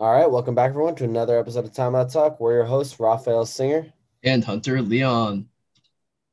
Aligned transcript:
All 0.00 0.12
right, 0.12 0.28
welcome 0.28 0.56
back, 0.56 0.70
everyone, 0.70 0.96
to 0.96 1.04
another 1.04 1.38
episode 1.38 1.64
of 1.64 1.72
Time 1.72 1.92
Timeout 1.92 2.12
Talk. 2.12 2.40
We're 2.40 2.54
your 2.54 2.64
hosts, 2.64 2.98
Raphael 2.98 3.46
Singer. 3.46 3.92
And 4.24 4.42
Hunter 4.42 4.82
Leon. 4.82 5.48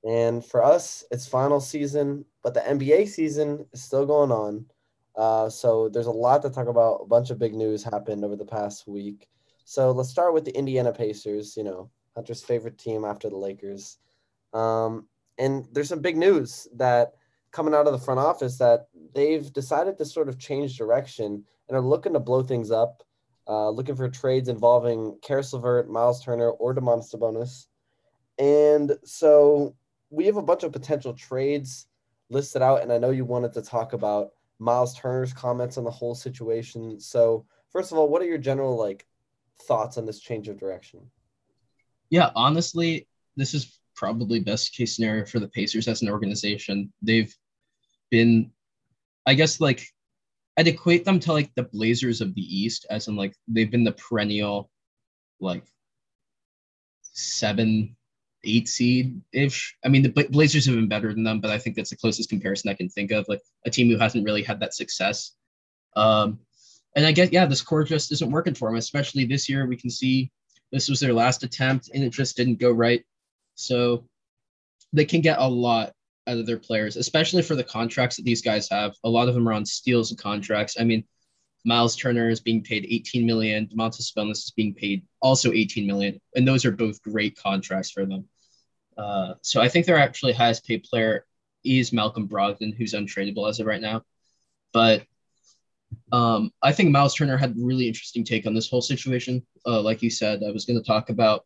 And 0.04 0.44
for 0.44 0.64
us, 0.64 1.04
it's 1.12 1.28
final 1.28 1.60
season, 1.60 2.26
but 2.42 2.56
the 2.56 2.62
NBA 2.62 3.08
season 3.08 3.68
is 3.72 3.84
still 3.84 4.08
going 4.08 4.32
on. 4.32 4.66
Uh, 5.16 5.48
so 5.48 5.90
there's 5.90 6.08
a 6.08 6.12
lot 6.12 6.42
to 6.42 6.50
talk 6.50 6.70
about. 6.70 7.02
A 7.04 7.06
bunch 7.06 7.30
of 7.30 7.38
big 7.38 7.54
news 7.54 7.84
happened 7.84 8.26
over 8.26 8.36
the 8.36 8.46
past 8.46 8.88
week. 8.88 9.30
So 9.64 9.92
let's 9.92 10.10
start 10.10 10.34
with 10.34 10.44
the 10.44 10.58
Indiana 10.58 10.92
Pacers, 10.92 11.56
you 11.56 11.64
know, 11.64 11.92
Hunter's 12.16 12.44
favorite 12.44 12.80
team 12.80 13.06
after 13.06 13.30
the 13.30 13.38
Lakers. 13.38 14.00
Um, 14.54 15.06
and 15.38 15.68
there's 15.72 15.90
some 15.90 16.02
big 16.02 16.18
news 16.18 16.68
that 16.78 17.14
coming 17.52 17.76
out 17.76 17.86
of 17.86 17.94
the 17.94 18.04
front 18.04 18.20
office 18.20 18.58
that 18.58 18.88
they've 19.14 19.54
decided 19.54 20.00
to 20.00 20.06
sort 20.06 20.30
of 20.30 20.40
change 20.40 20.80
direction 20.80 21.44
and 21.68 21.78
are 21.78 21.82
looking 21.82 22.14
to 22.14 22.20
blow 22.20 22.42
things 22.42 22.72
up, 22.72 23.04
uh, 23.52 23.70
looking 23.70 23.98
for 23.98 24.08
trades 24.08 24.48
involving 24.48 25.18
Caris 25.22 25.52
LeVert, 25.52 25.90
Miles 25.90 26.24
Turner, 26.24 26.52
or 26.52 26.74
Domantas 26.74 27.14
Sabonis. 27.14 27.66
And 28.40 28.98
so 29.04 29.76
we 30.10 30.26
have 30.28 30.38
a 30.38 30.42
bunch 30.42 30.64
of 30.64 30.72
potential 30.72 31.14
trades 31.14 31.88
listed 32.30 32.62
out, 32.62 32.82
and 32.82 32.94
I 32.94 32.98
know 32.98 33.10
you 33.10 33.26
wanted 33.26 33.52
to 33.54 33.62
talk 33.62 33.92
about 33.92 34.30
Miles 34.58 34.98
Turner's 34.98 35.34
comments 35.34 35.78
on 35.78 35.84
the 35.84 35.92
whole 35.92 36.16
situation. 36.16 36.98
So, 37.02 37.46
first 37.72 37.92
of 37.92 37.98
all, 37.98 38.08
what 38.08 38.22
are 38.22 38.26
your 38.26 38.38
general 38.38 38.78
like 38.78 39.06
thoughts 39.68 39.98
on 39.98 40.06
this 40.06 40.22
change 40.22 40.48
of 40.48 40.58
direction? 40.58 41.02
Yeah, 42.10 42.30
honestly, 42.36 43.06
this 43.36 43.54
is 43.54 43.80
probably 43.98 44.40
best 44.40 44.74
case 44.74 44.96
scenario 44.96 45.26
for 45.26 45.40
the 45.40 45.50
Pacers 45.50 45.90
as 45.90 46.02
an 46.02 46.10
organization. 46.10 46.94
They've 47.02 47.36
been, 48.10 48.52
I 49.26 49.34
guess, 49.34 49.60
like 49.60 49.86
I'd 50.58 50.68
equate 50.68 51.06
them 51.06 51.20
to 51.22 51.34
like 51.34 51.54
the 51.56 51.64
Blazers 51.64 52.22
of 52.22 52.36
the 52.36 52.42
East, 52.42 52.86
as 52.90 53.08
in 53.08 53.16
like 53.16 53.36
they've 53.48 53.72
been 53.72 53.84
the 53.84 53.94
perennial, 53.94 54.70
like 55.40 55.64
seven, 57.02 57.96
eight 58.44 58.68
seed 58.68 59.22
ish. 59.32 59.76
I 59.84 59.88
mean, 59.88 60.04
the 60.04 60.28
Blazers 60.30 60.66
have 60.66 60.76
been 60.76 60.90
better 60.90 61.14
than 61.14 61.24
them, 61.24 61.40
but 61.40 61.52
I 61.52 61.58
think 61.58 61.76
that's 61.76 61.90
the 61.90 61.98
closest 61.98 62.30
comparison 62.30 62.70
I 62.70 62.74
can 62.74 62.90
think 62.90 63.12
of. 63.12 63.26
Like 63.28 63.42
a 63.66 63.70
team 63.70 63.90
who 63.90 63.98
hasn't 63.98 64.26
really 64.26 64.44
had 64.44 64.60
that 64.60 64.74
success. 64.74 65.36
Um, 65.96 66.40
and 66.96 67.06
I 67.06 67.12
guess 67.12 67.30
yeah, 67.32 67.46
this 67.46 67.62
core 67.62 67.84
just 67.84 68.12
isn't 68.12 68.32
working 68.32 68.54
for 68.54 68.70
them. 68.70 68.78
Especially 68.78 69.26
this 69.26 69.48
year, 69.48 69.66
we 69.66 69.78
can 69.78 69.90
see 69.90 70.32
this 70.72 70.90
was 70.90 71.00
their 71.00 71.14
last 71.14 71.44
attempt, 71.44 71.90
and 71.94 72.04
it 72.04 72.12
just 72.12 72.36
didn't 72.36 72.60
go 72.60 72.72
right. 72.72 73.04
So 73.56 74.06
they 74.94 75.06
can 75.06 75.22
get 75.22 75.40
a 75.40 75.48
lot 75.48 75.94
out 76.28 76.38
of 76.38 76.46
their 76.46 76.60
players, 76.60 76.98
especially 76.98 77.42
for 77.42 77.56
the 77.56 77.64
contracts 77.64 78.18
that 78.18 78.26
these 78.26 78.42
guys 78.42 78.70
have. 78.70 78.94
A 79.04 79.10
lot 79.10 79.28
of 79.28 79.34
them 79.34 79.48
are 79.48 79.54
on 79.54 79.66
steals 79.66 80.12
and 80.12 80.20
contracts. 80.20 80.78
I 80.80 80.84
mean, 80.84 81.04
Miles 81.66 81.96
Turner 81.96 82.30
is 82.30 82.40
being 82.40 82.64
paid 82.64 82.86
18 82.90 83.26
million. 83.26 83.68
Domantas 83.68 84.12
Sabonis 84.12 84.44
is 84.44 84.54
being 84.56 84.74
paid 84.74 85.06
also 85.22 85.52
18 85.52 85.86
million, 85.86 86.20
and 86.36 86.48
those 86.48 86.66
are 86.66 86.72
both 86.72 87.02
great 87.02 87.38
contracts 87.38 87.92
for 87.92 88.06
them. 88.06 88.26
Uh, 88.98 89.34
so 89.42 89.62
I 89.62 89.70
think 89.70 89.86
their 89.86 89.98
actually 89.98 90.34
highest 90.34 90.66
paid 90.66 90.84
player 90.84 91.26
is 91.64 91.94
Malcolm 91.94 92.28
Brogdon, 92.28 92.76
who's 92.76 92.94
untradeable 92.94 93.48
as 93.48 93.60
of 93.60 93.68
right 93.68 93.82
now. 93.82 94.04
But 94.74 95.06
um, 96.12 96.52
I 96.62 96.72
think 96.72 96.92
Miles 96.92 97.16
Turner 97.16 97.38
had 97.38 97.52
a 97.52 97.64
really 97.66 97.88
interesting 97.88 98.24
take 98.24 98.46
on 98.46 98.54
this 98.54 98.70
whole 98.70 98.82
situation. 98.82 99.46
Uh, 99.66 99.82
like 99.82 100.02
you 100.02 100.10
said, 100.10 100.44
I 100.44 100.52
was 100.52 100.66
going 100.66 100.80
to 100.80 100.86
talk 100.86 101.10
about 101.10 101.46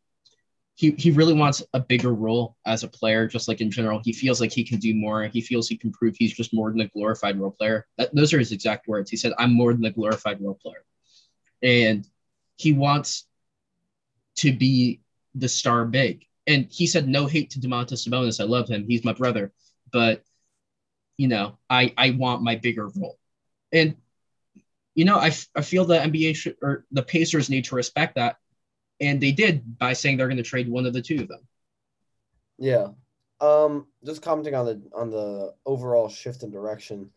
he, 0.75 0.91
he 0.91 1.11
really 1.11 1.33
wants 1.33 1.63
a 1.73 1.79
bigger 1.79 2.13
role 2.13 2.57
as 2.65 2.83
a 2.83 2.87
player, 2.87 3.27
just 3.27 3.47
like 3.47 3.61
in 3.61 3.71
general. 3.71 4.01
He 4.03 4.11
feels 4.11 4.41
like 4.41 4.51
he 4.51 4.63
can 4.63 4.77
do 4.77 4.93
more. 4.93 5.23
He 5.23 5.39
feels 5.39 5.69
he 5.69 5.77
can 5.77 5.91
prove 5.91 6.15
he's 6.17 6.33
just 6.33 6.53
more 6.53 6.69
than 6.69 6.81
a 6.81 6.87
glorified 6.89 7.39
role 7.39 7.51
player. 7.51 7.87
That, 7.97 8.13
those 8.13 8.33
are 8.33 8.39
his 8.39 8.51
exact 8.51 8.85
words. 8.87 9.09
He 9.09 9.15
said, 9.15 9.31
I'm 9.39 9.53
more 9.53 9.73
than 9.73 9.85
a 9.85 9.91
glorified 9.91 10.41
role 10.41 10.59
player. 10.61 10.83
And 11.63 12.05
he 12.57 12.73
wants 12.73 13.25
to 14.37 14.51
be 14.51 14.99
the 15.33 15.47
star 15.47 15.85
big. 15.85 16.25
And 16.45 16.67
he 16.69 16.87
said, 16.87 17.07
no 17.07 17.25
hate 17.25 17.51
to 17.51 17.59
Domantas 17.59 18.05
Sabonis. 18.05 18.41
I 18.41 18.43
love 18.43 18.67
him. 18.67 18.85
He's 18.85 19.05
my 19.05 19.13
brother. 19.13 19.53
But, 19.93 20.23
you 21.15 21.29
know, 21.29 21.57
I, 21.69 21.93
I 21.97 22.11
want 22.11 22.43
my 22.43 22.57
bigger 22.57 22.89
role. 22.89 23.17
And, 23.71 23.95
you 24.93 25.05
know, 25.05 25.15
I, 25.15 25.31
I 25.55 25.61
feel 25.61 25.85
the 25.85 25.97
NBA 25.97 26.53
or 26.61 26.85
the 26.91 27.01
Pacers 27.01 27.49
need 27.49 27.65
to 27.65 27.75
respect 27.75 28.15
that 28.15 28.37
and 28.99 29.21
they 29.21 29.31
did 29.31 29.77
by 29.77 29.93
saying 29.93 30.17
they're 30.17 30.27
going 30.27 30.37
to 30.37 30.43
trade 30.43 30.69
one 30.69 30.85
of 30.85 30.93
the 30.93 31.01
two 31.01 31.21
of 31.21 31.27
them. 31.27 31.41
Yeah. 32.57 32.87
Um, 33.41 33.87
just 34.05 34.21
commenting 34.21 34.55
on 34.55 34.65
the 34.65 34.81
on 34.93 35.09
the 35.09 35.53
overall 35.65 36.09
shift 36.09 36.43
in 36.43 36.51
direction. 36.51 37.11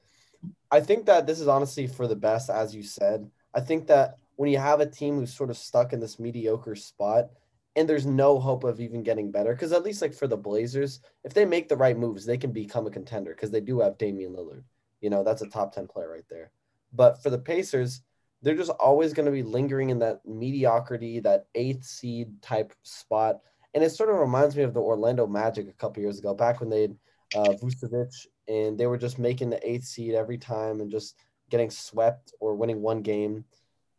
I 0.70 0.80
think 0.80 1.06
that 1.06 1.26
this 1.26 1.40
is 1.40 1.48
honestly 1.48 1.86
for 1.86 2.06
the 2.06 2.16
best, 2.16 2.50
as 2.50 2.74
you 2.74 2.82
said. 2.82 3.30
I 3.54 3.60
think 3.60 3.86
that 3.86 4.18
when 4.36 4.50
you 4.50 4.58
have 4.58 4.80
a 4.80 4.86
team 4.86 5.16
who's 5.16 5.34
sort 5.34 5.50
of 5.50 5.56
stuck 5.56 5.92
in 5.92 6.00
this 6.00 6.18
mediocre 6.18 6.76
spot 6.76 7.30
and 7.76 7.88
there's 7.88 8.06
no 8.06 8.38
hope 8.38 8.64
of 8.64 8.80
even 8.80 9.02
getting 9.02 9.30
better, 9.30 9.52
because 9.52 9.72
at 9.72 9.84
least 9.84 10.02
like 10.02 10.14
for 10.14 10.26
the 10.26 10.36
Blazers, 10.36 11.00
if 11.24 11.34
they 11.34 11.44
make 11.44 11.68
the 11.68 11.76
right 11.76 11.96
moves, 11.96 12.24
they 12.24 12.36
can 12.36 12.52
become 12.52 12.86
a 12.86 12.90
contender 12.90 13.32
because 13.32 13.50
they 13.50 13.60
do 13.60 13.80
have 13.80 13.98
Damian 13.98 14.34
Lillard. 14.34 14.64
You 15.00 15.10
know, 15.10 15.22
that's 15.22 15.42
a 15.42 15.48
top 15.48 15.74
10 15.74 15.86
player 15.86 16.10
right 16.10 16.24
there. 16.28 16.50
But 16.92 17.22
for 17.22 17.30
the 17.30 17.38
Pacers, 17.38 18.02
they're 18.42 18.54
just 18.54 18.70
always 18.70 19.12
going 19.12 19.26
to 19.26 19.32
be 19.32 19.42
lingering 19.42 19.90
in 19.90 19.98
that 19.98 20.20
mediocrity, 20.24 21.20
that 21.20 21.46
eighth 21.54 21.84
seed 21.84 22.40
type 22.42 22.72
spot. 22.82 23.40
And 23.74 23.82
it 23.82 23.90
sort 23.90 24.10
of 24.10 24.16
reminds 24.16 24.56
me 24.56 24.62
of 24.62 24.74
the 24.74 24.80
Orlando 24.80 25.26
Magic 25.26 25.68
a 25.68 25.72
couple 25.72 26.02
years 26.02 26.18
ago, 26.18 26.34
back 26.34 26.60
when 26.60 26.70
they 26.70 26.82
had 26.82 26.96
uh, 27.34 27.54
Vucevic 27.62 28.26
and 28.46 28.78
they 28.78 28.86
were 28.86 28.96
just 28.96 29.18
making 29.18 29.50
the 29.50 29.68
eighth 29.68 29.84
seed 29.84 30.14
every 30.14 30.38
time 30.38 30.80
and 30.80 30.90
just 30.90 31.16
getting 31.50 31.70
swept 31.70 32.32
or 32.40 32.54
winning 32.54 32.80
one 32.80 33.02
game. 33.02 33.44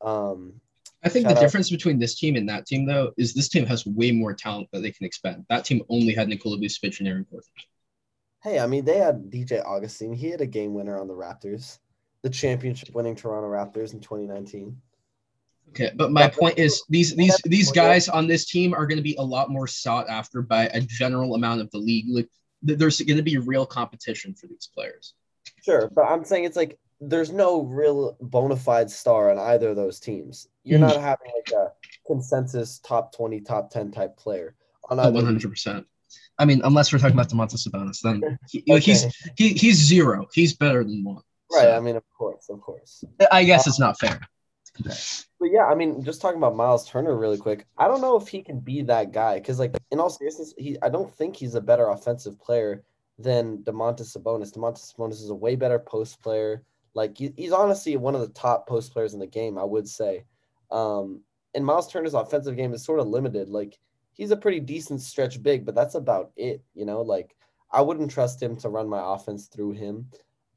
Um, 0.01 0.59
I 1.03 1.09
think 1.09 1.27
the 1.27 1.35
out. 1.35 1.39
difference 1.39 1.69
between 1.69 1.99
this 1.99 2.17
team 2.17 2.35
and 2.35 2.49
that 2.49 2.65
team, 2.65 2.85
though, 2.85 3.11
is 3.17 3.33
this 3.33 3.49
team 3.49 3.65
has 3.65 3.85
way 3.85 4.11
more 4.11 4.33
talent 4.33 4.69
that 4.71 4.81
they 4.81 4.91
can 4.91 5.05
expend. 5.05 5.45
That 5.49 5.65
team 5.65 5.81
only 5.89 6.13
had 6.13 6.27
Nikola 6.27 6.57
Vucevic 6.57 6.99
and 6.99 7.07
Aaron 7.07 7.25
Gordon. 7.29 7.47
Hey, 8.41 8.59
I 8.59 8.67
mean, 8.67 8.85
they 8.85 8.97
had 8.97 9.29
DJ 9.29 9.63
Augustin. 9.65 10.13
He 10.13 10.29
had 10.29 10.41
a 10.41 10.45
game 10.45 10.73
winner 10.73 10.99
on 10.99 11.07
the 11.07 11.13
Raptors 11.13 11.79
the 12.23 12.29
championship 12.29 12.93
winning 12.93 13.15
Toronto 13.15 13.49
Raptors 13.49 13.93
in 13.93 13.99
2019. 13.99 14.75
Okay, 15.69 15.91
but 15.95 16.11
my 16.11 16.27
point 16.27 16.57
is 16.57 16.83
these 16.89 17.15
these 17.15 17.39
these 17.45 17.71
guys 17.71 18.09
on 18.09 18.27
this 18.27 18.49
team 18.49 18.73
are 18.73 18.87
going 18.87 18.97
to 18.97 19.03
be 19.03 19.15
a 19.19 19.23
lot 19.23 19.51
more 19.51 19.67
sought 19.67 20.09
after 20.09 20.41
by 20.41 20.65
a 20.67 20.81
general 20.81 21.35
amount 21.35 21.61
of 21.61 21.69
the 21.71 21.77
league. 21.77 22.05
Like, 22.09 22.27
there's 22.63 22.99
going 23.01 23.17
to 23.17 23.23
be 23.23 23.37
real 23.37 23.65
competition 23.65 24.33
for 24.33 24.47
these 24.47 24.67
players. 24.73 25.13
Sure, 25.63 25.89
but 25.93 26.05
I'm 26.05 26.23
saying 26.23 26.45
it's 26.45 26.55
like 26.55 26.79
there's 26.99 27.31
no 27.31 27.61
real 27.61 28.17
bona 28.19 28.55
fide 28.55 28.89
star 28.89 29.31
on 29.31 29.37
either 29.37 29.69
of 29.69 29.75
those 29.75 29.99
teams. 29.99 30.47
You're 30.63 30.79
mm 30.79 30.87
not 30.87 30.99
having 30.99 31.31
like 31.35 31.51
a 31.55 31.71
consensus 32.05 32.79
top 32.79 33.15
20, 33.15 33.41
top 33.41 33.69
10 33.69 33.91
type 33.91 34.17
player 34.17 34.55
on 34.89 34.99
either. 34.99 35.21
100%. 35.21 35.85
I 36.37 36.45
mean, 36.45 36.61
unless 36.63 36.91
we're 36.91 36.99
talking 36.99 37.13
about 37.13 37.29
Domantas 37.29 37.67
Sabonis, 37.67 38.01
then 38.01 38.39
he, 38.49 38.63
okay. 38.69 38.79
he's 38.79 39.31
he, 39.37 39.49
he's 39.49 39.77
zero. 39.77 40.27
He's 40.33 40.55
better 40.55 40.83
than 40.83 41.03
one. 41.03 41.21
Right. 41.51 41.63
So, 41.63 41.75
I 41.75 41.79
mean, 41.79 41.95
of 41.95 42.03
course, 42.17 42.49
of 42.49 42.61
course. 42.61 43.03
I 43.31 43.43
guess 43.43 43.67
uh, 43.67 43.69
it's 43.69 43.79
not 43.79 43.99
fair. 43.99 44.19
But 44.83 45.51
yeah, 45.51 45.65
I 45.65 45.75
mean, 45.75 46.03
just 46.03 46.21
talking 46.21 46.37
about 46.37 46.55
Miles 46.55 46.87
Turner 46.87 47.17
really 47.17 47.37
quick. 47.37 47.65
I 47.77 47.87
don't 47.87 48.01
know 48.01 48.17
if 48.17 48.27
he 48.27 48.41
can 48.41 48.59
be 48.59 48.81
that 48.83 49.11
guy 49.11 49.35
because, 49.35 49.59
like, 49.59 49.75
in 49.91 49.99
all 49.99 50.09
seriousness, 50.09 50.53
he 50.57 50.77
I 50.81 50.89
don't 50.89 51.13
think 51.13 51.35
he's 51.35 51.55
a 51.55 51.61
better 51.61 51.89
offensive 51.89 52.39
player 52.39 52.83
than 53.17 53.59
Domantas 53.59 54.15
Sabonis. 54.15 54.53
Domantas 54.55 54.93
Sabonis 54.93 55.21
is 55.21 55.29
a 55.29 55.35
way 55.35 55.55
better 55.55 55.79
post 55.79 56.21
player. 56.21 56.63
Like, 56.93 57.17
he, 57.17 57.33
he's 57.35 57.51
honestly 57.51 57.97
one 57.97 58.15
of 58.15 58.21
the 58.21 58.29
top 58.29 58.67
post 58.67 58.93
players 58.93 59.13
in 59.13 59.19
the 59.19 59.27
game, 59.27 59.57
I 59.57 59.63
would 59.63 59.87
say. 59.87 60.23
Um, 60.71 61.21
and 61.55 61.65
Miles 61.65 61.91
Turner's 61.91 62.13
offensive 62.13 62.55
game 62.55 62.73
is 62.73 62.83
sort 62.83 62.99
of 62.99 63.07
limited. 63.07 63.49
Like, 63.49 63.79
he's 64.19 64.31
a 64.31 64.37
pretty 64.37 64.59
decent 64.59 65.01
stretch 65.01 65.41
big, 65.41 65.65
but 65.65 65.75
that's 65.75 65.95
about 65.95 66.31
it. 66.35 66.61
You 66.75 66.85
know, 66.85 67.01
like 67.01 67.35
I 67.71 67.81
wouldn't 67.81 68.11
trust 68.11 68.41
him 68.41 68.57
to 68.57 68.69
run 68.69 68.89
my 68.89 69.01
offense 69.01 69.47
through 69.47 69.71
him. 69.71 70.09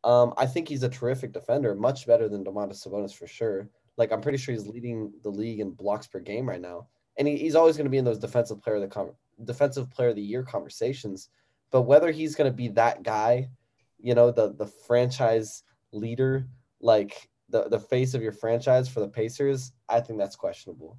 Um, 0.05 0.35
I 0.37 0.47
think 0.47 0.69
he's 0.69 0.83
a 0.83 0.89
terrific 0.89 1.33
defender, 1.33 1.75
much 1.75 2.07
better 2.07 2.29
than 2.29 2.45
Domantas 2.45 2.87
Sabonis 2.87 3.15
for 3.15 3.27
sure. 3.27 3.69
Like 3.97 4.13
I'm 4.13 4.21
pretty 4.21 4.39
sure 4.39 4.55
he's 4.55 4.67
leading 4.67 5.13
the 5.23 5.29
league 5.29 5.61
in 5.61 5.71
blocks 5.71 6.07
per 6.07 6.19
game 6.19 6.49
right 6.49 6.61
now, 6.61 6.89
and 7.19 7.29
he, 7.29 7.37
he's 7.37 7.55
always 7.55 7.77
going 7.77 7.85
to 7.85 7.91
be 7.91 7.99
in 7.99 8.05
those 8.05 8.19
defensive 8.19 8.61
player 8.63 8.77
of 8.77 8.83
the 8.83 8.89
com- 8.89 9.15
defensive 9.45 9.91
player 9.91 10.09
of 10.09 10.17
the 10.17 10.23
year 10.23 10.43
conversations. 10.43 11.29
But 11.71 11.83
whether 11.83 12.11
he's 12.11 12.35
going 12.35 12.51
to 12.51 12.57
be 12.57 12.69
that 12.69 13.03
guy, 13.03 13.51
you 13.99 14.15
know, 14.15 14.31
the 14.31 14.55
the 14.55 14.67
franchise 14.67 15.63
leader, 15.93 16.49
like 16.81 17.29
the 17.51 17.69
the 17.69 17.79
face 17.79 18.15
of 18.15 18.23
your 18.23 18.33
franchise 18.33 18.89
for 18.89 19.01
the 19.01 19.09
Pacers, 19.09 19.73
I 19.89 20.01
think 20.01 20.19
that's 20.19 20.37
questionable. 20.37 20.99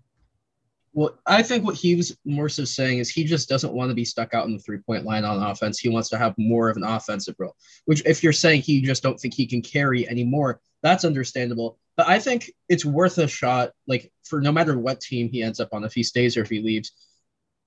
Well, 0.96 1.18
I 1.26 1.42
think 1.42 1.66
what 1.66 1.76
he 1.76 1.96
was 1.96 2.16
more 2.24 2.50
so 2.50 2.66
saying 2.66 3.00
is 3.00 3.10
he 3.10 3.24
just 3.24 3.50
doesn't 3.50 3.74
want 3.74 3.90
to 3.90 3.96
be 3.96 4.06
stuck 4.06 4.36
out 4.36 4.46
in 4.46 4.54
the 4.54 4.60
three 4.60 4.78
point 4.78 5.06
line 5.06 5.26
on 5.26 5.42
offense. 5.42 5.80
He 5.80 5.90
wants 5.90 6.10
to 6.10 6.20
have 6.20 6.36
more 6.38 6.70
of 6.70 6.78
an 6.78 6.84
offensive 6.84 7.36
role, 7.40 7.56
which, 7.86 8.04
if 8.06 8.24
you're 8.24 8.32
saying 8.32 8.62
he 8.62 8.82
just 8.82 9.02
don't 9.02 9.20
think 9.20 9.34
he 9.34 9.48
can 9.48 9.64
carry 9.64 10.08
anymore, 10.08 10.62
that's 10.84 11.04
understandable. 11.04 11.80
But 11.98 12.08
I 12.08 12.20
think 12.20 12.52
it's 12.70 12.86
worth 12.86 13.18
a 13.18 13.28
shot, 13.28 13.72
like 13.88 14.12
for 14.24 14.40
no 14.40 14.52
matter 14.52 14.78
what 14.78 15.02
team 15.02 15.30
he 15.30 15.42
ends 15.42 15.60
up 15.60 15.70
on, 15.74 15.84
if 15.84 15.94
he 15.94 16.04
stays 16.04 16.38
or 16.38 16.42
if 16.42 16.50
he 16.50 16.62
leaves, 16.62 16.92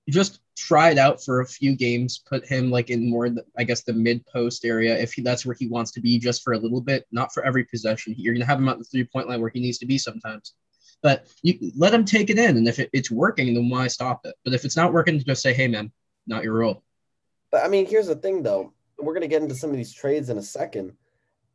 just 0.09 0.39
try 0.55 0.91
it 0.91 0.97
out 0.97 1.21
for 1.21 1.41
a 1.41 1.45
few 1.47 1.75
games, 1.75 2.19
put 2.19 2.47
him 2.47 2.71
like 2.71 2.89
in 2.89 3.09
more, 3.09 3.29
I 3.57 3.65
guess, 3.65 3.83
the 3.83 3.93
mid 3.93 4.25
post 4.25 4.63
area 4.63 4.97
if 4.97 5.13
he, 5.13 5.21
that's 5.21 5.45
where 5.45 5.55
he 5.59 5.67
wants 5.67 5.91
to 5.91 6.01
be 6.01 6.17
just 6.17 6.43
for 6.43 6.53
a 6.53 6.57
little 6.57 6.81
bit, 6.81 7.05
not 7.11 7.33
for 7.33 7.43
every 7.43 7.65
possession. 7.65 8.15
You're 8.17 8.33
going 8.33 8.41
to 8.41 8.47
have 8.47 8.59
him 8.59 8.69
at 8.69 8.77
the 8.77 8.85
three 8.85 9.03
point 9.03 9.27
line 9.27 9.41
where 9.41 9.51
he 9.53 9.59
needs 9.59 9.79
to 9.79 9.85
be 9.85 9.97
sometimes. 9.97 10.53
But 11.01 11.27
you 11.43 11.71
let 11.75 11.91
them 11.91 12.05
take 12.05 12.29
it 12.29 12.39
in, 12.39 12.57
and 12.57 12.67
if 12.67 12.79
it, 12.79 12.89
it's 12.91 13.11
working, 13.11 13.53
then 13.53 13.69
why 13.69 13.87
stop 13.87 14.25
it? 14.25 14.35
But 14.43 14.53
if 14.53 14.65
it's 14.65 14.75
not 14.75 14.93
working, 14.93 15.19
just 15.19 15.41
say, 15.41 15.53
"Hey, 15.53 15.67
man, 15.67 15.91
not 16.25 16.43
your 16.43 16.53
role." 16.53 16.83
But 17.51 17.63
I 17.63 17.67
mean, 17.67 17.85
here's 17.85 18.07
the 18.07 18.15
thing, 18.15 18.43
though. 18.43 18.73
We're 18.97 19.13
gonna 19.13 19.27
get 19.27 19.43
into 19.43 19.55
some 19.55 19.69
of 19.69 19.77
these 19.77 19.93
trades 19.93 20.29
in 20.29 20.37
a 20.37 20.43
second. 20.43 20.93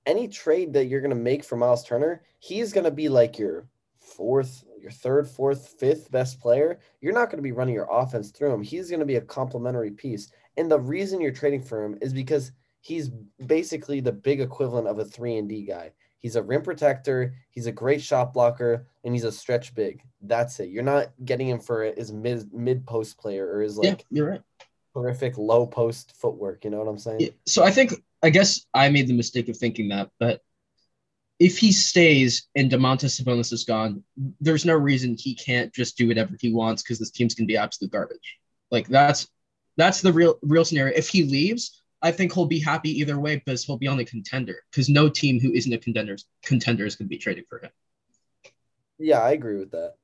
Any 0.06 0.28
trade 0.28 0.72
that 0.74 0.86
you're 0.86 1.00
gonna 1.00 1.14
make 1.14 1.44
for 1.44 1.56
Miles 1.56 1.84
Turner, 1.84 2.22
he's 2.38 2.72
gonna 2.72 2.90
be 2.90 3.08
like 3.08 3.38
your 3.38 3.68
fourth, 3.98 4.64
your 4.80 4.90
third, 4.90 5.28
fourth, 5.28 5.74
fifth 5.78 6.10
best 6.10 6.40
player. 6.40 6.78
You're 7.00 7.12
not 7.12 7.30
gonna 7.30 7.42
be 7.42 7.52
running 7.52 7.74
your 7.74 7.88
offense 7.90 8.30
through 8.30 8.52
him. 8.52 8.62
He's 8.62 8.90
gonna 8.90 9.04
be 9.04 9.16
a 9.16 9.20
complementary 9.20 9.90
piece. 9.90 10.30
And 10.56 10.70
the 10.70 10.78
reason 10.78 11.20
you're 11.20 11.32
trading 11.32 11.62
for 11.62 11.84
him 11.84 11.98
is 12.00 12.12
because 12.12 12.52
he's 12.80 13.10
basically 13.46 14.00
the 14.00 14.12
big 14.12 14.40
equivalent 14.40 14.88
of 14.88 14.98
a 14.98 15.04
three 15.04 15.36
and 15.36 15.48
D 15.48 15.64
guy. 15.64 15.92
He's 16.22 16.36
a 16.36 16.42
rim 16.42 16.62
protector. 16.62 17.34
He's 17.50 17.66
a 17.66 17.72
great 17.72 18.00
shot 18.00 18.32
blocker, 18.32 18.86
and 19.04 19.12
he's 19.12 19.24
a 19.24 19.32
stretch 19.32 19.74
big. 19.74 20.02
That's 20.22 20.60
it. 20.60 20.70
You're 20.70 20.84
not 20.84 21.08
getting 21.24 21.48
him 21.48 21.58
for 21.58 21.82
his 21.82 22.12
mid 22.12 22.52
mid 22.52 22.86
post 22.86 23.18
player 23.18 23.52
or 23.52 23.60
his 23.60 23.76
like 23.76 23.86
yeah, 23.88 24.04
you're 24.10 24.30
right. 24.30 24.42
horrific 24.94 25.36
low 25.36 25.66
post 25.66 26.14
footwork. 26.16 26.64
You 26.64 26.70
know 26.70 26.78
what 26.78 26.88
I'm 26.88 26.98
saying? 26.98 27.20
Yeah, 27.20 27.28
so 27.44 27.64
I 27.64 27.72
think 27.72 27.94
I 28.22 28.30
guess 28.30 28.64
I 28.72 28.88
made 28.88 29.08
the 29.08 29.16
mistake 29.16 29.48
of 29.48 29.56
thinking 29.56 29.88
that, 29.88 30.10
but 30.20 30.40
if 31.40 31.58
he 31.58 31.72
stays 31.72 32.46
and 32.54 32.70
Domantas 32.70 33.20
Sabonis 33.20 33.52
is 33.52 33.64
gone, 33.64 34.04
there's 34.40 34.64
no 34.64 34.74
reason 34.74 35.16
he 35.18 35.34
can't 35.34 35.74
just 35.74 35.96
do 35.96 36.06
whatever 36.06 36.36
he 36.40 36.54
wants 36.54 36.84
because 36.84 37.00
this 37.00 37.10
team's 37.10 37.34
gonna 37.34 37.48
be 37.48 37.56
absolute 37.56 37.90
garbage. 37.90 38.38
Like 38.70 38.86
that's 38.86 39.26
that's 39.76 40.02
the 40.02 40.12
real 40.12 40.38
real 40.42 40.64
scenario. 40.64 40.96
If 40.96 41.08
he 41.08 41.24
leaves, 41.24 41.81
I 42.02 42.10
think 42.10 42.34
he'll 42.34 42.46
be 42.46 42.58
happy 42.58 42.90
either 43.00 43.18
way 43.18 43.36
because 43.36 43.64
he'll 43.64 43.78
be 43.78 43.86
on 43.86 44.00
a 44.00 44.04
contender. 44.04 44.56
Because 44.70 44.88
no 44.88 45.08
team 45.08 45.40
who 45.40 45.52
isn't 45.52 45.72
a 45.72 45.78
contender 45.78 46.16
contender 46.42 46.84
is 46.84 46.96
going 46.96 47.06
to 47.06 47.10
be 47.10 47.18
traded 47.18 47.46
for 47.48 47.60
him. 47.60 47.70
Yeah, 48.98 49.20
I 49.20 49.32
agree 49.32 49.58
with 49.58 49.70
that. 49.70 49.94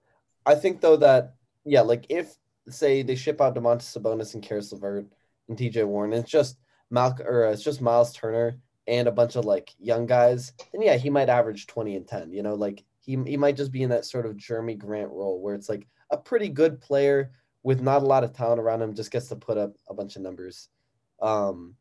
I 0.47 0.55
think 0.55 0.81
though 0.81 0.97
that 0.97 1.35
yeah, 1.65 1.83
like 1.83 2.06
if 2.09 2.35
say 2.69 3.03
they 3.03 3.15
ship 3.15 3.41
out 3.41 3.55
Domantas 3.55 3.99
Sabonis 3.99 4.35
and 4.35 4.43
Caris 4.43 4.73
LeVert 4.73 5.06
and 5.49 5.59
TJ 5.59 5.87
Warren, 5.87 6.12
it's 6.12 6.31
just 6.31 6.59
Mal 6.91 7.17
or 7.25 7.47
it's 7.47 7.62
just 7.62 7.81
Miles 7.81 8.12
Turner 8.12 8.59
and 8.87 9.06
a 9.06 9.12
bunch 9.12 9.37
of 9.37 9.45
like 9.45 9.75
young 9.79 10.06
guys, 10.06 10.53
then 10.73 10.83
yeah, 10.83 10.97
he 10.97 11.11
might 11.11 11.29
average 11.29 11.67
20 11.67 11.97
and 11.97 12.09
10. 12.09 12.33
You 12.33 12.43
know, 12.43 12.55
like 12.55 12.85
he 13.00 13.19
he 13.27 13.37
might 13.37 13.56
just 13.56 13.73
be 13.73 13.83
in 13.83 13.91
that 13.91 14.06
sort 14.06 14.27
of 14.27 14.37
Jerami 14.37 14.79
Grant 14.79 15.11
role 15.11 15.41
where 15.41 15.55
it's 15.55 15.69
like 15.69 15.87
a 16.11 16.17
pretty 16.17 16.49
good 16.49 16.81
player 16.81 17.33
with 17.62 17.83
not 17.83 18.03
a 18.03 18.06
lot 18.06 18.25
of 18.25 18.33
talent 18.33 18.61
around 18.61 18.81
him, 18.81 18.95
just 18.95 19.11
gets 19.11 19.29
to 19.29 19.37
put 19.37 19.59
up 19.59 19.75
a 19.89 19.95
bunch 19.95 20.17
of 20.17 20.23
numbers. 20.23 20.69
Um, 21.21 21.75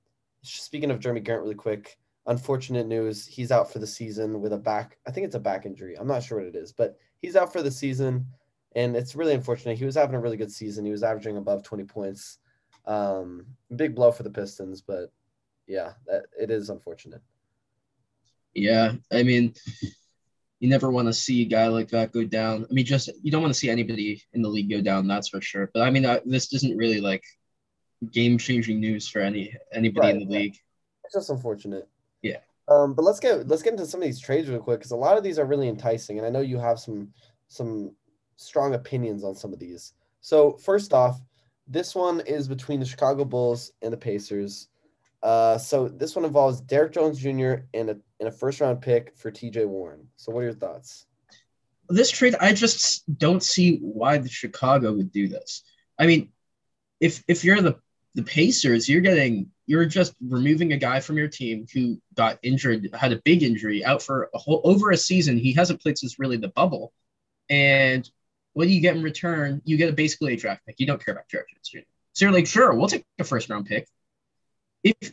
speaking 0.47 0.91
of 0.91 0.99
Jerami 0.99 1.23
Grant, 1.23 1.41
really 1.41 1.55
quick, 1.55 1.97
unfortunate 2.25 2.87
news. 2.87 3.25
He's 3.25 3.51
out 3.51 3.71
for 3.71 3.79
the 3.79 3.87
season 3.87 4.41
with 4.41 4.53
a 4.53 4.57
back. 4.57 4.97
I 5.07 5.11
think 5.11 5.25
it's 5.25 5.35
a 5.35 5.39
back 5.39 5.65
injury. 5.65 5.95
I'm 5.97 6.07
not 6.07 6.23
sure 6.23 6.39
what 6.39 6.47
it 6.47 6.55
is, 6.55 6.71
but 6.71 6.97
he's 7.21 7.35
out 7.35 7.51
for 7.51 7.61
the 7.61 7.71
season, 7.71 8.27
and 8.75 8.95
it's 8.95 9.15
really 9.15 9.33
unfortunate. 9.33 9.77
He 9.77 9.85
was 9.85 9.95
having 9.95 10.15
a 10.15 10.19
really 10.19 10.37
good 10.37 10.51
season. 10.51 10.85
He 10.85 10.91
was 10.91 11.03
averaging 11.03 11.37
above 11.37 11.63
20 11.63 11.83
points. 11.85 12.37
Um, 12.85 13.45
big 13.75 13.95
blow 13.95 14.11
for 14.11 14.23
the 14.23 14.29
Pistons, 14.29 14.81
but 14.81 15.11
yeah, 15.67 15.93
that, 16.05 16.23
it 16.39 16.51
is 16.51 16.69
unfortunate. 16.69 17.21
Yeah, 18.53 18.93
I 19.11 19.23
mean, 19.23 19.53
you 20.59 20.69
never 20.69 20.89
want 20.89 21.07
to 21.07 21.13
see 21.13 21.43
a 21.43 21.45
guy 21.45 21.67
like 21.67 21.89
that 21.89 22.11
go 22.11 22.23
down. 22.23 22.65
I 22.69 22.73
mean, 22.73 22.85
just 22.85 23.09
you 23.21 23.31
don't 23.31 23.41
want 23.41 23.53
to 23.53 23.59
see 23.59 23.69
anybody 23.69 24.23
in 24.33 24.41
the 24.41 24.49
league 24.49 24.69
go 24.69 24.81
down. 24.81 25.07
That's 25.07 25.29
for 25.29 25.41
sure. 25.41 25.69
But 25.73 25.83
I 25.83 25.91
mean, 25.91 26.05
uh, 26.05 26.21
this 26.25 26.51
isn't 26.53 26.77
really 26.77 27.01
like 27.01 27.23
game 28.11 28.37
changing 28.37 28.79
news 28.79 29.07
for 29.07 29.19
any 29.19 29.53
anybody 29.71 30.07
right, 30.07 30.15
in 30.15 30.27
the 30.27 30.37
league. 30.37 30.57
It's 31.03 31.13
just 31.13 31.29
unfortunate. 31.29 31.87
Yeah. 32.21 32.37
Um, 32.67 32.93
but 32.93 33.03
let's 33.03 33.19
get 33.19 33.47
let's 33.47 33.63
get 33.63 33.73
into 33.73 33.85
some 33.85 34.01
of 34.01 34.05
these 34.05 34.19
trades 34.19 34.49
real 34.49 34.59
quick 34.59 34.79
because 34.79 34.91
a 34.91 34.95
lot 34.95 35.17
of 35.17 35.23
these 35.23 35.39
are 35.39 35.45
really 35.45 35.69
enticing, 35.69 36.17
and 36.17 36.27
I 36.27 36.29
know 36.29 36.41
you 36.41 36.57
have 36.59 36.79
some 36.79 37.09
some 37.47 37.91
strong 38.35 38.73
opinions 38.73 39.23
on 39.23 39.35
some 39.35 39.53
of 39.53 39.59
these. 39.59 39.93
So 40.21 40.57
first 40.57 40.93
off, 40.93 41.21
this 41.67 41.95
one 41.95 42.21
is 42.21 42.47
between 42.47 42.79
the 42.79 42.85
Chicago 42.85 43.25
Bulls 43.25 43.71
and 43.81 43.91
the 43.91 43.97
Pacers. 43.97 44.67
Uh, 45.23 45.57
so 45.57 45.87
this 45.87 46.15
one 46.15 46.25
involves 46.25 46.61
Derrick 46.61 46.93
Jones 46.93 47.19
Jr. 47.19 47.63
and 47.73 47.89
a 47.89 47.97
and 48.19 48.29
a 48.29 48.31
first 48.31 48.61
round 48.61 48.81
pick 48.81 49.15
for 49.17 49.31
T.J. 49.31 49.65
Warren. 49.65 50.07
So 50.15 50.31
what 50.31 50.41
are 50.41 50.45
your 50.45 50.53
thoughts? 50.53 51.05
This 51.89 52.11
trade, 52.11 52.35
I 52.39 52.53
just 52.53 53.03
don't 53.17 53.41
see 53.41 53.77
why 53.77 54.17
the 54.17 54.29
Chicago 54.29 54.93
would 54.93 55.11
do 55.11 55.27
this. 55.27 55.63
I 55.97 56.05
mean, 56.05 56.31
if 56.99 57.23
if 57.27 57.43
you're 57.43 57.61
the 57.61 57.79
the 58.15 58.23
Pacers, 58.23 58.89
you're 58.89 59.01
getting 59.01 59.51
you're 59.67 59.85
just 59.85 60.13
removing 60.25 60.71
a 60.71 60.77
guy 60.77 60.99
from 60.99 61.17
your 61.17 61.27
team 61.27 61.65
who 61.73 62.01
got 62.15 62.39
injured, 62.41 62.89
had 62.93 63.11
a 63.11 63.21
big 63.23 63.43
injury, 63.43 63.83
out 63.83 64.01
for 64.01 64.29
a 64.33 64.37
whole 64.37 64.61
over 64.63 64.91
a 64.91 64.97
season. 64.97 65.37
He 65.37 65.53
hasn't 65.53 65.81
played 65.81 65.97
since 65.97 66.17
really 66.17 66.37
the 66.37 66.47
bubble. 66.47 66.93
And 67.49 68.09
what 68.53 68.65
do 68.65 68.71
you 68.71 68.81
get 68.81 68.95
in 68.95 69.03
return? 69.03 69.61
You 69.65 69.77
get 69.77 69.89
a 69.89 69.93
basically 69.93 70.33
a 70.33 70.37
draft 70.37 70.65
pick. 70.65 70.79
You 70.79 70.87
don't 70.87 71.03
care 71.03 71.13
about 71.13 71.27
Derrick 71.29 71.47
Jones 71.49 71.85
So 72.13 72.25
you're 72.25 72.33
like, 72.33 72.47
sure, 72.47 72.73
we'll 72.73 72.87
take 72.87 73.05
a 73.19 73.23
first 73.25 73.49
round 73.49 73.65
pick. 73.65 73.87
If 74.83 75.11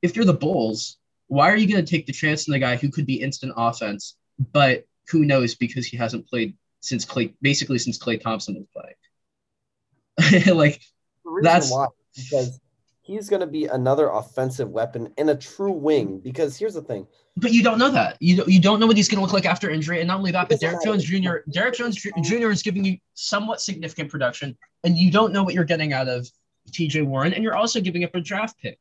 if 0.00 0.16
you're 0.16 0.24
the 0.24 0.32
Bulls, 0.32 0.96
why 1.28 1.50
are 1.50 1.56
you 1.56 1.70
going 1.70 1.84
to 1.84 1.90
take 1.90 2.06
the 2.06 2.12
chance 2.12 2.48
on 2.48 2.52
the 2.52 2.58
guy 2.58 2.76
who 2.76 2.90
could 2.90 3.06
be 3.06 3.20
instant 3.20 3.52
offense, 3.56 4.16
but 4.52 4.84
who 5.10 5.24
knows 5.24 5.54
because 5.54 5.86
he 5.86 5.96
hasn't 5.96 6.26
played 6.26 6.56
since 6.80 7.04
Klay, 7.04 7.34
basically 7.40 7.78
since 7.78 7.98
Klay 7.98 8.20
Thompson 8.20 8.54
was 8.54 8.66
playing. 8.72 10.56
like 10.56 10.80
that's 11.42 11.70
why 11.70 11.86
because 12.16 12.60
he's 13.02 13.28
going 13.28 13.40
to 13.40 13.46
be 13.46 13.66
another 13.66 14.08
offensive 14.08 14.70
weapon 14.70 15.12
and 15.18 15.28
a 15.28 15.36
true 15.36 15.72
wing. 15.72 16.20
Because 16.20 16.56
here's 16.56 16.74
the 16.74 16.82
thing. 16.82 17.06
But 17.36 17.52
you 17.52 17.62
don't 17.62 17.78
know 17.78 17.90
that. 17.90 18.16
You 18.20 18.36
don't, 18.36 18.48
you 18.48 18.60
don't 18.60 18.80
know 18.80 18.86
what 18.86 18.96
he's 18.96 19.08
going 19.08 19.18
to 19.18 19.22
look 19.22 19.32
like 19.32 19.46
after 19.46 19.68
injury. 19.70 20.00
And 20.00 20.08
not 20.08 20.18
only 20.18 20.32
that, 20.32 20.48
but 20.48 20.60
Derrick 20.60 20.82
Jones 20.84 21.04
Jr. 21.04 21.38
Derrick 21.50 21.74
Jones 21.74 21.96
Jr. 21.96 22.50
is 22.50 22.62
giving 22.62 22.84
you 22.84 22.98
somewhat 23.14 23.60
significant 23.60 24.10
production, 24.10 24.56
and 24.84 24.96
you 24.96 25.10
don't 25.10 25.32
know 25.32 25.42
what 25.42 25.54
you're 25.54 25.64
getting 25.64 25.92
out 25.92 26.08
of 26.08 26.30
T.J. 26.72 27.02
Warren, 27.02 27.34
and 27.34 27.42
you're 27.42 27.56
also 27.56 27.80
giving 27.80 28.04
up 28.04 28.14
a 28.14 28.20
draft 28.20 28.58
pick. 28.60 28.78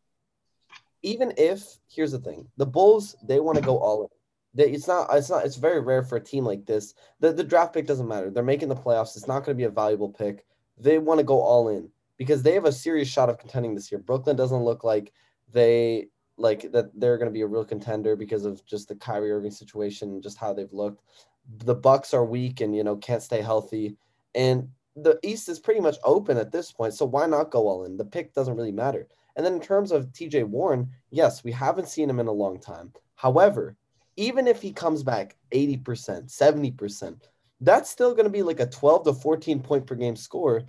Even 1.04 1.34
if 1.38 1.63
here's 1.89 2.12
the 2.12 2.19
thing, 2.19 2.48
the 2.57 2.66
Bulls 2.66 3.16
they 3.24 3.39
want 3.39 3.57
to 3.57 3.63
go 3.63 3.80
all 3.80 4.04
in. 4.04 4.10
They, 4.54 4.72
it's 4.72 4.88
not. 4.88 5.07
It's 5.13 5.30
not. 5.30 5.45
It's 5.45 5.56
very 5.56 5.80
rare 5.80 6.04
for 6.04 6.18
a 6.18 6.24
team 6.24 6.45
like 6.45 6.66
this. 6.66 6.94
The 7.22 7.31
the 7.31 7.44
draft 7.44 7.74
pick 7.74 7.88
doesn't 7.88 8.07
matter. 8.07 8.30
They're 8.30 8.44
making 8.44 8.69
the 8.69 8.75
playoffs. 8.75 9.16
It's 9.16 9.27
not 9.27 9.45
going 9.45 9.56
to 9.56 9.62
be 9.62 9.63
a 9.63 9.69
valuable 9.69 10.10
pick. 10.10 10.45
They 10.77 10.98
want 10.98 11.19
to 11.19 11.24
go 11.24 11.39
all 11.42 11.69
in 11.69 11.89
because 12.21 12.44
they 12.44 12.53
have 12.53 12.65
a 12.65 12.71
serious 12.71 13.07
shot 13.07 13.29
of 13.29 13.39
contending 13.39 13.73
this 13.73 13.91
year. 13.91 13.97
Brooklyn 13.97 14.35
doesn't 14.35 14.63
look 14.63 14.83
like 14.83 15.12
they 15.51 16.06
like 16.38 16.71
that 16.71 16.91
they're 16.94 17.18
going 17.18 17.31
to 17.31 17.33
be 17.33 17.41
a 17.41 17.47
real 17.47 17.65
contender 17.65 18.15
because 18.15 18.45
of 18.45 18.63
just 18.63 18.88
the 18.88 18.94
Kyrie 18.94 19.31
Irving 19.31 19.50
situation, 19.50 20.21
just 20.21 20.38
how 20.38 20.53
they've 20.53 20.71
looked. 20.71 21.01
The 21.65 21.73
Bucks 21.73 22.13
are 22.13 22.23
weak 22.23 22.62
and 22.62 22.75
you 22.75 22.83
know 22.83 22.95
can't 22.97 23.23
stay 23.23 23.41
healthy, 23.41 23.97
and 24.35 24.69
the 24.95 25.17
East 25.24 25.50
is 25.50 25.60
pretty 25.60 25.79
much 25.79 25.98
open 26.03 26.38
at 26.38 26.51
this 26.51 26.72
point. 26.72 26.93
So 26.93 27.05
why 27.05 27.25
not 27.25 27.50
go 27.50 27.67
all 27.67 27.86
in? 27.86 27.98
The 27.98 28.05
pick 28.05 28.36
doesn't 28.36 28.55
really 28.55 28.72
matter. 28.72 29.07
And 29.36 29.43
then 29.43 29.53
in 29.53 29.60
terms 29.60 29.91
of 29.91 30.13
TJ 30.13 30.43
Warren, 30.43 30.91
yes, 31.10 31.43
we 31.43 31.51
haven't 31.51 31.89
seen 31.89 32.07
him 32.07 32.19
in 32.19 32.27
a 32.27 32.31
long 32.31 32.60
time. 32.60 32.93
However, 33.15 33.75
even 34.15 34.48
if 34.48 34.62
he 34.62 34.72
comes 34.72 35.01
back 35.01 35.38
80%, 35.53 35.81
70%, 36.29 37.19
that's 37.62 37.89
still 37.89 38.13
going 38.13 38.25
to 38.25 38.29
be 38.29 38.43
like 38.43 38.60
a 38.60 38.67
12 38.67 39.05
to 39.05 39.13
14 39.13 39.60
point 39.62 39.88
per 39.88 39.96
game 39.96 40.15
score. 40.15 40.62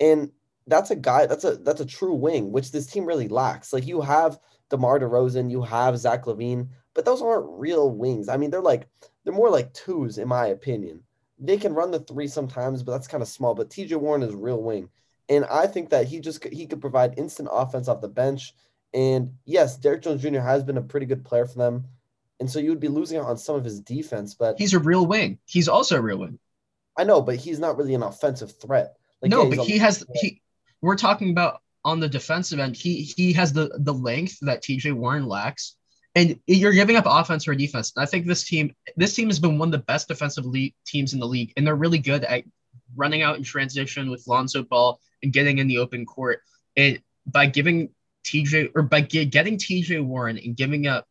And 0.00 0.30
that's 0.66 0.90
a 0.90 0.96
guy 0.96 1.26
that's 1.26 1.44
a 1.44 1.56
that's 1.56 1.80
a 1.80 1.86
true 1.86 2.14
wing, 2.14 2.52
which 2.52 2.72
this 2.72 2.86
team 2.86 3.04
really 3.04 3.28
lacks. 3.28 3.72
Like 3.72 3.86
you 3.86 4.00
have 4.00 4.38
DeMar 4.70 5.00
DeRozan, 5.00 5.50
you 5.50 5.62
have 5.62 5.98
Zach 5.98 6.24
LaVine, 6.24 6.68
but 6.94 7.04
those 7.04 7.22
aren't 7.22 7.58
real 7.58 7.90
wings. 7.90 8.28
I 8.28 8.36
mean, 8.36 8.50
they're 8.50 8.60
like 8.60 8.88
they're 9.24 9.34
more 9.34 9.50
like 9.50 9.74
twos, 9.74 10.18
in 10.18 10.28
my 10.28 10.46
opinion. 10.46 11.02
They 11.38 11.56
can 11.56 11.74
run 11.74 11.90
the 11.90 11.98
three 12.00 12.28
sometimes, 12.28 12.82
but 12.82 12.92
that's 12.92 13.08
kind 13.08 13.22
of 13.22 13.28
small. 13.28 13.54
But 13.54 13.70
TJ 13.70 13.96
Warren 13.96 14.22
is 14.22 14.34
real 14.34 14.62
wing, 14.62 14.88
and 15.28 15.44
I 15.46 15.66
think 15.66 15.90
that 15.90 16.06
he 16.06 16.20
just 16.20 16.44
he 16.44 16.66
could 16.66 16.80
provide 16.80 17.18
instant 17.18 17.48
offense 17.52 17.88
off 17.88 18.00
the 18.00 18.08
bench. 18.08 18.54
And 18.94 19.34
yes, 19.44 19.76
Derrick 19.76 20.02
Jones 20.02 20.22
Jr. 20.22 20.38
has 20.38 20.62
been 20.62 20.76
a 20.76 20.82
pretty 20.82 21.06
good 21.06 21.24
player 21.24 21.46
for 21.46 21.58
them, 21.58 21.84
and 22.40 22.50
so 22.50 22.58
you 22.58 22.70
would 22.70 22.80
be 22.80 22.88
losing 22.88 23.18
out 23.18 23.26
on 23.26 23.36
some 23.36 23.56
of 23.56 23.64
his 23.64 23.80
defense. 23.80 24.34
But 24.34 24.58
he's 24.58 24.72
a 24.72 24.78
real 24.78 25.04
wing. 25.04 25.38
He's 25.44 25.68
also 25.68 25.98
a 25.98 26.00
real 26.00 26.18
wing. 26.18 26.38
I 26.96 27.04
know, 27.04 27.20
but 27.20 27.36
he's 27.36 27.58
not 27.58 27.76
really 27.76 27.94
an 27.94 28.04
offensive 28.04 28.52
threat. 28.60 28.96
Like, 29.20 29.30
no, 29.30 29.42
yeah, 29.44 29.56
but 29.56 29.66
he 29.66 29.78
has 29.78 30.06
he 30.14 30.40
we're 30.84 30.96
talking 30.96 31.30
about 31.30 31.60
on 31.84 31.98
the 31.98 32.08
defensive 32.08 32.58
end, 32.58 32.76
he 32.76 33.02
he 33.02 33.32
has 33.32 33.52
the 33.52 33.70
the 33.78 33.92
length 33.92 34.38
that 34.42 34.62
TJ 34.62 34.92
Warren 34.92 35.26
lacks. 35.26 35.76
And 36.16 36.38
you're 36.46 36.72
giving 36.72 36.94
up 36.94 37.06
offense 37.08 37.48
or 37.48 37.56
defense. 37.56 37.92
And 37.96 38.02
I 38.04 38.06
think 38.06 38.26
this 38.26 38.44
team, 38.44 38.72
this 38.96 39.16
team 39.16 39.28
has 39.28 39.40
been 39.40 39.58
one 39.58 39.68
of 39.68 39.72
the 39.72 39.78
best 39.78 40.06
defensive 40.06 40.46
league 40.46 40.72
teams 40.86 41.12
in 41.12 41.18
the 41.18 41.26
league, 41.26 41.52
and 41.56 41.66
they're 41.66 41.74
really 41.74 41.98
good 41.98 42.22
at 42.22 42.44
running 42.94 43.22
out 43.22 43.36
in 43.36 43.42
transition 43.42 44.10
with 44.10 44.24
Lonzo 44.28 44.62
Ball 44.62 45.00
and 45.24 45.32
getting 45.32 45.58
in 45.58 45.66
the 45.66 45.78
open 45.78 46.06
court. 46.06 46.40
It 46.76 47.02
by 47.26 47.46
giving 47.46 47.90
TJ 48.24 48.70
or 48.76 48.82
by 48.82 49.00
getting 49.00 49.56
TJ 49.56 50.04
Warren 50.04 50.38
and 50.38 50.56
giving 50.56 50.86
up 50.86 51.08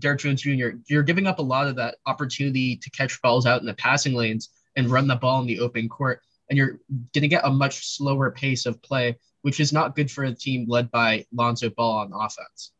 Derrick 0.00 0.20
Jones 0.20 0.42
Jr., 0.42 0.70
you're 0.88 1.02
giving 1.04 1.28
up 1.28 1.38
a 1.38 1.42
lot 1.42 1.68
of 1.68 1.76
that 1.76 1.96
opportunity 2.06 2.76
to 2.76 2.90
catch 2.90 3.22
balls 3.22 3.46
out 3.46 3.60
in 3.60 3.66
the 3.66 3.74
passing 3.74 4.14
lanes 4.14 4.48
and 4.74 4.90
run 4.90 5.06
the 5.06 5.14
ball 5.14 5.40
in 5.40 5.46
the 5.46 5.60
open 5.60 5.88
court 5.88 6.20
and 6.48 6.56
you're 6.56 6.80
going 7.12 7.22
to 7.22 7.28
get 7.28 7.44
a 7.44 7.50
much 7.50 7.86
slower 7.86 8.30
pace 8.30 8.66
of 8.66 8.80
play, 8.82 9.16
which 9.42 9.60
is 9.60 9.72
not 9.72 9.96
good 9.96 10.10
for 10.10 10.24
a 10.24 10.34
team 10.34 10.66
led 10.68 10.90
by 10.90 11.24
Lonzo 11.32 11.70
Ball 11.70 11.98
on 11.98 12.12
offense. 12.12 12.72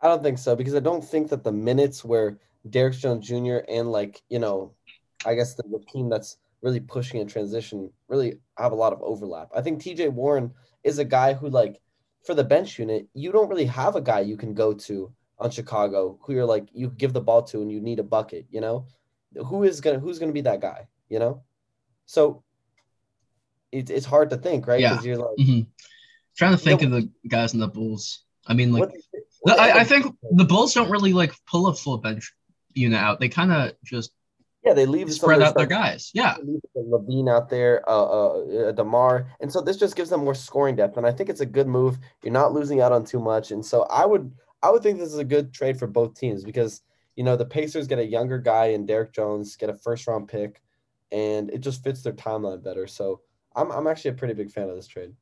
I 0.00 0.08
don't 0.08 0.22
think 0.22 0.38
so 0.38 0.56
because 0.56 0.74
I 0.74 0.80
don't 0.80 1.04
think 1.04 1.30
that 1.30 1.44
the 1.44 1.52
minutes 1.52 2.04
where 2.04 2.38
Derrick 2.68 2.94
Jones 2.94 3.26
Jr. 3.26 3.58
and 3.68 3.90
like 3.90 4.20
you 4.28 4.38
know, 4.38 4.74
I 5.24 5.34
guess 5.34 5.54
the, 5.54 5.62
the 5.64 5.84
team 5.92 6.08
that's 6.08 6.38
really 6.60 6.80
pushing 6.80 7.20
in 7.20 7.26
transition 7.26 7.90
really 8.08 8.38
have 8.58 8.72
a 8.72 8.76
lot 8.76 8.92
of 8.92 9.02
overlap. 9.02 9.48
I 9.54 9.62
think 9.62 9.80
TJ 9.80 10.10
Warren 10.10 10.52
is 10.84 10.98
a 10.98 11.04
guy 11.04 11.34
who 11.34 11.48
like 11.48 11.80
for 12.24 12.34
the 12.34 12.44
bench 12.44 12.78
unit, 12.78 13.08
you 13.14 13.32
don't 13.32 13.48
really 13.48 13.66
have 13.66 13.96
a 13.96 14.00
guy 14.00 14.20
you 14.20 14.36
can 14.36 14.54
go 14.54 14.72
to 14.72 15.12
on 15.38 15.50
Chicago 15.50 16.18
who 16.22 16.32
you're 16.32 16.46
like 16.46 16.68
you 16.72 16.88
give 16.88 17.12
the 17.12 17.20
ball 17.20 17.42
to 17.42 17.62
and 17.62 17.70
you 17.70 17.80
need 17.80 17.98
a 17.98 18.04
bucket, 18.04 18.46
you 18.50 18.60
know? 18.60 18.86
Who 19.46 19.64
is 19.64 19.80
gonna 19.80 19.98
who's 19.98 20.18
gonna 20.18 20.32
be 20.32 20.42
that 20.42 20.60
guy, 20.60 20.88
you 21.08 21.18
know? 21.18 21.42
So 22.06 22.42
it's 23.72 23.90
it's 23.90 24.06
hard 24.06 24.30
to 24.30 24.36
think, 24.36 24.66
right? 24.66 24.80
Yeah. 24.80 25.00
you're 25.02 25.16
like 25.16 25.36
Mhm. 25.38 25.66
Trying 26.36 26.52
to 26.52 26.58
think 26.58 26.80
Yeah, 26.80 26.86
of 26.88 26.92
the 26.92 27.10
guys 27.28 27.52
in 27.54 27.60
the 27.60 27.68
Bulls. 27.68 28.24
I 28.46 28.54
mean, 28.54 28.72
like, 28.72 28.80
what- 28.80 28.94
what 29.40 29.58
I, 29.58 29.80
I 29.80 29.84
think 29.84 30.14
the 30.30 30.44
Bulls 30.44 30.72
don't 30.74 30.90
really 30.90 31.12
like 31.12 31.32
pull 31.50 31.66
a 31.66 31.74
full 31.74 31.98
bench 31.98 32.32
unit 32.74 32.98
out. 32.98 33.18
They 33.20 33.28
kind 33.28 33.52
of 33.52 33.72
just 33.84 34.12
yeah, 34.64 34.72
they 34.74 34.86
leave 34.86 35.12
spread 35.12 35.42
out 35.42 35.56
their 35.56 35.66
guys. 35.66 36.10
Yeah. 36.14 36.36
leave 36.42 36.60
LaVine 36.76 37.28
out 37.28 37.48
there, 37.48 37.82
uh, 37.88 38.04
uh, 38.04 38.28
uh, 38.68 38.72
Demar, 38.72 39.26
and 39.40 39.52
so 39.52 39.60
this 39.60 39.76
just 39.76 39.96
gives 39.96 40.08
them 40.10 40.20
more 40.22 40.34
scoring 40.36 40.76
depth, 40.76 40.96
and 40.96 41.04
I 41.06 41.10
think 41.10 41.28
it's 41.28 41.40
a 41.40 41.46
good 41.46 41.66
move. 41.66 41.98
You're 42.22 42.32
not 42.32 42.52
losing 42.52 42.80
out 42.80 42.92
on 42.92 43.04
too 43.04 43.18
much, 43.18 43.50
and 43.50 43.64
so 43.66 43.82
I 43.90 44.06
would, 44.06 44.30
I 44.62 44.70
would 44.70 44.82
think 44.84 44.98
this 45.00 45.12
is 45.12 45.18
a 45.18 45.24
good 45.24 45.52
trade 45.52 45.78
for 45.78 45.88
both 45.88 46.14
teams 46.14 46.44
because 46.44 46.80
you 47.16 47.24
know 47.24 47.34
the 47.36 47.44
Pacers 47.44 47.88
get 47.88 47.98
a 47.98 48.06
younger 48.06 48.38
guy 48.38 48.66
in 48.66 48.86
Derrick 48.86 49.12
Jones, 49.12 49.56
get 49.56 49.68
a 49.68 49.74
first 49.74 50.06
round 50.06 50.28
pick, 50.28 50.62
and 51.10 51.50
it 51.50 51.58
just 51.58 51.82
fits 51.82 52.02
their 52.02 52.12
timeline 52.12 52.62
better. 52.62 52.86
So 52.86 53.20
I'm, 53.56 53.70
I'm 53.70 53.86
actually 53.86 54.12
a 54.12 54.14
pretty 54.14 54.34
big 54.34 54.50
fan 54.50 54.68
of 54.68 54.76
this 54.76 54.86
trade. 54.86 55.12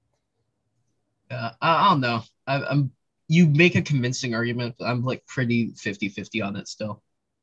Uh, 1.31 1.51
I, 1.61 1.87
I 1.87 1.89
don't 1.91 2.01
know. 2.01 2.23
I, 2.47 2.63
I'm. 2.65 2.93
You 3.29 3.47
make 3.47 3.77
a 3.77 3.83
convincing 3.83 4.35
argument, 4.35 4.75
but 4.77 4.87
I'm 4.87 5.05
like 5.05 5.25
pretty 5.25 5.71
50-50 5.71 6.45
on 6.45 6.57
it 6.57 6.67
still. 6.67 7.01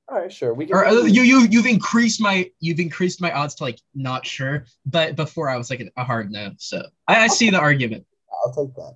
All 0.09 0.17
right, 0.17 0.31
sure, 0.31 0.53
we 0.53 0.65
can. 0.65 0.75
Or 0.75 0.85
uh, 0.85 1.03
you 1.03 1.21
you 1.21 1.47
you've 1.49 1.65
increased 1.65 2.21
my 2.21 2.49
you've 2.59 2.79
increased 2.79 3.21
my 3.21 3.31
odds 3.31 3.55
to 3.55 3.63
like 3.63 3.79
not 3.95 4.25
sure, 4.25 4.65
but 4.85 5.15
before 5.15 5.49
I 5.49 5.57
was 5.57 5.69
like 5.69 5.89
a 5.95 6.03
hard 6.03 6.29
no. 6.31 6.51
So 6.57 6.81
I, 7.07 7.23
I 7.23 7.27
see 7.27 7.49
the 7.49 7.59
argument. 7.59 8.05
I'll 8.45 8.53
take 8.53 8.73
that. 8.75 8.95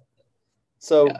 So, 0.79 1.07
Yeah. 1.07 1.19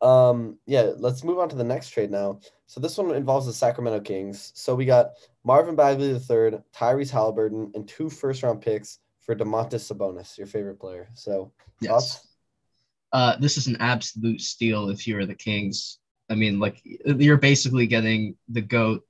um, 0.00 0.58
yeah, 0.66 0.90
let's 0.96 1.22
move 1.22 1.38
on 1.38 1.48
to 1.48 1.56
the 1.56 1.64
next 1.64 1.90
trade 1.90 2.10
now. 2.10 2.40
So 2.66 2.80
this 2.80 2.96
one 2.98 3.14
involves 3.14 3.46
the 3.46 3.52
Sacramento 3.52 4.00
Kings. 4.00 4.52
So 4.54 4.74
we 4.74 4.84
got 4.86 5.10
Marvin 5.44 5.76
Bagley 5.76 6.10
III, 6.12 6.58
Tyrese 6.74 7.10
Halliburton, 7.10 7.72
and 7.74 7.86
two 7.88 8.08
first 8.08 8.42
round 8.42 8.60
picks 8.60 8.98
for 9.24 9.34
Domantas 9.34 9.90
Sabonis, 9.90 10.36
your 10.36 10.46
favorite 10.46 10.80
player. 10.80 11.08
So 11.14 11.52
Yes. 11.80 12.26
Uh, 13.12 13.36
this 13.38 13.56
is 13.56 13.66
an 13.66 13.76
absolute 13.78 14.40
steal 14.40 14.88
if 14.88 15.06
you're 15.06 15.26
the 15.26 15.34
Kings. 15.34 15.98
I 16.30 16.34
mean, 16.34 16.58
like 16.58 16.80
you're 16.84 17.36
basically 17.36 17.86
getting 17.86 18.36
the 18.48 18.62
goat 18.62 19.02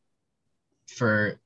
for 0.89 1.41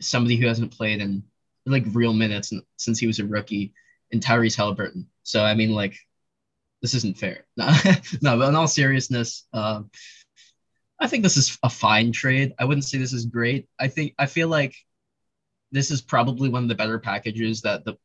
somebody 0.00 0.36
who 0.36 0.46
hasn't 0.46 0.76
played 0.76 1.00
in 1.00 1.22
like 1.66 1.84
real 1.92 2.14
minutes 2.14 2.52
since 2.76 2.98
he 2.98 3.06
was 3.06 3.18
a 3.18 3.26
rookie 3.26 3.74
in 4.10 4.20
Tyrese 4.20 4.56
Halliburton. 4.56 5.06
So 5.22 5.44
I 5.44 5.54
mean, 5.54 5.72
like 5.72 5.98
this 6.80 6.94
isn't 6.94 7.18
fair. 7.18 7.44
No, 7.56 7.68
no 8.22 8.38
but 8.38 8.48
in 8.48 8.54
all 8.54 8.68
seriousness, 8.68 9.46
um, 9.52 9.90
I 10.98 11.08
think 11.08 11.22
this 11.22 11.36
is 11.36 11.58
a 11.62 11.68
fine 11.68 12.12
trade. 12.12 12.54
I 12.58 12.64
wouldn't 12.64 12.84
say 12.84 12.98
this 12.98 13.12
is 13.12 13.26
great. 13.26 13.68
I 13.78 13.88
think 13.88 14.14
I 14.18 14.26
feel 14.26 14.48
like 14.48 14.74
this 15.72 15.90
is 15.90 16.00
probably 16.00 16.48
one 16.48 16.62
of 16.62 16.68
the 16.68 16.74
better 16.74 16.98
packages 16.98 17.60
that 17.62 17.84
the 17.84 17.98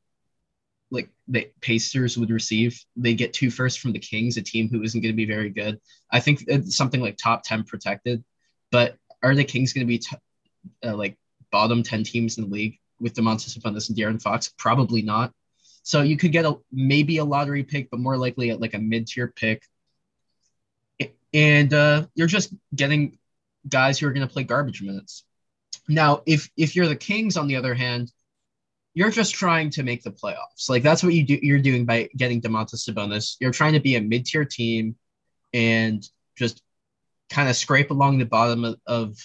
like 0.94 1.10
the 1.28 1.50
Pacers 1.60 2.18
would 2.18 2.30
receive. 2.30 2.80
They 2.96 3.16
get 3.16 3.34
two 3.34 3.50
first 3.50 3.80
from 3.80 3.92
the 3.92 4.00
Kings, 4.00 4.38
a 4.38 4.42
team 4.42 4.70
who 4.70 4.84
isn't 4.84 5.02
going 5.02 5.12
to 5.12 5.18
be 5.18 5.26
very 5.26 5.50
good. 5.50 5.82
I 6.12 6.20
think 6.20 6.46
it's 6.48 6.78
something 6.78 7.02
like 7.02 7.18
top 7.18 7.44
10 7.44 7.64
protected, 7.64 8.24
but 8.72 8.96
are 9.24 9.34
the 9.34 9.44
Kings 9.44 9.74
going 9.74 9.86
to 9.86 9.88
be 9.88 9.98
t- 9.98 10.16
uh, 10.86 10.96
like 10.96 11.18
bottom 11.52 11.82
10 11.82 12.04
teams 12.04 12.38
in 12.38 12.46
the 12.46 12.50
league 12.50 12.78
with 13.00 13.16
Domantas 13.16 13.58
Sabonis 13.58 13.90
and 13.90 13.98
De'Aaron 13.98 14.22
Fox? 14.22 14.54
Probably 14.58 15.02
not. 15.02 15.34
So 15.82 16.02
you 16.02 16.16
could 16.16 16.32
get 16.32 16.46
a 16.46 16.58
maybe 16.72 17.18
a 17.18 17.26
lottery 17.26 17.64
pick, 17.64 17.90
but 17.90 18.00
more 18.00 18.16
likely 18.16 18.52
at 18.52 18.62
like 18.62 18.76
a 18.76 18.80
mid-tier 18.80 19.28
pick. 19.28 19.64
And 21.34 21.74
uh, 21.74 22.06
you're 22.14 22.28
just 22.28 22.54
getting 22.74 23.18
guys 23.68 23.98
who 23.98 24.08
are 24.08 24.14
going 24.14 24.26
to 24.26 24.32
play 24.32 24.44
garbage 24.44 24.84
minutes. 24.84 25.24
Now, 25.90 26.22
if 26.28 26.50
if 26.56 26.76
you're 26.76 26.88
the 26.88 26.96
Kings, 26.96 27.36
on 27.36 27.48
the 27.48 27.56
other 27.56 27.74
hand, 27.74 28.12
you're 28.94 29.10
just 29.10 29.34
trying 29.34 29.70
to 29.72 29.84
make 29.84 30.04
the 30.04 30.12
playoffs. 30.12 30.70
Like 30.70 30.84
that's 30.84 31.04
what 31.04 31.14
you 31.14 31.24
do. 31.24 31.40
You're 31.42 31.60
doing 31.60 31.86
by 31.86 32.10
getting 32.16 32.42
Domantas 32.42 32.88
Sabonis. 32.88 33.36
You're 33.40 33.52
trying 33.52 33.74
to 33.74 33.80
be 33.80 33.96
a 33.96 34.02
mid-tier 34.02 34.46
team 34.46 34.96
and 35.54 36.08
just 36.38 36.62
kind 37.30 37.50
of 37.50 37.56
scrape 37.56 37.92
along 37.92 38.18
the 38.18 38.26
bottom 38.26 38.64
of, 38.66 38.76
of 38.86 39.18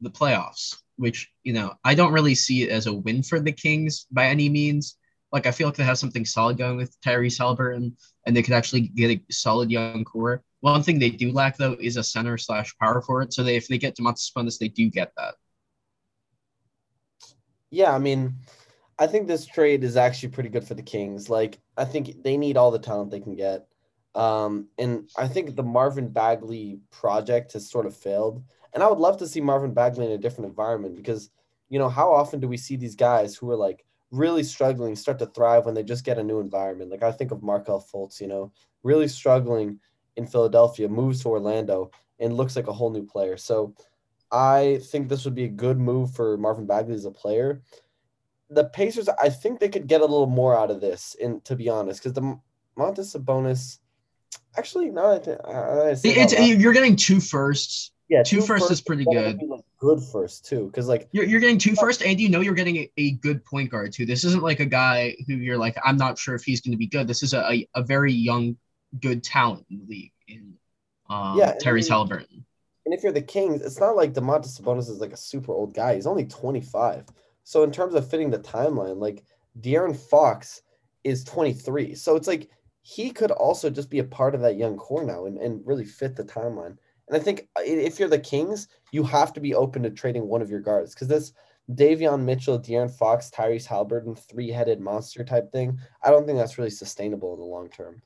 the 0.00 0.10
playoffs. 0.10 0.76
Which 0.96 1.30
you 1.42 1.52
know, 1.52 1.74
I 1.84 1.94
don't 1.94 2.12
really 2.12 2.34
see 2.34 2.62
it 2.62 2.70
as 2.70 2.86
a 2.86 2.92
win 2.92 3.22
for 3.22 3.40
the 3.40 3.52
Kings 3.52 4.06
by 4.10 4.26
any 4.26 4.48
means. 4.48 4.96
Like 5.32 5.46
I 5.46 5.50
feel 5.50 5.66
like 5.66 5.76
they 5.76 5.84
have 5.84 5.98
something 5.98 6.24
solid 6.24 6.56
going 6.56 6.76
with 6.76 6.96
Tyrese 7.00 7.38
Halliburton, 7.38 7.96
and 8.24 8.36
they 8.36 8.42
could 8.42 8.54
actually 8.54 8.82
get 8.82 9.10
a 9.10 9.32
solid 9.32 9.70
young 9.70 10.04
core. 10.04 10.42
One 10.60 10.82
thing 10.82 10.98
they 10.98 11.10
do 11.10 11.32
lack 11.32 11.56
though 11.58 11.76
is 11.78 11.96
a 11.96 12.04
center 12.04 12.38
slash 12.38 12.74
power 12.78 13.02
forward. 13.02 13.34
So 13.34 13.42
they, 13.42 13.56
if 13.56 13.66
they 13.66 13.76
get 13.76 13.96
Domantas 13.96 14.30
Sabonis, 14.30 14.58
they 14.58 14.68
do 14.68 14.88
get 14.88 15.12
that. 15.16 15.34
yeah, 17.70 17.92
I 17.92 17.98
mean, 17.98 18.34
I 18.98 19.06
think 19.06 19.26
this 19.26 19.46
trade 19.46 19.82
is 19.82 19.96
actually 19.96 20.30
pretty 20.30 20.48
good 20.48 20.64
for 20.64 20.74
the 20.74 20.82
Kings. 20.82 21.28
Like 21.28 21.58
I 21.76 21.84
think 21.84 22.22
they 22.22 22.36
need 22.36 22.56
all 22.56 22.70
the 22.70 22.78
talent 22.78 23.10
they 23.10 23.20
can 23.20 23.34
get. 23.34 23.66
Um, 24.14 24.68
and 24.78 25.08
I 25.16 25.26
think 25.26 25.56
the 25.56 25.62
Marvin 25.62 26.08
Bagley 26.08 26.78
project 26.90 27.52
has 27.54 27.68
sort 27.68 27.86
of 27.86 27.96
failed. 27.96 28.42
And 28.72 28.82
I 28.82 28.88
would 28.88 28.98
love 28.98 29.16
to 29.18 29.28
see 29.28 29.40
Marvin 29.40 29.74
Bagley 29.74 30.06
in 30.06 30.12
a 30.12 30.18
different 30.18 30.48
environment 30.48 30.96
because, 30.96 31.30
you 31.68 31.78
know, 31.78 31.88
how 31.88 32.12
often 32.12 32.40
do 32.40 32.48
we 32.48 32.56
see 32.56 32.76
these 32.76 32.94
guys 32.94 33.34
who 33.34 33.50
are 33.50 33.56
like 33.56 33.84
really 34.10 34.44
struggling 34.44 34.94
start 34.94 35.18
to 35.18 35.26
thrive 35.26 35.66
when 35.66 35.74
they 35.74 35.82
just 35.82 36.04
get 36.04 36.18
a 36.18 36.22
new 36.22 36.40
environment? 36.40 36.90
Like 36.90 37.02
I 37.02 37.10
think 37.10 37.32
of 37.32 37.42
Markelle 37.42 37.84
Fultz, 37.92 38.20
you 38.20 38.28
know, 38.28 38.52
really 38.82 39.08
struggling 39.08 39.80
in 40.16 40.26
Philadelphia, 40.26 40.88
moves 40.88 41.22
to 41.22 41.28
Orlando 41.28 41.90
and 42.20 42.36
looks 42.36 42.54
like 42.54 42.68
a 42.68 42.72
whole 42.72 42.90
new 42.90 43.04
player. 43.04 43.36
So 43.36 43.74
I 44.30 44.80
think 44.90 45.08
this 45.08 45.24
would 45.24 45.34
be 45.34 45.44
a 45.44 45.48
good 45.48 45.78
move 45.78 46.12
for 46.12 46.36
Marvin 46.36 46.66
Bagley 46.66 46.94
as 46.94 47.04
a 47.04 47.10
player. 47.10 47.62
The 48.50 48.64
Pacers, 48.64 49.08
I 49.08 49.28
think 49.30 49.58
they 49.60 49.68
could 49.68 49.86
get 49.86 50.00
a 50.00 50.04
little 50.04 50.26
more 50.26 50.56
out 50.56 50.70
of 50.70 50.80
this, 50.80 51.14
in 51.18 51.40
to 51.42 51.56
be 51.56 51.68
honest, 51.68 52.00
because 52.02 52.12
the 52.12 52.38
Montes 52.76 53.14
Sabonis, 53.14 53.78
actually, 54.56 54.90
no, 54.90 55.14
I, 55.14 55.18
think, 55.18 55.40
I, 55.44 55.50
I 55.50 55.88
it 55.90 56.00
It's, 56.04 56.34
loud. 56.38 56.44
you're 56.60 56.72
getting 56.72 56.96
two 56.96 57.20
firsts. 57.20 57.92
yeah, 58.08 58.22
two 58.22 58.42
first 58.42 58.70
is 58.70 58.80
pretty 58.80 59.04
but 59.04 59.14
that 59.14 59.26
would 59.26 59.40
good. 59.40 59.48
like, 59.48 59.60
good 59.78 60.00
first 60.12 60.44
too, 60.46 60.66
because 60.66 60.88
like 60.88 61.08
You're, 61.12 61.24
you're 61.24 61.40
getting 61.40 61.58
two 61.58 61.74
first, 61.74 62.02
and 62.02 62.20
you 62.20 62.28
know 62.28 62.40
you're 62.40 62.54
getting 62.54 62.76
a, 62.76 62.90
a 62.98 63.12
good 63.12 63.44
point 63.44 63.70
guard 63.70 63.92
too. 63.92 64.04
This 64.06 64.24
isn't 64.24 64.42
like 64.42 64.60
a 64.60 64.66
guy 64.66 65.16
who 65.26 65.34
you're 65.34 65.58
like, 65.58 65.76
I'm 65.84 65.96
not 65.96 66.18
sure 66.18 66.34
if 66.34 66.44
he's 66.44 66.60
going 66.60 66.72
to 66.72 66.78
be 66.78 66.86
good. 66.86 67.08
This 67.08 67.22
is 67.22 67.32
a, 67.32 67.40
a, 67.50 67.68
a 67.76 67.82
very 67.82 68.12
young, 68.12 68.56
good 69.00 69.24
talent 69.24 69.66
in 69.70 69.78
the 69.78 69.84
league 69.86 70.12
in 70.28 70.54
um, 71.08 71.38
Yeah, 71.38 71.50
and 71.52 71.58
I 71.62 71.64
Tyrese 71.64 71.82
mean- 71.84 71.90
Halliburton. 71.90 72.44
And 72.86 72.92
if 72.92 73.02
you're 73.02 73.12
the 73.12 73.22
Kings, 73.22 73.62
it's 73.62 73.80
not 73.80 73.96
like 73.96 74.12
Domantas 74.12 74.60
Sabonis 74.60 74.90
is 74.90 75.00
like 75.00 75.14
a 75.14 75.16
super 75.16 75.52
old 75.52 75.72
guy. 75.72 75.94
He's 75.94 76.06
only 76.06 76.26
25. 76.26 77.06
So 77.44 77.62
in 77.62 77.70
terms 77.70 77.94
of 77.94 78.08
fitting 78.08 78.30
the 78.30 78.38
timeline, 78.38 78.98
like 78.98 79.24
De'Aaron 79.60 79.96
Fox 79.96 80.62
is 81.04 81.22
23. 81.24 81.94
So 81.94 82.16
it's 82.16 82.26
like 82.26 82.50
he 82.82 83.10
could 83.10 83.30
also 83.30 83.70
just 83.70 83.90
be 83.90 84.00
a 84.00 84.04
part 84.04 84.34
of 84.34 84.40
that 84.40 84.56
young 84.56 84.76
core 84.76 85.04
now 85.04 85.26
and, 85.26 85.38
and 85.38 85.64
really 85.66 85.84
fit 85.84 86.16
the 86.16 86.24
timeline. 86.24 86.76
And 87.08 87.16
I 87.16 87.18
think 87.18 87.48
if 87.58 87.98
you're 87.98 88.08
the 88.08 88.18
Kings, 88.18 88.68
you 88.92 89.02
have 89.04 89.32
to 89.34 89.40
be 89.40 89.54
open 89.54 89.82
to 89.82 89.90
trading 89.90 90.26
one 90.26 90.42
of 90.42 90.50
your 90.50 90.60
guards 90.60 90.94
because 90.94 91.08
this 91.08 91.32
Davion 91.72 92.22
Mitchell, 92.24 92.58
De'Aaron 92.58 92.90
Fox, 92.90 93.30
Tyrese 93.30 93.66
Halliburton, 93.66 94.16
three-headed 94.16 94.80
monster 94.80 95.24
type 95.24 95.50
thing, 95.50 95.78
I 96.02 96.10
don't 96.10 96.26
think 96.26 96.38
that's 96.38 96.58
really 96.58 96.70
sustainable 96.70 97.34
in 97.34 97.40
the 97.40 97.46
long 97.46 97.68
term. 97.68 98.02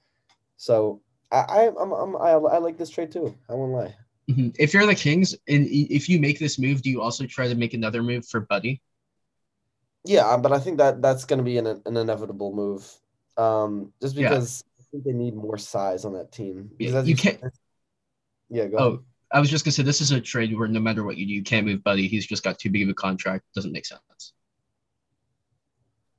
So 0.57 1.01
I, 1.31 1.39
I 1.39 1.69
I'm, 1.69 1.93
I'm 1.93 2.17
I, 2.17 2.31
I 2.31 2.59
like 2.59 2.77
this 2.77 2.91
trade 2.91 3.13
too. 3.13 3.37
I 3.49 3.55
won't 3.55 3.73
lie. 3.73 3.95
Mhm. 4.29 4.55
If 4.59 4.75
you're 4.75 4.87
the 4.87 4.95
Kings, 4.95 5.35
and 5.49 5.67
if 5.71 6.09
you 6.09 6.21
make 6.21 6.39
this 6.39 6.59
move, 6.59 6.83
do 6.83 6.91
you 6.91 7.01
also 7.01 7.27
try 7.27 7.49
to 7.49 7.55
make 7.55 7.75
another 7.75 8.03
move 8.03 8.27
for 8.27 8.41
Buddy? 8.41 8.81
Yeah, 10.09 10.37
but 10.39 10.53
I 10.53 10.59
think 10.59 10.79
that 10.79 11.03
that's 11.03 11.25
going 11.27 11.39
to 11.39 11.45
be 11.45 11.59
an, 11.59 11.67
an 11.67 11.97
inevitable 11.97 12.55
move, 12.55 12.91
um, 13.37 13.93
just 14.01 14.17
Yeah. 14.17 14.31
because 14.31 14.65
I 14.81 14.83
think 14.91 15.05
they 15.05 15.13
need 15.13 15.35
more 15.35 15.59
size 15.59 16.05
on 16.07 16.15
that 16.15 16.33
team. 16.33 16.71
Because 16.79 16.95
Yeah, 16.95 17.03
you 17.03 17.17
said- 17.17 17.41
can't- 17.41 17.55
Yeah, 18.49 18.67
go. 18.69 18.77
ahead. 18.79 18.89
Oh, 18.89 19.03
I 19.31 19.41
was 19.41 19.51
just 19.51 19.67
gonna 19.67 19.73
say 19.73 19.83
this 19.83 20.01
is 20.01 20.11
a 20.11 20.21
trade 20.23 20.57
where 20.59 20.67
no 20.69 20.81
matter 20.81 21.05
what 21.05 21.19
you 21.19 21.27
do, 21.27 21.35
you 21.35 21.43
can't 21.43 21.67
move 21.67 21.85
Buddy. 21.85 22.09
He's 22.09 22.27
just 22.27 22.43
got 22.43 22.59
too 22.59 22.71
big 22.71 22.85
of 22.85 22.89
a 22.89 22.95
contract. 22.95 23.45
Doesn't 23.55 23.73
make 23.73 23.85
sense. 23.85 24.33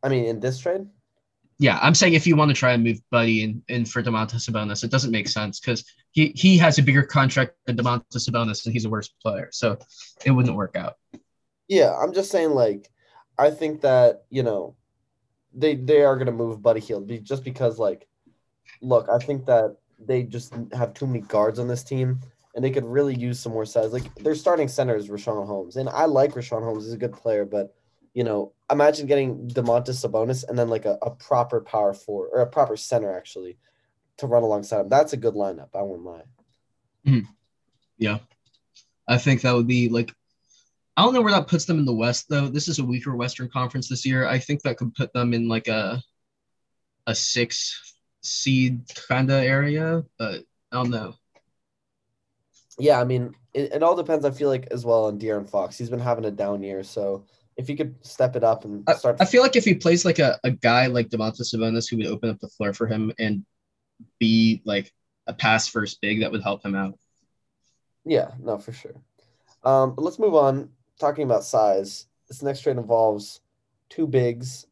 I 0.04 0.10
mean, 0.10 0.26
in 0.26 0.40
this 0.40 0.60
trade, 0.60 0.86
Yeah, 1.58 1.78
I'm 1.82 1.96
saying 1.96 2.14
if 2.14 2.26
you 2.28 2.36
want 2.38 2.50
to 2.50 2.56
try 2.56 2.72
and 2.74 2.84
move 2.84 3.02
Buddy 3.10 3.44
in, 3.44 3.62
in 3.68 3.84
for 3.86 4.02
Domantas 4.04 4.48
Sabonis, 4.50 4.84
it 4.84 4.92
doesn't 4.92 5.12
make 5.12 5.28
sense 5.28 5.60
because 5.60 5.84
he, 6.12 6.28
he 6.36 6.58
has 6.60 6.78
a 6.78 6.84
bigger 6.84 7.04
contract 7.04 7.56
than 7.66 7.76
Domantas 7.76 8.30
Sabonis 8.30 8.64
and 8.66 8.74
he's 8.74 8.86
a 8.86 8.90
worse 8.90 9.10
player. 9.22 9.50
So 9.52 9.78
it 10.24 10.32
wouldn't 10.32 10.56
work 10.56 10.76
out. 10.78 10.98
yeah, 11.68 11.94
I'm 11.98 12.14
just 12.14 12.30
saying, 12.32 12.52
like, 12.52 12.90
I 13.40 13.50
think 13.52 13.82
that 13.82 14.26
you 14.30 14.44
know, 14.44 14.76
they 15.54 15.76
they 15.76 16.04
are 16.04 16.16
going 16.16 16.28
to 16.28 16.32
move 16.32 16.62
Buddy 16.62 16.82
Hield 16.82 17.10
just 17.24 17.44
because, 17.44 17.80
like, 17.80 18.08
look, 18.82 19.08
I 19.10 19.18
think 19.18 19.46
that 19.46 19.78
they 19.98 20.24
just 20.24 20.54
have 20.74 20.94
too 20.94 21.08
many 21.08 21.22
guards 21.22 21.58
on 21.58 21.68
this 21.68 21.84
team, 21.84 22.20
and 22.54 22.64
they 22.64 22.72
could 22.72 22.86
really 22.86 23.16
use 23.16 23.40
some 23.40 23.54
more 23.54 23.66
size. 23.66 23.94
Like, 23.94 24.14
their 24.16 24.36
starting 24.36 24.68
center 24.68 24.96
is 24.96 25.10
Richaun 25.10 25.48
Holmes, 25.48 25.78
and 25.78 25.90
I 25.90 26.06
like 26.06 26.34
Richaun 26.34 26.64
Holmes; 26.64 26.84
he's 26.84 26.94
a 26.94 26.98
good 26.98 27.14
player, 27.14 27.46
but 27.46 27.74
you 28.14 28.24
know, 28.24 28.54
imagine 28.72 29.08
getting 29.08 29.48
Domantas 29.48 30.06
Sabonis 30.06 30.44
and 30.48 30.58
then 30.58 30.70
like 30.70 30.86
a, 30.86 30.98
a 31.02 31.12
proper 31.12 31.62
power 31.62 31.94
forward 31.94 32.30
or 32.34 32.42
a 32.42 32.48
proper 32.48 32.76
center 32.76 33.16
actually 33.16 33.58
to 34.18 34.28
run 34.28 34.44
alongside 34.44 34.82
him. 34.82 34.90
That's 34.90 35.14
a 35.14 35.18
good 35.18 35.36
lineup. 35.36 35.70
I 35.76 35.82
won't 35.84 36.04
lie. 36.04 36.24
Hmm. 37.06 37.20
Yeah. 37.98 38.20
I 39.08 39.18
think 39.18 39.42
that 39.42 39.56
would 39.56 39.68
be 39.68 39.90
like 39.90 40.14
I 41.00 41.02
don't 41.02 41.14
know 41.14 41.22
where 41.22 41.32
that 41.32 41.48
puts 41.48 41.64
them 41.64 41.80
in 41.80 41.86
the 41.86 41.94
West 41.94 42.26
though. 42.28 42.50
This 42.50 42.68
is 42.68 42.80
a 42.80 42.84
weaker 42.84 43.16
Western 43.16 43.48
Conference 43.48 43.88
this 43.88 44.06
year. 44.06 44.28
I 44.28 44.38
think 44.38 44.64
that 44.64 44.76
could 44.76 44.94
put 44.94 45.14
them 45.14 45.34
in 45.34 45.48
like 45.48 45.70
a 45.70 46.04
a 47.08 47.16
six 47.16 47.96
seed 48.20 48.82
kind 49.08 49.32
of 49.32 49.42
area, 49.42 50.04
but 50.18 50.44
I 50.74 50.76
don't 50.76 50.90
know. 50.90 51.14
Yeah, 52.78 53.00
I 53.00 53.06
mean, 53.06 53.34
it, 53.54 53.76
it 53.76 53.82
all 53.82 53.96
depends. 53.96 54.26
I 54.26 54.32
feel 54.32 54.50
like 54.50 54.68
as 54.72 54.84
well 54.84 55.06
on 55.06 55.18
De'Aaron 55.18 55.50
Fox. 55.50 55.78
He's 55.78 55.90
been 55.90 56.02
having 56.02 56.26
a 56.26 56.32
down 56.32 56.64
year, 56.64 56.84
so 56.84 57.24
if 57.56 57.70
he 57.70 57.78
could 57.78 57.96
step 58.06 58.36
it 58.36 58.44
up 58.44 58.66
and 58.66 58.84
I, 58.86 58.96
start, 58.96 59.16
I 59.22 59.26
feel 59.26 59.42
like 59.42 59.56
if 59.56 59.64
he 59.64 59.76
plays 59.76 60.04
like 60.04 60.20
a, 60.20 60.38
a 60.44 60.52
guy 60.52 60.88
like 60.88 61.08
Domantas 61.08 61.56
Sabonis 61.56 61.90
who 61.90 61.96
would 61.96 62.08
open 62.08 62.30
up 62.30 62.42
the 62.42 62.50
floor 62.50 62.74
for 62.74 62.88
him 62.88 63.14
and 63.18 63.46
be 64.20 64.62
like 64.66 64.92
a 65.28 65.34
pass 65.34 65.66
first 65.66 66.02
big, 66.02 66.20
that 66.20 66.32
would 66.34 66.44
help 66.44 66.66
him 66.66 66.76
out. 66.76 67.00
yeah, 68.04 68.32
no, 68.38 68.58
for 68.58 68.74
sure. 68.74 68.96
Um, 69.64 69.94
let's 69.98 70.20
move 70.20 70.36
on. 70.36 70.72
Talking 71.00 71.24
about 71.24 71.46
size, 71.46 72.08
this 72.28 72.44
next 72.44 72.60
trade 72.60 72.76
involves 72.76 73.40
two 73.88 74.06
bigs, 74.06 74.68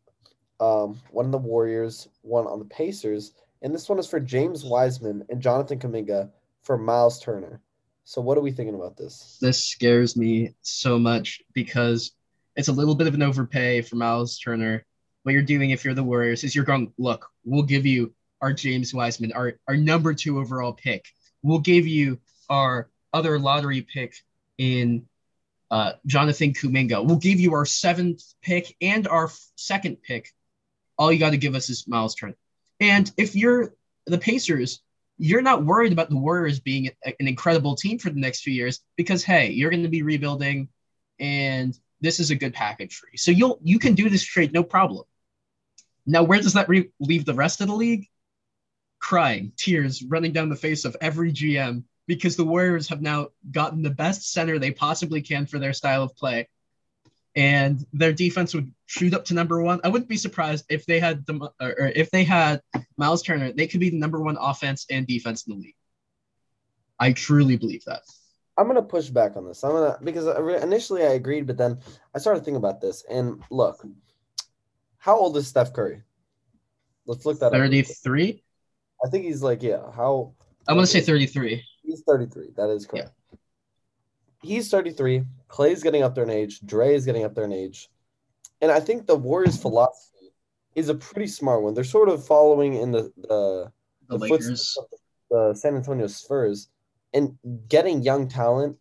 um, 0.60 1.00
one 1.12 1.26
on 1.26 1.32
the 1.32 1.38
Warriors, 1.38 2.10
one 2.22 2.46
on 2.46 2.60
the 2.60 2.66
Pacers, 2.66 3.32
and 3.62 3.74
this 3.74 3.88
one 3.88 3.98
is 3.98 4.08
for 4.08 4.20
James 4.20 4.66
Wiseman 4.66 5.26
and 5.30 5.42
Jonathan 5.42 5.80
Kuminga 5.80 6.30
for 6.64 6.78
Miles 6.78 7.22
Turner. 7.22 7.62
So, 8.04 8.22
what 8.22 8.38
are 8.38 8.42
we 8.42 8.52
thinking 8.52 8.76
about 8.76 8.98
this? 8.98 9.38
This 9.40 9.64
scares 9.64 10.18
me 10.18 10.54
so 10.62 11.00
much 11.00 11.42
because 11.54 12.12
it's 12.58 12.68
a 12.68 12.74
little 12.74 12.96
bit 12.96 13.08
of 13.08 13.14
an 13.14 13.22
overpay 13.22 13.82
for 13.82 13.96
Miles 13.96 14.38
Turner. 14.38 14.86
What 15.24 15.32
you're 15.32 15.42
doing 15.42 15.70
if 15.70 15.86
you're 15.86 15.94
the 15.94 16.04
Warriors 16.04 16.44
is 16.44 16.54
you're 16.54 16.66
going, 16.66 16.92
look, 16.98 17.26
we'll 17.46 17.64
give 17.64 17.86
you 17.86 18.14
our 18.42 18.52
James 18.52 18.94
Wiseman, 18.94 19.32
our, 19.32 19.54
our 19.68 19.78
number 19.78 20.14
two 20.14 20.40
overall 20.40 20.74
pick. 20.74 21.06
We'll 21.42 21.60
give 21.60 21.88
you 21.88 22.20
our 22.50 22.90
other 23.14 23.40
lottery 23.40 23.82
pick 23.82 24.14
in 24.58 25.06
uh, 25.72 25.94
Jonathan 26.06 26.54
Kuminga. 26.54 27.06
We'll 27.06 27.18
give 27.18 27.40
you 27.40 27.54
our 27.54 27.66
seventh 27.66 28.24
pick 28.42 28.76
and 28.82 29.08
our 29.08 29.26
f- 29.26 29.40
second 29.56 30.02
pick. 30.02 30.34
All 30.98 31.12
you 31.12 31.20
got 31.20 31.32
to 31.32 31.38
give 31.38 31.56
us 31.56 31.70
is 31.70 31.88
Miles 31.88 32.16
Turner. 32.16 32.38
And 32.80 33.12
if 33.18 33.36
you're 33.36 33.74
the 34.06 34.18
Pacers, 34.18 34.82
you're 35.18 35.42
not 35.42 35.66
worried 35.66 35.92
about 35.92 36.10
the 36.10 36.18
Warriors 36.18 36.60
being 36.60 36.92
a- 37.06 37.16
an 37.20 37.28
incredible 37.28 37.76
team 37.76 38.00
for 38.00 38.10
the 38.10 38.20
next 38.20 38.42
few 38.42 38.54
years 38.54 38.82
because 38.96 39.24
hey, 39.24 39.52
you're 39.52 39.72
going 39.72 39.84
to 39.84 39.90
be 39.90 40.04
rebuilding, 40.04 40.70
and 41.20 41.78
this 42.02 42.20
is 42.20 42.32
a 42.32 42.36
good 42.36 42.54
package 42.54 42.96
for 42.96 43.08
you. 43.12 43.18
So 43.18 43.32
you'll 43.32 43.60
you 43.64 43.80
can 43.80 43.96
do 43.96 44.10
this 44.10 44.24
trade 44.24 44.54
no 44.54 44.64
problem. 44.64 45.06
Now, 46.06 46.24
where 46.24 46.40
does 46.40 46.54
that 46.54 46.70
re- 46.70 46.92
leave 47.00 47.26
the 47.26 47.34
rest 47.34 47.60
of 47.62 47.68
the 47.68 47.76
league? 47.76 48.08
Crying, 49.00 49.52
tears 49.58 50.02
running 50.02 50.32
down 50.32 50.50
the 50.50 50.56
face 50.56 50.86
of 50.86 50.96
every 51.02 51.34
GM 51.34 51.84
because 52.08 52.36
the 52.36 52.46
Warriors 52.46 52.88
have 52.88 53.02
now 53.02 53.28
gotten 53.52 53.84
the 53.84 53.90
best 53.90 54.32
center 54.32 54.58
they 54.58 54.72
possibly 54.72 55.22
can 55.22 55.46
for 55.46 55.60
their 55.60 55.74
style 55.74 56.04
of 56.04 56.16
play. 56.16 56.48
And 57.36 57.86
their 57.94 58.14
defense 58.14 58.56
would 58.56 58.74
shoot 58.88 59.14
up 59.14 59.26
to 59.26 59.36
number 59.36 59.62
one. 59.62 59.80
I 59.84 59.90
wouldn't 59.90 60.10
be 60.10 60.18
surprised 60.18 60.66
if 60.70 60.88
they 60.88 61.00
had 61.00 61.24
the 61.28 61.52
or 61.62 61.92
if 61.96 62.10
they 62.10 62.24
had 62.24 62.62
Miles 62.98 63.22
Turner. 63.22 63.52
They 63.52 63.68
could 63.68 63.80
be 63.80 63.92
the 63.92 64.00
number 64.00 64.20
one 64.20 64.38
offense 64.40 64.88
and 64.90 65.06
defense 65.06 65.46
in 65.46 65.54
the 65.54 65.60
league. 65.60 65.76
I 66.98 67.12
truly 67.12 67.56
believe 67.56 67.84
that. 67.86 68.02
I'm 68.58 68.66
gonna 68.66 68.82
push 68.82 69.10
back 69.10 69.38
on 69.38 69.46
this. 69.46 69.64
I'm 69.64 69.72
gonna 69.72 70.00
because 70.04 70.26
initially 70.64 71.04
I 71.04 71.12
agreed, 71.12 71.46
but 71.46 71.58
then 71.58 71.78
I 72.16 72.18
started 72.18 72.40
thinking 72.40 72.56
about 72.56 72.82
this. 72.82 73.04
And 73.08 73.44
look, 73.52 73.86
how 74.98 75.16
old 75.16 75.38
is 75.38 75.48
Steph 75.48 75.74
Curry? 75.74 76.02
Let's 77.06 77.24
look 77.24 77.40
that 77.40 77.48
up. 77.48 77.52
33? 77.54 78.44
I 79.06 79.10
think 79.10 79.26
he's 79.26 79.44
like 79.44 79.62
yeah. 79.62 79.92
How 79.96 80.34
I'm 80.68 80.76
gonna 80.76 80.88
say 80.88 81.02
33. 81.02 81.64
He's 81.88 82.02
33. 82.02 82.50
That 82.58 82.70
is 82.70 82.86
correct. 82.86 83.12
He's 84.44 84.70
33. 84.70 85.24
Klay's 85.48 85.82
getting 85.82 86.04
up 86.04 86.14
there 86.14 86.26
in 86.26 86.30
age. 86.30 86.60
Dre 86.60 86.94
is 86.94 87.06
getting 87.06 87.24
up 87.24 87.34
there 87.34 87.46
in 87.46 87.54
age. 87.54 87.90
And 88.62 88.70
I 88.70 88.82
think 88.82 89.08
the 89.08 89.16
Warriors' 89.16 89.60
philosophy 89.60 90.34
is 90.76 90.90
a 90.90 90.96
pretty 90.96 91.28
smart 91.28 91.64
one. 91.64 91.74
They're 91.74 91.86
sort 91.86 92.10
of 92.10 92.26
following 92.28 92.74
in 92.74 92.92
the 92.92 93.12
the, 93.18 93.72
The, 94.10 94.18
the 94.18 94.28
footsteps 94.28 94.78
of 94.78 94.86
the 95.30 95.54
San 95.56 95.76
Antonio 95.76 96.08
Spurs 96.08 96.68
and 97.14 97.38
getting 97.70 98.02
young 98.02 98.28
talent 98.28 98.78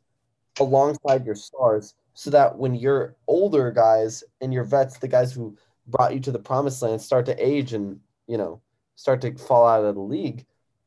alongside 0.58 1.24
your 1.24 1.34
stars 1.36 1.94
so 2.14 2.30
that 2.30 2.58
when 2.58 2.74
your 2.74 3.14
older 3.28 3.70
guys 3.70 4.24
and 4.40 4.52
your 4.52 4.64
vets, 4.64 4.98
the 4.98 5.08
guys 5.08 5.32
who 5.32 5.56
brought 5.86 6.12
you 6.12 6.20
to 6.20 6.32
the 6.32 6.38
promised 6.38 6.82
land, 6.82 7.00
start 7.00 7.26
to 7.26 7.36
age 7.44 7.72
and, 7.72 8.00
you 8.26 8.36
know, 8.36 8.60
start 8.96 9.20
to 9.20 9.34
fall 9.36 9.66
out 9.66 9.84
of 9.84 9.94
the 9.94 10.00
league, 10.00 10.44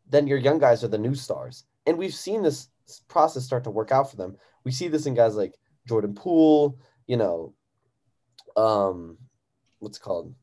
then 0.10 0.28
your 0.28 0.38
young 0.38 0.60
guys 0.60 0.84
are 0.84 0.90
the 0.90 0.98
new 0.98 1.16
stars. 1.16 1.66
And 1.90 1.98
we've 1.98 2.14
seen 2.14 2.44
this 2.44 2.70
process 3.08 3.44
start 3.44 3.64
to 3.64 3.72
work 3.72 3.92
out 3.92 4.12
for 4.12 4.16
them. 4.16 4.38
We 4.64 4.72
see 4.72 4.90
this 4.90 5.08
in 5.08 5.16
guys 5.16 5.36
like 5.36 5.56
Jordan 5.88 6.14
Poole, 6.14 6.78
you 7.08 7.18
know, 7.18 7.56
um, 8.56 9.18
what's 9.80 9.98
it 9.98 10.02
called? 10.02 10.36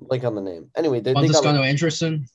Like 0.00 0.24
on 0.24 0.34
the 0.34 0.40
name. 0.40 0.70
Anyway, 0.74 0.98
they, 0.98 1.10
they 1.10 1.14
got, 1.14 1.22
Juan 1.22 1.32
Toscano-Anderson. 1.34 2.26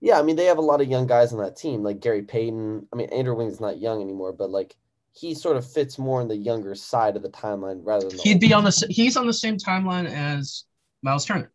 yeah, 0.00 0.18
I 0.18 0.22
mean, 0.22 0.34
they 0.34 0.46
have 0.46 0.58
a 0.58 0.62
lot 0.62 0.80
of 0.80 0.88
young 0.88 1.06
guys 1.06 1.32
on 1.32 1.38
that 1.38 1.56
team, 1.56 1.84
like 1.84 2.00
Gary 2.00 2.22
Payton. 2.22 2.88
I 2.92 2.96
mean, 2.96 3.08
Andrew 3.10 3.36
Wiggins 3.36 3.60
not 3.60 3.78
young 3.78 4.02
anymore, 4.02 4.32
but 4.32 4.50
like 4.50 4.74
he 5.12 5.32
sort 5.32 5.56
of 5.56 5.64
fits 5.64 5.96
more 5.96 6.20
on 6.20 6.26
the 6.26 6.36
younger 6.36 6.74
side 6.74 7.14
of 7.14 7.22
the 7.22 7.30
timeline 7.30 7.82
rather 7.84 8.08
than 8.08 8.18
He'd 8.18 8.40
be 8.40 8.52
on 8.52 8.64
the 8.64 8.86
he's 8.90 9.16
on 9.16 9.28
the 9.28 9.32
same 9.32 9.58
timeline 9.58 10.10
as 10.10 10.64
Miles 11.02 11.24
Turner. 11.24 11.52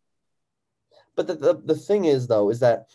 But 1.14 1.26
the, 1.26 1.34
the, 1.34 1.60
the 1.62 1.74
thing 1.74 2.06
is, 2.06 2.26
though, 2.26 2.48
is 2.48 2.60
that 2.60 2.86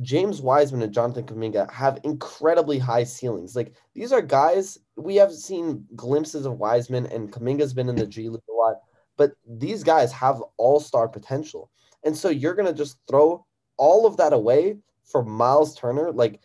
James 0.00 0.40
Wiseman 0.40 0.82
and 0.82 0.92
Jonathan 0.92 1.24
Kuminga 1.24 1.70
have 1.70 1.98
incredibly 2.04 2.78
high 2.78 3.04
ceilings. 3.04 3.56
Like 3.56 3.74
these 3.94 4.12
are 4.12 4.22
guys 4.22 4.78
we 4.96 5.16
have 5.16 5.32
seen 5.32 5.84
glimpses 5.96 6.46
of 6.46 6.58
Wiseman 6.58 7.06
and 7.06 7.32
Kuminga's 7.32 7.74
been 7.74 7.88
in 7.88 7.96
the 7.96 8.06
G 8.06 8.28
League 8.28 8.42
a 8.48 8.52
lot, 8.52 8.76
but 9.16 9.32
these 9.48 9.82
guys 9.82 10.12
have 10.12 10.42
all 10.56 10.80
star 10.80 11.08
potential. 11.08 11.70
And 12.04 12.16
so 12.16 12.28
you're 12.28 12.54
gonna 12.54 12.72
just 12.72 12.98
throw 13.08 13.44
all 13.76 14.06
of 14.06 14.16
that 14.16 14.32
away 14.32 14.78
for 15.04 15.24
Miles 15.24 15.76
Turner. 15.76 16.12
Like 16.12 16.40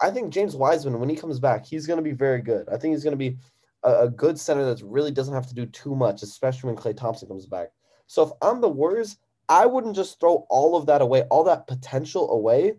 I 0.00 0.10
think 0.10 0.32
James 0.32 0.56
Wiseman, 0.56 0.98
when 0.98 1.08
he 1.08 1.16
comes 1.16 1.38
back, 1.38 1.64
he's 1.64 1.86
gonna 1.86 2.02
be 2.02 2.12
very 2.12 2.42
good. 2.42 2.68
I 2.68 2.76
think 2.76 2.92
he's 2.92 3.04
gonna 3.04 3.16
be 3.16 3.38
a, 3.82 4.04
a 4.04 4.10
good 4.10 4.38
center 4.38 4.64
that 4.64 4.84
really 4.84 5.10
doesn't 5.10 5.34
have 5.34 5.46
to 5.46 5.54
do 5.54 5.66
too 5.66 5.94
much, 5.94 6.22
especially 6.22 6.68
when 6.68 6.76
Klay 6.76 6.96
Thompson 6.96 7.28
comes 7.28 7.46
back. 7.46 7.68
So 8.06 8.22
if 8.24 8.30
I'm 8.42 8.60
the 8.60 8.68
Warriors, 8.68 9.16
I 9.48 9.66
wouldn't 9.66 9.96
just 9.96 10.20
throw 10.20 10.46
all 10.48 10.76
of 10.76 10.86
that 10.86 11.02
away, 11.02 11.22
all 11.22 11.44
that 11.44 11.66
potential 11.66 12.30
away, 12.30 12.74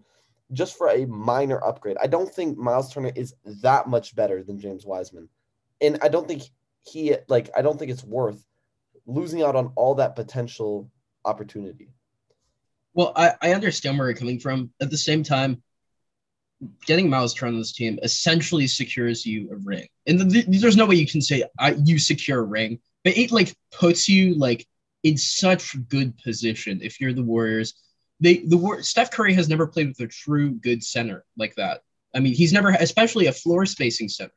just 0.52 0.78
for 0.78 0.90
a 0.90 1.06
minor 1.06 1.64
upgrade. 1.64 1.98
I 2.02 2.08
don't 2.08 2.34
think 2.34 2.58
Miles 2.58 2.94
Turner 2.94 3.12
is 3.16 3.36
that 3.62 3.88
much 3.88 4.16
better 4.16 4.44
than 4.44 4.60
James 4.60 4.86
Wiseman. 4.86 5.30
And 5.80 6.00
I 6.02 6.10
don't 6.10 6.28
think 6.28 6.44
he 6.84 7.16
like 7.28 7.50
I 7.56 7.62
don't 7.62 7.78
think 7.78 7.92
it's 7.92 8.04
worth 8.04 8.44
losing 9.06 9.42
out 9.42 9.56
on 9.56 9.72
all 9.76 9.96
that 9.96 10.16
potential 10.16 10.90
opportunity. 11.26 11.90
Well, 12.94 13.14
I, 13.16 13.34
I 13.42 13.54
understand 13.54 13.98
where 13.98 14.10
you're 14.10 14.18
coming 14.18 14.40
from. 14.40 14.72
At 14.82 14.90
the 14.90 14.98
same 14.98 15.24
time, 15.24 15.64
getting 16.86 17.10
Miles 17.10 17.34
Turner 17.34 17.54
on 17.54 17.60
this 17.60 17.74
team 17.74 18.00
essentially 18.04 18.68
secures 18.68 19.26
you 19.26 19.50
a 19.52 19.56
ring. 19.56 19.88
And 20.08 20.20
th- 20.32 20.46
th- 20.46 20.62
there's 20.62 20.78
no 20.78 20.86
way 20.86 20.96
you 20.96 21.08
can 21.08 21.22
say 21.22 21.44
I, 21.58 21.72
you 21.84 21.98
secure 21.98 22.40
a 22.40 22.44
ring, 22.44 22.80
but 23.04 23.18
it 23.18 23.32
like 23.32 23.56
puts 23.72 24.10
you 24.10 24.36
like 24.36 24.68
in 25.04 25.18
such 25.18 25.76
good 25.88 26.18
position 26.18 26.82
if 26.84 27.00
you're 27.00 27.14
the 27.14 27.24
Warriors. 27.24 27.74
They 28.22 28.38
the 28.38 28.80
Steph 28.82 29.12
Curry 29.12 29.34
has 29.34 29.50
never 29.50 29.68
played 29.68 29.90
with 29.90 30.00
a 30.00 30.08
true 30.08 30.52
good 30.52 30.84
center 30.84 31.26
like 31.38 31.56
that. 31.56 31.82
I 32.16 32.20
mean, 32.20 32.34
he's 32.34 32.54
never, 32.54 32.70
especially 32.70 33.28
a 33.28 33.34
floor 33.34 33.66
spacing 33.66 34.10
center. 34.10 34.34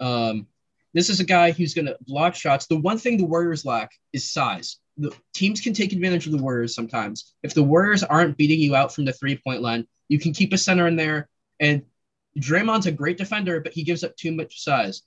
Um, 0.00 0.46
this 0.92 1.10
is 1.10 1.20
a 1.20 1.24
guy 1.24 1.50
who's 1.50 1.74
going 1.74 1.86
to 1.86 1.96
block 2.00 2.34
shots. 2.34 2.66
The 2.66 2.76
one 2.76 2.98
thing 2.98 3.16
the 3.16 3.24
Warriors 3.24 3.64
lack 3.64 3.92
is 4.12 4.30
size. 4.30 4.76
The 4.96 5.14
teams 5.34 5.60
can 5.60 5.72
take 5.72 5.92
advantage 5.92 6.26
of 6.26 6.32
the 6.32 6.42
Warriors 6.42 6.74
sometimes. 6.74 7.34
If 7.42 7.54
the 7.54 7.62
Warriors 7.62 8.02
aren't 8.02 8.36
beating 8.36 8.60
you 8.60 8.74
out 8.74 8.94
from 8.94 9.04
the 9.04 9.12
three 9.12 9.36
point 9.36 9.62
line, 9.62 9.86
you 10.08 10.18
can 10.18 10.32
keep 10.32 10.52
a 10.52 10.58
center 10.58 10.86
in 10.86 10.96
there. 10.96 11.28
And 11.60 11.82
Draymond's 12.38 12.86
a 12.86 12.92
great 12.92 13.18
defender, 13.18 13.60
but 13.60 13.72
he 13.72 13.82
gives 13.82 14.04
up 14.04 14.16
too 14.16 14.32
much 14.32 14.62
size. 14.62 15.02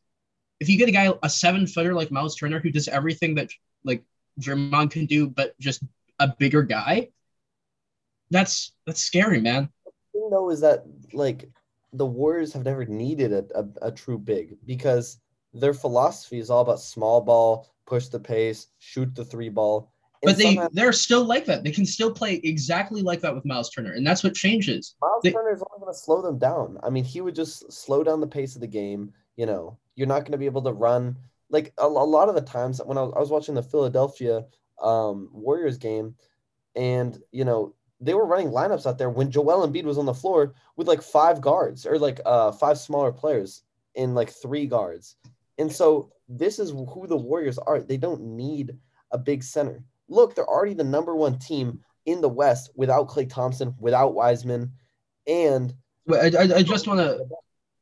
If 0.59 0.69
you 0.69 0.77
get 0.77 0.89
a 0.89 0.91
guy, 0.91 1.13
a 1.23 1.29
seven 1.29 1.67
footer 1.67 1.93
like 1.93 2.11
Miles 2.11 2.35
Turner, 2.35 2.59
who 2.59 2.71
does 2.71 2.87
everything 2.87 3.35
that 3.35 3.49
like 3.83 4.03
Draymond 4.39 4.91
can 4.91 5.05
do, 5.05 5.27
but 5.27 5.57
just 5.59 5.83
a 6.19 6.27
bigger 6.27 6.63
guy, 6.63 7.09
that's 8.31 8.73
that's 8.85 9.01
scary, 9.01 9.41
man. 9.41 9.69
thing 10.13 10.29
though 10.31 10.49
is 10.49 10.61
that 10.61 10.83
like 11.13 11.49
the 11.93 12.05
Warriors 12.05 12.53
have 12.53 12.63
never 12.63 12.85
needed 12.85 13.33
a, 13.33 13.45
a, 13.55 13.87
a 13.87 13.91
true 13.91 14.17
big 14.17 14.57
because 14.65 15.19
their 15.53 15.73
philosophy 15.73 16.39
is 16.39 16.49
all 16.49 16.61
about 16.61 16.79
small 16.79 17.21
ball, 17.21 17.67
push 17.85 18.07
the 18.07 18.19
pace, 18.19 18.67
shoot 18.77 19.13
the 19.15 19.25
three 19.25 19.49
ball. 19.49 19.91
But 20.21 20.37
they 20.37 20.43
somehow 20.43 20.67
they're 20.73 20.91
still 20.91 21.23
like 21.23 21.45
that. 21.45 21.63
They 21.63 21.71
can 21.71 21.85
still 21.85 22.11
play 22.11 22.41
exactly 22.43 23.01
like 23.01 23.21
that 23.21 23.33
with 23.33 23.45
Miles 23.45 23.69
Turner, 23.69 23.93
and 23.93 24.05
that's 24.05 24.23
what 24.23 24.35
changes. 24.35 24.95
Miles 25.01 25.21
they- 25.23 25.31
Turner 25.31 25.53
is 25.53 25.61
only 25.61 25.85
going 25.85 25.93
to 25.93 25.97
slow 25.97 26.21
them 26.21 26.37
down. 26.37 26.77
I 26.83 26.89
mean, 26.89 27.05
he 27.05 27.21
would 27.21 27.35
just 27.35 27.71
slow 27.71 28.03
down 28.03 28.19
the 28.19 28.27
pace 28.27 28.55
of 28.55 28.61
the 28.61 28.67
game. 28.67 29.13
You 29.37 29.45
know, 29.45 29.77
you're 29.95 30.07
not 30.07 30.21
going 30.21 30.33
to 30.33 30.37
be 30.37 30.45
able 30.45 30.61
to 30.63 30.73
run 30.73 31.15
like 31.49 31.73
a, 31.77 31.85
a 31.85 31.87
lot 31.87 32.29
of 32.29 32.35
the 32.35 32.41
times 32.41 32.81
when 32.83 32.97
I 32.97 33.01
was, 33.01 33.13
I 33.15 33.19
was 33.19 33.31
watching 33.31 33.55
the 33.55 33.63
Philadelphia 33.63 34.45
um, 34.81 35.29
Warriors 35.31 35.77
game, 35.77 36.15
and 36.75 37.17
you 37.31 37.45
know 37.45 37.73
they 37.99 38.13
were 38.13 38.25
running 38.25 38.49
lineups 38.49 38.85
out 38.85 38.97
there 38.97 39.09
when 39.09 39.31
Joel 39.31 39.67
Embiid 39.67 39.83
was 39.83 39.97
on 39.97 40.05
the 40.05 40.13
floor 40.13 40.53
with 40.77 40.87
like 40.87 41.01
five 41.01 41.41
guards 41.41 41.85
or 41.85 41.99
like 41.99 42.19
uh 42.25 42.51
five 42.51 42.77
smaller 42.77 43.11
players 43.11 43.63
in 43.95 44.15
like 44.15 44.29
three 44.29 44.65
guards. 44.65 45.15
And 45.57 45.71
so 45.71 46.11
this 46.29 46.59
is 46.59 46.69
who 46.69 47.05
the 47.07 47.17
Warriors 47.17 47.57
are. 47.57 47.81
They 47.81 47.97
don't 47.97 48.21
need 48.21 48.77
a 49.11 49.17
big 49.17 49.43
center. 49.43 49.83
Look, 50.07 50.35
they're 50.35 50.47
already 50.47 50.73
the 50.73 50.83
number 50.83 51.15
one 51.15 51.37
team 51.37 51.79
in 52.05 52.21
the 52.21 52.29
West 52.29 52.71
without 52.75 53.09
Klay 53.09 53.29
Thompson, 53.29 53.75
without 53.79 54.13
Wiseman, 54.13 54.71
and 55.27 55.73
Wait, 56.07 56.35
I, 56.35 56.41
I, 56.41 56.55
I 56.57 56.63
just 56.63 56.87
want 56.87 56.99
to 56.99 57.25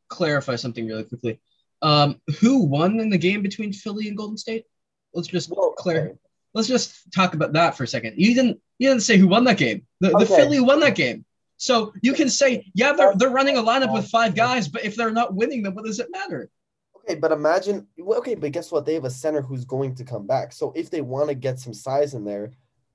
clarify 0.10 0.56
something 0.56 0.86
really 0.86 1.04
quickly. 1.04 1.40
Um, 1.82 2.20
who 2.40 2.66
won 2.66 3.00
in 3.00 3.10
the 3.10 3.18
game 3.18 3.42
between 3.42 3.72
Philly 3.72 4.08
and 4.08 4.18
Golden 4.18 4.38
State? 4.38 4.66
Let's 5.14 5.28
just 5.28 5.50
well, 5.50 5.74
clear. 5.74 6.08
okay. 6.08 6.18
Let's 6.54 6.68
just 6.68 7.12
talk 7.14 7.36
about 7.36 7.54
that 7.54 7.78
for 7.78 7.84
a 7.84 7.88
second. 7.88 8.16
You 8.18 8.34
didn't 8.34 8.60
you 8.80 8.90
didn't 8.90 9.04
say 9.04 9.18
who 9.18 9.28
won 9.28 9.44
that 9.46 9.58
game. 9.58 9.86
The, 10.00 10.10
the 10.10 10.26
Philly 10.26 10.60
won 10.60 10.80
that 10.82 10.96
game. 10.96 11.26
So 11.58 11.94
you 12.02 12.14
can 12.14 12.30
say, 12.30 12.70
yeah, 12.74 12.94
they're 12.94 13.16
they're 13.16 13.30
running 13.30 13.58
a 13.58 13.64
lineup 13.64 13.94
with 13.94 14.08
five 14.08 14.36
guys, 14.36 14.68
but 14.68 14.86
if 14.86 14.96
they're 14.96 15.12
not 15.12 15.34
winning, 15.34 15.64
then 15.64 15.74
what 15.74 15.86
does 15.86 16.00
it 16.00 16.12
matter? 16.12 16.50
Okay, 16.98 17.16
but 17.16 17.32
imagine. 17.32 17.88
Okay, 18.00 18.36
but 18.36 18.52
guess 18.52 18.72
what? 18.72 18.86
They 18.86 18.94
have 18.94 19.06
a 19.06 19.10
center 19.10 19.42
who's 19.42 19.66
going 19.66 19.96
to 19.96 20.04
come 20.04 20.28
back. 20.28 20.54
So 20.54 20.72
if 20.76 20.92
they 20.92 21.02
want 21.02 21.30
to 21.30 21.36
get 21.36 21.60
some 21.60 21.74
size 21.74 22.14
in 22.14 22.24
there, 22.24 22.52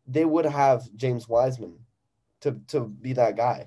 they 0.07 0.25
would 0.25 0.47
have 0.47 0.89
James 0.95 1.29
Wiseman 1.29 1.75
to 2.43 2.61
to 2.69 2.81
be 2.81 3.13
that 3.15 3.37
guy. 3.37 3.67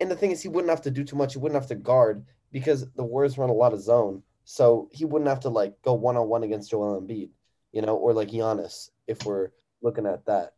And 0.00 0.10
the 0.10 0.16
thing 0.16 0.30
is, 0.30 0.42
he 0.42 0.48
wouldn't 0.48 0.70
have 0.70 0.82
to 0.82 0.90
do 0.90 1.04
too 1.04 1.16
much. 1.16 1.32
He 1.32 1.38
wouldn't 1.38 1.60
have 1.60 1.68
to 1.68 1.74
guard 1.74 2.26
because 2.52 2.90
the 2.92 3.04
Warriors 3.04 3.38
run 3.38 3.50
a 3.50 3.54
lot 3.54 3.72
of 3.72 3.80
zone. 3.80 4.22
So 4.44 4.88
he 4.92 5.06
wouldn't 5.06 5.28
have 5.28 5.40
to 5.40 5.48
like 5.48 5.80
go 5.82 5.94
one 5.94 6.16
on 6.16 6.28
one 6.28 6.42
against 6.42 6.70
Joel 6.70 7.00
Embiid, 7.00 7.30
you 7.72 7.80
know, 7.80 7.96
or 7.96 8.12
like 8.12 8.28
Giannis 8.28 8.90
if 9.06 9.24
we're 9.24 9.50
looking 9.80 10.06
at 10.06 10.26
that. 10.26 10.52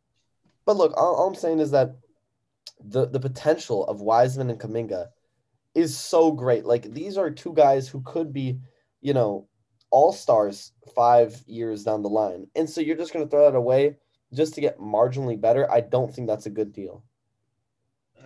But 0.67 0.77
look, 0.77 0.93
all, 0.97 1.15
all 1.15 1.29
I'm 1.29 1.35
saying 1.35 1.61
is 1.61 1.71
that 1.71 1.97
the 2.85 3.07
the 3.07 3.21
potential 3.21 3.87
of 3.87 4.03
Wiseman 4.03 4.51
and 4.51 4.61
Kuminga 4.61 5.07
is 5.75 5.97
so 5.97 6.33
great. 6.33 6.65
Like 6.65 6.93
these 6.93 7.17
are 7.17 7.31
two 7.31 7.55
guys 7.55 7.89
who 7.89 8.03
could 8.03 8.33
be, 8.33 8.59
you 9.01 9.15
know, 9.15 9.49
all 9.91 10.13
stars 10.13 10.73
five 10.95 11.43
years 11.47 11.85
down 11.85 12.03
the 12.03 12.09
line. 12.09 12.49
And 12.55 12.69
so 12.69 12.81
you're 12.81 12.97
just 12.97 13.13
going 13.13 13.25
to 13.25 13.31
throw 13.31 13.51
that 13.51 13.57
away 13.57 13.97
just 14.35 14.55
to 14.55 14.61
get 14.61 14.79
marginally 14.79 15.41
better. 15.41 15.71
I 15.71 15.81
don't 15.81 16.13
think 16.13 16.27
that's 16.27 16.47
a 16.47 16.51
good 16.51 16.73
deal. 16.73 17.05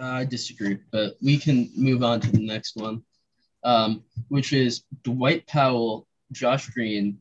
I 0.01 0.25
disagree, 0.25 0.79
but 0.91 1.17
we 1.21 1.37
can 1.37 1.71
move 1.77 2.03
on 2.03 2.21
to 2.21 2.31
the 2.31 2.45
next 2.45 2.77
one, 2.77 3.03
um, 3.65 4.03
which 4.29 4.53
is 4.53 4.85
Dwight 5.03 5.47
Powell, 5.47 6.07
Josh 6.33 6.71
Green, 6.71 7.19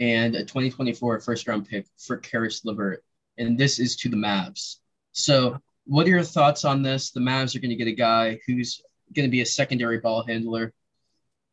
and 0.00 0.34
a 0.34 0.40
2024 0.40 1.20
first 1.20 1.48
round 1.48 1.66
pick 1.66 1.86
for 1.96 2.18
Caris 2.18 2.64
LeVert. 2.64 3.04
And 3.38 3.58
this 3.58 3.78
is 3.78 3.96
to 3.96 4.08
the 4.08 4.16
Mavs. 4.16 4.76
So, 5.12 5.58
what 5.86 6.06
are 6.06 6.10
your 6.10 6.22
thoughts 6.22 6.64
on 6.64 6.82
this? 6.82 7.10
The 7.10 7.20
Mavs 7.20 7.56
are 7.56 7.60
going 7.60 7.70
to 7.70 7.76
get 7.76 7.88
a 7.88 7.92
guy 7.92 8.38
who's 8.46 8.82
going 9.14 9.26
to 9.26 9.30
be 9.30 9.40
a 9.40 9.46
secondary 9.46 9.98
ball 9.98 10.24
handler 10.26 10.72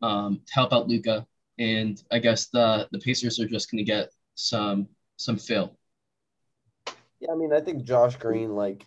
um, 0.02 0.42
to 0.46 0.54
help 0.54 0.74
out 0.74 0.88
Luka, 0.88 1.26
and 1.58 2.02
I 2.12 2.20
guess 2.20 2.48
the 2.48 2.88
the 2.92 3.00
Pacers 3.00 3.40
are 3.40 3.48
just 3.48 3.72
going 3.72 3.84
to 3.84 3.92
get 3.92 4.10
some 4.36 4.88
some 5.18 5.38
fill. 5.38 5.78
Yeah, 7.20 7.32
I 7.32 7.36
mean, 7.36 7.52
I 7.52 7.60
think 7.60 7.84
Josh 7.84 8.16
Green, 8.18 8.56
like, 8.56 8.86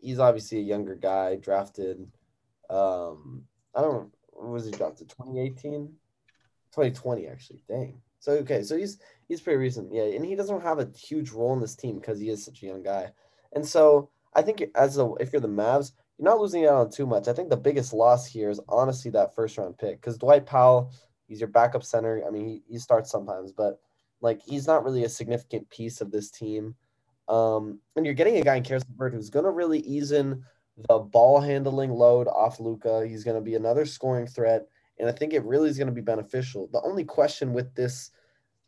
he's 0.00 0.18
obviously 0.18 0.58
a 0.58 0.62
younger 0.62 0.94
guy, 0.94 1.36
drafted. 1.36 2.10
Um, 2.70 3.44
I 3.74 3.82
don't. 3.82 4.12
Was 4.32 4.64
he 4.64 4.70
drafted? 4.70 5.08
2018, 5.10 5.88
2020, 6.72 7.26
actually. 7.26 7.62
Dang. 7.68 8.00
So 8.18 8.32
okay, 8.32 8.62
so 8.62 8.76
he's 8.76 8.98
he's 9.28 9.40
pretty 9.40 9.58
recent, 9.58 9.92
yeah, 9.92 10.04
and 10.04 10.24
he 10.24 10.34
doesn't 10.34 10.62
have 10.62 10.78
a 10.78 10.90
huge 10.96 11.30
role 11.30 11.52
in 11.52 11.60
this 11.60 11.76
team 11.76 11.98
because 11.98 12.18
he 12.18 12.28
is 12.28 12.44
such 12.44 12.62
a 12.62 12.66
young 12.66 12.82
guy, 12.82 13.12
and 13.54 13.66
so 13.66 14.10
I 14.34 14.42
think 14.42 14.64
as 14.74 14.98
a 14.98 15.12
if 15.20 15.32
you're 15.32 15.40
the 15.40 15.48
Mavs, 15.48 15.92
you're 16.18 16.28
not 16.28 16.40
losing 16.40 16.66
out 16.66 16.74
on 16.74 16.90
too 16.90 17.06
much. 17.06 17.28
I 17.28 17.32
think 17.32 17.50
the 17.50 17.56
biggest 17.56 17.92
loss 17.92 18.26
here 18.26 18.50
is 18.50 18.60
honestly 18.68 19.10
that 19.12 19.34
first 19.34 19.58
round 19.58 19.78
pick 19.78 20.00
because 20.00 20.18
Dwight 20.18 20.46
Powell, 20.46 20.92
he's 21.26 21.40
your 21.40 21.48
backup 21.48 21.84
center. 21.84 22.22
I 22.26 22.30
mean, 22.30 22.46
he, 22.46 22.62
he 22.68 22.78
starts 22.78 23.10
sometimes, 23.10 23.52
but 23.52 23.78
like 24.20 24.40
he's 24.42 24.66
not 24.66 24.84
really 24.84 25.04
a 25.04 25.08
significant 25.08 25.68
piece 25.70 26.00
of 26.00 26.10
this 26.10 26.30
team. 26.30 26.74
Um, 27.28 27.80
and 27.96 28.04
you're 28.04 28.14
getting 28.14 28.36
a 28.36 28.42
guy 28.42 28.56
in 28.56 28.62
Caris 28.62 28.84
LeVert 28.88 29.12
who's 29.12 29.30
going 29.30 29.44
to 29.44 29.50
really 29.50 29.80
ease 29.80 30.12
in 30.12 30.42
the 30.88 30.98
ball 30.98 31.40
handling 31.40 31.90
load 31.90 32.28
off 32.28 32.60
Luka. 32.60 33.06
He's 33.06 33.24
going 33.24 33.36
to 33.36 33.42
be 33.42 33.54
another 33.54 33.84
scoring 33.84 34.26
threat, 34.26 34.66
and 34.98 35.08
I 35.08 35.12
think 35.12 35.32
it 35.32 35.44
really 35.44 35.68
is 35.68 35.78
going 35.78 35.88
to 35.88 35.92
be 35.92 36.00
beneficial. 36.00 36.68
The 36.72 36.82
only 36.82 37.04
question 37.04 37.52
with 37.52 37.74
this 37.74 38.10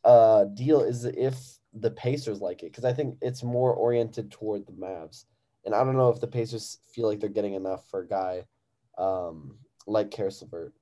uh, 0.04 0.44
deal 0.44 0.82
is 0.82 1.04
if 1.04 1.36
the 1.72 1.90
Pacers 1.90 2.40
like 2.40 2.62
it, 2.62 2.72
because 2.72 2.84
I 2.84 2.92
think 2.92 3.16
it's 3.20 3.42
more 3.42 3.72
oriented 3.72 4.30
toward 4.30 4.66
the 4.66 4.72
Mavs, 4.72 5.24
and 5.64 5.74
I 5.74 5.84
don't 5.84 5.96
know 5.96 6.10
if 6.10 6.20
the 6.20 6.26
Pacers 6.26 6.78
feel 6.92 7.06
like 7.06 7.20
they're 7.20 7.28
getting 7.28 7.54
enough 7.54 7.88
for 7.90 8.00
a 8.00 8.08
guy 8.08 8.44
um, 8.96 9.58
like 9.86 10.10
Caris 10.10 10.42
LeVert. 10.42 10.72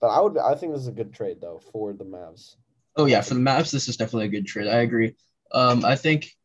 But 0.00 0.08
I 0.08 0.20
would, 0.20 0.38
I 0.38 0.54
think 0.54 0.72
this 0.72 0.82
is 0.82 0.88
a 0.88 0.92
good 0.92 1.14
trade 1.14 1.38
though 1.40 1.60
for 1.72 1.92
the 1.92 2.04
Mavs. 2.04 2.56
Oh 2.96 3.06
yeah, 3.06 3.20
for 3.22 3.34
the 3.34 3.40
Mavs, 3.40 3.70
this 3.70 3.88
is 3.88 3.96
definitely 3.96 4.26
a 4.26 4.40
good 4.40 4.46
trade. 4.46 4.68
I 4.68 4.80
agree. 4.80 5.16
Um, 5.52 5.84
I 5.84 5.96
think 5.96 6.36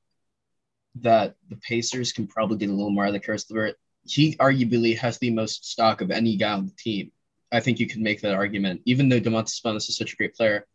that 0.95 1.35
the 1.49 1.57
Pacers 1.57 2.11
can 2.11 2.27
probably 2.27 2.57
get 2.57 2.69
a 2.69 2.73
little 2.73 2.89
more 2.89 3.05
out 3.05 3.15
of 3.15 3.21
Caris 3.21 3.49
LeVert. 3.49 3.75
He 4.05 4.35
arguably 4.37 4.97
has 4.97 5.17
the 5.17 5.29
most 5.29 5.69
stock 5.69 6.01
of 6.01 6.09
any 6.11 6.37
guy 6.37 6.53
on 6.53 6.65
the 6.65 6.73
team. 6.77 7.11
I 7.51 7.59
think 7.59 7.79
you 7.79 7.87
can 7.87 8.03
make 8.03 8.21
that 8.21 8.35
argument. 8.35 8.81
Even 8.85 9.09
though 9.09 9.19
Domantas 9.19 9.59
Sabonis 9.59 9.89
is 9.89 9.97
such 9.97 10.13
a 10.13 10.15
great 10.15 10.35
player, 10.35 10.65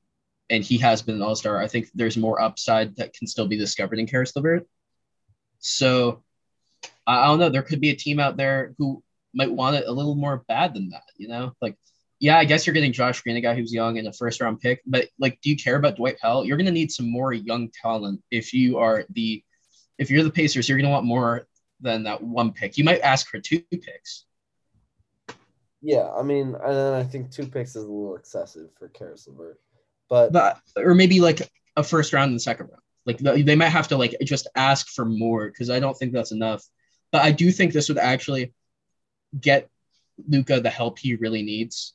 and 0.51 0.63
he 0.63 0.79
has 0.79 1.03
been 1.03 1.17
an 1.17 1.23
All 1.23 1.37
Star, 1.37 1.61
I 1.61 1.69
think 1.69 1.89
there's 1.95 2.17
more 2.17 2.41
upside 2.41 2.97
that 2.97 3.15
can 3.15 3.27
still 3.27 3.47
be 3.47 3.57
discovered 3.57 3.99
in 3.99 4.07
Caris 4.07 4.35
LeVert. 4.37 4.67
So 5.59 6.23
I, 7.07 7.27
don't 7.27 7.39
know. 7.39 7.49
There 7.49 7.63
could 7.63 7.81
be 7.81 7.91
a 7.91 7.97
team 7.97 8.21
out 8.21 8.37
there 8.37 8.75
who 8.79 9.03
might 9.33 9.51
want 9.51 9.77
it 9.77 9.87
a 9.87 9.93
little 9.93 10.15
more 10.15 10.45
bad 10.49 10.75
than 10.75 10.91
that. 10.91 11.05
You 11.17 11.29
know, 11.29 11.53
like 11.63 11.77
yeah, 12.21 12.39
I 12.39 12.45
guess 12.45 12.67
you're 12.67 12.75
getting 12.75 12.93
Josh 12.93 13.21
Green, 13.23 13.37
a 13.37 13.41
guy 13.41 13.55
who's 13.55 13.73
young 13.73 13.99
and 13.99 14.09
a 14.09 14.13
first 14.13 14.41
round 14.41 14.61
pick, 14.61 14.81
but 14.87 15.09
like, 15.19 15.41
do 15.43 15.51
you 15.51 15.57
care 15.57 15.77
about 15.77 15.97
Dwight 15.97 16.19
Powell? 16.19 16.45
You're 16.45 16.57
to 16.57 16.71
need 16.71 16.93
some 16.93 17.11
more 17.11 17.33
young 17.33 17.71
talent 17.83 18.23
if 18.31 18.53
you 18.53 18.79
are 18.79 19.05
the 19.11 19.43
if 19.99 20.11
you're 20.11 20.25
the 20.25 20.31
Pacers, 20.31 20.69
you're 20.69 20.79
to 20.79 20.89
want 20.89 21.05
more 21.05 21.47
than 21.81 22.05
that 22.05 22.23
one 22.23 22.53
pick. 22.53 22.79
You 22.79 22.85
might 22.85 23.01
ask 23.01 23.29
for 23.29 23.41
two 23.41 23.61
picks. 23.71 24.25
Yeah, 25.85 26.11
I 26.11 26.23
mean, 26.23 26.55
and 26.55 26.75
then 26.75 26.95
I 26.95 27.03
think 27.05 27.31
two 27.31 27.47
picks 27.47 27.77
is 27.77 27.85
a 27.85 27.87
little 27.87 28.17
excessive 28.17 28.71
for 28.79 28.89
Caris 28.89 29.29
LeVert, 29.29 29.61
but, 30.09 30.33
but 30.33 30.59
or 30.77 30.95
maybe 30.95 31.21
like 31.21 31.51
a 31.77 31.83
first 31.83 32.15
round 32.15 32.31
and 32.31 32.37
the 32.37 32.41
second 32.41 32.69
round. 32.71 32.81
Like 33.05 33.19
they 33.19 33.55
might 33.55 33.69
have 33.69 33.89
to 33.89 33.99
like 33.99 34.17
just 34.23 34.49
ask 34.57 34.89
for 34.89 35.05
more 35.05 35.47
because 35.47 35.69
I 35.69 35.81
don't 35.81 35.93
think 35.93 36.15
that's 36.15 36.33
enough. 36.33 36.65
But 37.13 37.21
I 37.21 37.33
do 37.33 37.51
think 37.51 37.75
this 37.75 37.91
would 37.91 37.99
actually 37.99 38.55
get 39.39 39.69
Luka 40.27 40.61
the 40.61 40.71
help 40.71 40.99
he 40.99 41.17
really 41.17 41.43
needs. 41.43 41.93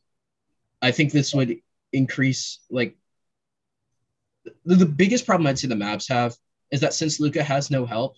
I 0.84 0.92
think 0.92 1.12
this 1.12 1.34
would 1.34 1.58
increase 1.92 2.60
like 2.70 2.96
the, 4.66 4.76
the 4.76 4.86
biggest 4.86 5.26
problem 5.26 5.48
I'd 5.48 5.58
say 5.58 5.68
the 5.68 5.74
Mavs 5.74 6.10
have 6.10 6.36
is 6.70 6.82
that 6.82 6.94
since 6.94 7.20
Luka 7.20 7.42
has 7.42 7.72
no 7.72 7.88
help, 7.88 8.18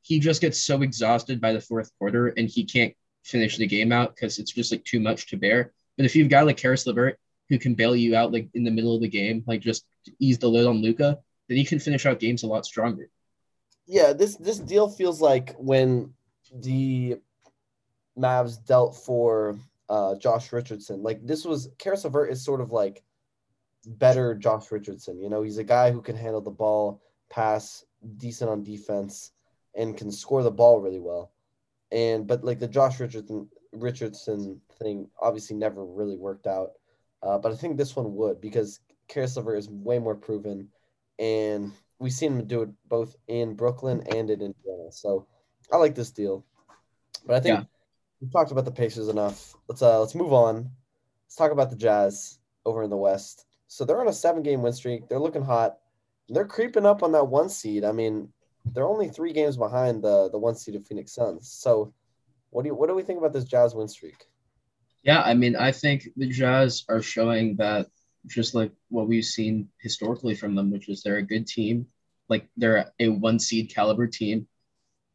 he 0.00 0.18
just 0.18 0.40
gets 0.40 0.60
so 0.60 0.82
exhausted 0.82 1.40
by 1.40 1.52
the 1.52 1.60
fourth 1.60 1.92
quarter 1.96 2.26
and 2.26 2.48
he 2.48 2.64
can't 2.64 2.92
finish 3.22 3.56
the 3.56 3.66
game 3.66 3.92
out 3.92 4.14
because 4.14 4.38
it's 4.38 4.52
just 4.52 4.72
like 4.72 4.84
too 4.84 5.00
much 5.00 5.28
to 5.28 5.36
bear. 5.36 5.72
But 5.96 6.06
if 6.06 6.16
you've 6.16 6.28
got 6.30 6.46
like 6.46 6.56
Caris 6.56 6.86
LeVert 6.86 7.18
who 7.48 7.58
can 7.58 7.74
bail 7.74 7.94
you 7.94 8.16
out 8.16 8.32
like 8.32 8.48
in 8.54 8.64
the 8.64 8.70
middle 8.70 8.94
of 8.94 9.02
the 9.02 9.08
game, 9.08 9.44
like 9.46 9.60
just 9.60 9.84
ease 10.18 10.38
the 10.38 10.48
load 10.48 10.66
on 10.66 10.82
Luka, 10.82 11.18
then 11.48 11.58
you 11.58 11.66
can 11.66 11.78
finish 11.78 12.06
out 12.06 12.20
games 12.20 12.42
a 12.42 12.46
lot 12.46 12.64
stronger. 12.64 13.08
Yeah, 13.86 14.12
this 14.12 14.36
this 14.36 14.58
deal 14.58 14.88
feels 14.88 15.20
like 15.20 15.54
when 15.58 16.14
the 16.52 17.16
Mavs 18.16 18.64
dealt 18.64 18.96
for 18.96 19.58
uh, 19.88 20.14
Josh 20.16 20.52
Richardson. 20.52 21.02
Like 21.02 21.24
this 21.26 21.44
was 21.44 21.68
Caris 21.78 22.04
LeVert 22.04 22.30
is 22.30 22.44
sort 22.44 22.60
of 22.60 22.70
like 22.70 23.02
better 23.86 24.34
Josh 24.34 24.70
Richardson. 24.70 25.20
You 25.20 25.28
know, 25.28 25.42
he's 25.42 25.58
a 25.58 25.64
guy 25.64 25.90
who 25.90 26.00
can 26.00 26.16
handle 26.16 26.40
the 26.40 26.50
ball, 26.50 27.02
pass, 27.30 27.84
decent 28.16 28.50
on 28.50 28.62
defense, 28.62 29.32
and 29.74 29.96
can 29.96 30.10
score 30.10 30.42
the 30.42 30.50
ball 30.50 30.80
really 30.80 31.00
well. 31.00 31.32
And 31.92 32.26
but 32.26 32.42
like 32.42 32.58
the 32.58 32.68
Josh 32.68 32.98
Richardson 32.98 33.48
Richardson 33.72 34.60
thing 34.80 35.08
obviously 35.20 35.56
never 35.56 35.84
really 35.84 36.16
worked 36.16 36.46
out. 36.46 36.70
Uh, 37.22 37.38
but 37.38 37.52
I 37.52 37.54
think 37.54 37.76
this 37.76 37.94
one 37.94 38.14
would 38.16 38.40
because 38.40 38.80
Caris 39.08 39.36
LeVert 39.36 39.58
is 39.58 39.68
way 39.68 39.98
more 39.98 40.14
proven, 40.16 40.68
and 41.18 41.70
we've 41.98 42.12
seen 42.12 42.32
him 42.32 42.46
do 42.46 42.62
it 42.62 42.70
both 42.88 43.14
in 43.28 43.54
Brooklyn 43.54 44.02
and 44.10 44.30
in 44.30 44.40
Indiana. 44.40 44.90
So 44.90 45.26
I 45.70 45.76
like 45.76 45.94
this 45.94 46.10
deal. 46.10 46.44
But 47.26 47.36
I 47.36 47.40
think 47.40 47.58
Yeah. 47.60 47.64
we've 48.20 48.32
talked 48.32 48.50
about 48.50 48.64
the 48.64 48.72
Pacers 48.72 49.08
enough. 49.08 49.54
Let's 49.68 49.82
uh 49.82 50.00
let's 50.00 50.14
move 50.14 50.32
on. 50.32 50.70
Let's 51.26 51.36
talk 51.36 51.52
about 51.52 51.70
the 51.70 51.76
Jazz 51.76 52.38
over 52.64 52.82
in 52.82 52.90
the 52.90 52.96
West. 52.96 53.44
So 53.68 53.84
they're 53.84 54.00
on 54.00 54.08
a 54.08 54.12
seven 54.12 54.42
game 54.42 54.62
win 54.62 54.72
streak. 54.72 55.08
They're 55.08 55.20
looking 55.20 55.42
hot. 55.44 55.78
They're 56.28 56.46
creeping 56.46 56.86
up 56.86 57.02
on 57.02 57.12
that 57.12 57.28
one 57.28 57.48
seed. 57.48 57.84
I 57.84 57.92
mean, 57.92 58.32
they're 58.66 58.86
only 58.86 59.08
three 59.08 59.32
games 59.32 59.56
behind 59.56 60.02
the 60.02 60.30
the 60.30 60.38
one 60.38 60.54
seed 60.54 60.74
of 60.74 60.86
Phoenix 60.86 61.12
Suns. 61.14 61.50
So 61.50 61.92
what 62.50 62.62
do 62.62 62.68
you 62.68 62.74
what 62.74 62.88
do 62.88 62.94
we 62.94 63.02
think 63.02 63.18
about 63.18 63.32
this 63.32 63.44
Jazz 63.44 63.74
win 63.74 63.88
streak? 63.88 64.26
Yeah, 65.02 65.20
I 65.20 65.34
mean, 65.34 65.56
I 65.56 65.72
think 65.72 66.08
the 66.16 66.28
Jazz 66.28 66.84
are 66.88 67.02
showing 67.02 67.56
that 67.56 67.88
just 68.26 68.54
like 68.54 68.72
what 68.88 69.08
we've 69.08 69.24
seen 69.24 69.68
historically 69.80 70.34
from 70.34 70.54
them, 70.54 70.70
which 70.70 70.88
is 70.88 71.02
they're 71.02 71.16
a 71.16 71.22
good 71.22 71.46
team. 71.46 71.86
Like 72.28 72.48
they're 72.56 72.92
a 73.00 73.08
one 73.08 73.38
seed 73.38 73.74
caliber 73.74 74.06
team. 74.06 74.46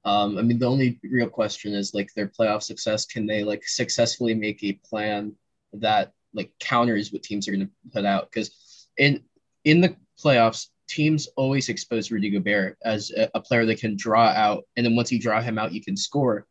Um, 0.03 0.37
I 0.37 0.41
mean, 0.41 0.59
the 0.59 0.69
only 0.69 0.99
real 1.03 1.29
question 1.29 1.73
is 1.73 1.93
like 1.93 2.13
their 2.13 2.27
playoff 2.27 2.63
success. 2.63 3.05
Can 3.05 3.25
they 3.25 3.43
like 3.43 3.65
successfully 3.65 4.33
make 4.33 4.63
a 4.63 4.79
plan 4.89 5.33
that 5.73 6.11
like 6.33 6.51
counters 6.59 7.11
what 7.11 7.23
teams 7.23 7.47
are 7.47 7.51
going 7.51 7.67
to 7.67 7.71
put 7.91 8.05
out? 8.05 8.29
Because 8.29 8.87
in 8.97 9.23
in 9.63 9.81
the 9.81 9.95
playoffs, 10.23 10.67
teams 10.87 11.27
always 11.35 11.69
expose 11.69 12.11
Rudy 12.11 12.29
Gobert 12.29 12.77
as 12.83 13.11
a, 13.11 13.29
a 13.35 13.41
player 13.41 13.65
that 13.65 13.79
can 13.79 13.95
draw 13.95 14.27
out, 14.27 14.63
and 14.75 14.85
then 14.85 14.95
once 14.95 15.11
you 15.11 15.19
draw 15.19 15.41
him 15.41 15.57
out, 15.57 15.73
you 15.73 15.83
can 15.83 15.97
score. 15.97 16.45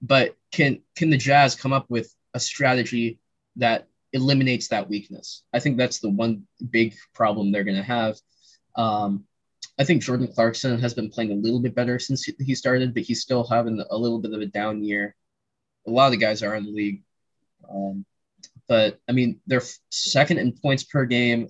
But 0.00 0.36
can 0.50 0.80
can 0.96 1.10
the 1.10 1.16
Jazz 1.16 1.54
come 1.54 1.72
up 1.72 1.86
with 1.88 2.12
a 2.34 2.40
strategy 2.40 3.18
that 3.56 3.86
eliminates 4.12 4.68
that 4.68 4.88
weakness. 4.88 5.42
I 5.52 5.60
think 5.60 5.76
that's 5.76 6.00
the 6.00 6.10
one 6.10 6.46
big 6.70 6.94
problem 7.14 7.50
they're 7.50 7.64
going 7.64 7.76
to 7.76 7.82
have. 7.82 8.16
Um, 8.76 9.24
I 9.78 9.84
think 9.84 10.02
Jordan 10.02 10.28
Clarkson 10.28 10.78
has 10.80 10.94
been 10.94 11.10
playing 11.10 11.32
a 11.32 11.36
little 11.36 11.60
bit 11.60 11.74
better 11.74 11.98
since 11.98 12.24
he 12.24 12.54
started, 12.54 12.94
but 12.94 13.04
he's 13.04 13.22
still 13.22 13.44
having 13.44 13.82
a 13.90 13.96
little 13.96 14.18
bit 14.18 14.34
of 14.34 14.40
a 14.40 14.46
down 14.46 14.84
year. 14.84 15.14
A 15.86 15.90
lot 15.90 16.06
of 16.06 16.12
the 16.12 16.18
guys 16.18 16.42
are 16.42 16.54
in 16.54 16.64
the 16.64 16.70
league. 16.70 17.02
Um, 17.70 18.04
but 18.68 18.98
I 19.08 19.12
mean, 19.12 19.40
they're 19.46 19.62
second 19.90 20.38
in 20.38 20.52
points 20.52 20.84
per 20.84 21.04
game, 21.04 21.48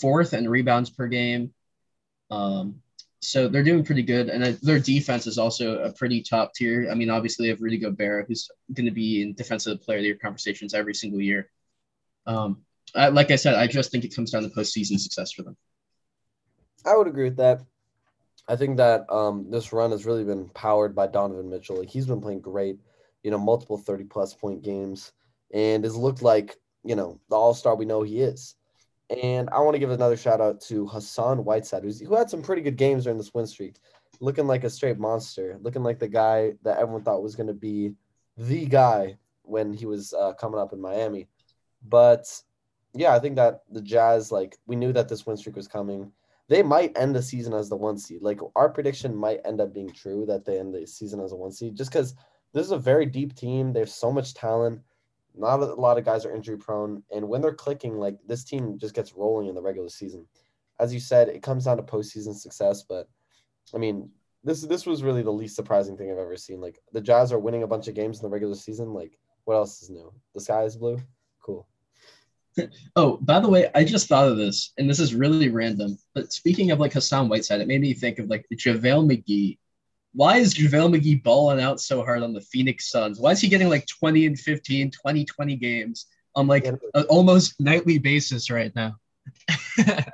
fourth 0.00 0.34
in 0.34 0.48
rebounds 0.48 0.90
per 0.90 1.06
game. 1.06 1.52
Um, 2.30 2.82
so 3.20 3.48
they're 3.48 3.64
doing 3.64 3.84
pretty 3.84 4.02
good, 4.02 4.28
and 4.28 4.44
their 4.62 4.78
defense 4.78 5.26
is 5.26 5.38
also 5.38 5.80
a 5.80 5.92
pretty 5.92 6.22
top 6.22 6.54
tier. 6.54 6.88
I 6.90 6.94
mean, 6.94 7.10
obviously 7.10 7.46
they 7.46 7.50
have 7.50 7.60
Rudy 7.60 7.78
Gobert, 7.78 8.26
who's 8.28 8.48
going 8.72 8.86
to 8.86 8.92
be 8.92 9.22
in 9.22 9.34
defensive 9.34 9.82
player 9.82 9.98
of 9.98 10.02
the 10.02 10.08
year 10.08 10.18
conversations 10.20 10.72
every 10.72 10.94
single 10.94 11.20
year. 11.20 11.50
Um, 12.26 12.58
I, 12.94 13.08
like 13.08 13.30
I 13.30 13.36
said, 13.36 13.54
I 13.54 13.66
just 13.66 13.90
think 13.90 14.04
it 14.04 14.14
comes 14.14 14.30
down 14.30 14.42
to 14.42 14.48
postseason 14.48 15.00
success 15.00 15.32
for 15.32 15.42
them. 15.42 15.56
I 16.86 16.96
would 16.96 17.08
agree 17.08 17.24
with 17.24 17.36
that. 17.38 17.62
I 18.48 18.56
think 18.56 18.76
that 18.78 19.10
um, 19.12 19.50
this 19.50 19.72
run 19.72 19.90
has 19.90 20.06
really 20.06 20.24
been 20.24 20.48
powered 20.50 20.94
by 20.94 21.06
Donovan 21.06 21.50
Mitchell. 21.50 21.78
Like 21.78 21.90
he's 21.90 22.06
been 22.06 22.20
playing 22.20 22.40
great, 22.40 22.78
you 23.22 23.30
know, 23.30 23.38
multiple 23.38 23.76
thirty 23.76 24.04
plus 24.04 24.32
point 24.32 24.62
games, 24.62 25.12
and 25.52 25.84
has 25.84 25.96
looked 25.96 26.22
like 26.22 26.56
you 26.84 26.96
know 26.96 27.20
the 27.28 27.36
all 27.36 27.52
star 27.52 27.74
we 27.74 27.84
know 27.84 28.02
he 28.02 28.20
is. 28.20 28.54
And 29.10 29.48
I 29.50 29.60
want 29.60 29.74
to 29.74 29.78
give 29.78 29.90
another 29.90 30.16
shout 30.16 30.40
out 30.40 30.60
to 30.62 30.86
Hassan 30.86 31.44
Whiteside, 31.44 31.82
who 31.82 32.14
had 32.14 32.28
some 32.28 32.42
pretty 32.42 32.62
good 32.62 32.76
games 32.76 33.04
during 33.04 33.16
this 33.16 33.32
win 33.32 33.46
streak, 33.46 33.76
looking 34.20 34.46
like 34.46 34.64
a 34.64 34.70
straight 34.70 34.98
monster, 34.98 35.58
looking 35.62 35.82
like 35.82 35.98
the 35.98 36.08
guy 36.08 36.52
that 36.62 36.78
everyone 36.78 37.02
thought 37.02 37.22
was 37.22 37.34
going 37.34 37.46
to 37.46 37.54
be 37.54 37.94
the 38.36 38.66
guy 38.66 39.16
when 39.42 39.72
he 39.72 39.86
was 39.86 40.12
uh, 40.12 40.34
coming 40.34 40.60
up 40.60 40.72
in 40.72 40.80
Miami. 40.80 41.26
But 41.86 42.26
yeah, 42.94 43.14
I 43.14 43.18
think 43.18 43.36
that 43.36 43.62
the 43.70 43.80
Jazz, 43.80 44.30
like, 44.30 44.58
we 44.66 44.76
knew 44.76 44.92
that 44.92 45.08
this 45.08 45.26
win 45.26 45.36
streak 45.36 45.56
was 45.56 45.68
coming. 45.68 46.12
They 46.48 46.62
might 46.62 46.96
end 46.96 47.14
the 47.14 47.22
season 47.22 47.54
as 47.54 47.68
the 47.68 47.76
one 47.76 47.98
seed. 47.98 48.22
Like, 48.22 48.40
our 48.56 48.68
prediction 48.68 49.14
might 49.14 49.40
end 49.44 49.60
up 49.60 49.72
being 49.72 49.92
true 49.92 50.26
that 50.26 50.44
they 50.44 50.58
end 50.58 50.74
the 50.74 50.86
season 50.86 51.20
as 51.20 51.32
a 51.32 51.36
one 51.36 51.52
seed 51.52 51.76
just 51.76 51.90
because 51.90 52.14
this 52.52 52.66
is 52.66 52.72
a 52.72 52.78
very 52.78 53.06
deep 53.06 53.34
team. 53.34 53.72
They 53.72 53.80
have 53.80 53.90
so 53.90 54.10
much 54.10 54.34
talent. 54.34 54.80
Not 55.36 55.60
a 55.60 55.74
lot 55.74 55.98
of 55.98 56.04
guys 56.04 56.24
are 56.24 56.34
injury 56.34 56.58
prone, 56.58 57.02
and 57.14 57.28
when 57.28 57.40
they're 57.40 57.54
clicking, 57.54 57.98
like 57.98 58.16
this 58.26 58.44
team 58.44 58.78
just 58.78 58.94
gets 58.94 59.14
rolling 59.14 59.48
in 59.48 59.54
the 59.54 59.62
regular 59.62 59.88
season. 59.88 60.26
As 60.80 60.92
you 60.92 61.00
said, 61.00 61.28
it 61.28 61.42
comes 61.42 61.64
down 61.64 61.76
to 61.76 61.82
postseason 61.82 62.34
success, 62.34 62.82
but 62.82 63.08
I 63.74 63.78
mean, 63.78 64.10
this 64.44 64.62
this 64.62 64.86
was 64.86 65.02
really 65.02 65.22
the 65.22 65.30
least 65.30 65.56
surprising 65.56 65.96
thing 65.96 66.10
I've 66.10 66.18
ever 66.18 66.36
seen. 66.36 66.60
Like 66.60 66.80
the 66.92 67.00
Jazz 67.00 67.32
are 67.32 67.38
winning 67.38 67.62
a 67.62 67.68
bunch 67.68 67.88
of 67.88 67.94
games 67.94 68.18
in 68.18 68.22
the 68.22 68.30
regular 68.30 68.54
season. 68.54 68.92
Like 68.94 69.18
what 69.44 69.54
else 69.54 69.82
is 69.82 69.90
new? 69.90 70.12
The 70.34 70.40
sky 70.40 70.64
is 70.64 70.76
blue. 70.76 71.00
Cool. 71.40 71.66
Oh, 72.96 73.18
by 73.18 73.38
the 73.38 73.48
way, 73.48 73.70
I 73.76 73.84
just 73.84 74.08
thought 74.08 74.26
of 74.26 74.36
this, 74.36 74.72
and 74.78 74.90
this 74.90 74.98
is 74.98 75.14
really 75.14 75.48
random. 75.48 75.96
But 76.12 76.32
speaking 76.32 76.72
of 76.72 76.80
like 76.80 76.92
Hassan 76.92 77.28
Whiteside, 77.28 77.60
it 77.60 77.68
made 77.68 77.80
me 77.80 77.94
think 77.94 78.18
of 78.18 78.28
like 78.28 78.46
JaVale 78.52 79.08
McGee 79.08 79.58
why 80.18 80.38
is 80.38 80.52
JaVale 80.52 80.96
McGee 80.96 81.22
balling 81.22 81.60
out 81.60 81.80
so 81.80 82.02
hard 82.02 82.24
on 82.24 82.32
the 82.32 82.40
Phoenix 82.40 82.90
Suns? 82.90 83.20
Why 83.20 83.30
is 83.30 83.40
he 83.40 83.46
getting 83.46 83.68
like 83.68 83.86
20 83.86 84.26
and 84.26 84.36
15, 84.36 84.90
20, 84.90 85.24
20 85.24 85.56
games 85.56 86.06
on 86.34 86.48
like 86.48 86.64
an 86.64 86.76
almost 87.08 87.54
nightly 87.60 87.98
basis 87.98 88.50
right 88.50 88.74
now? 88.74 88.96
I 89.78 90.10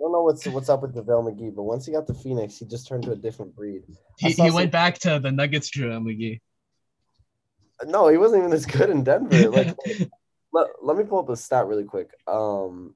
don't 0.00 0.12
know 0.12 0.22
what's 0.22 0.46
what's 0.46 0.68
up 0.68 0.82
with 0.82 0.94
JaVale 0.94 1.34
McGee, 1.34 1.56
but 1.56 1.64
once 1.64 1.86
he 1.86 1.92
got 1.92 2.06
to 2.06 2.14
Phoenix, 2.14 2.58
he 2.58 2.66
just 2.66 2.86
turned 2.86 3.02
to 3.02 3.10
a 3.10 3.16
different 3.16 3.56
breed. 3.56 3.82
He, 4.16 4.28
he 4.28 4.32
some... 4.34 4.54
went 4.54 4.70
back 4.70 4.96
to 5.00 5.18
the 5.18 5.32
Nuggets, 5.32 5.72
JaVale 5.76 6.04
McGee. 6.04 6.40
No, 7.84 8.06
he 8.06 8.16
wasn't 8.16 8.42
even 8.42 8.52
as 8.52 8.64
good 8.64 8.90
in 8.90 9.02
Denver. 9.02 9.50
Like, 9.50 9.76
let, 10.52 10.68
let 10.84 10.96
me 10.96 11.02
pull 11.02 11.18
up 11.18 11.30
a 11.30 11.36
stat 11.36 11.66
really 11.66 11.82
quick. 11.82 12.10
Um, 12.28 12.94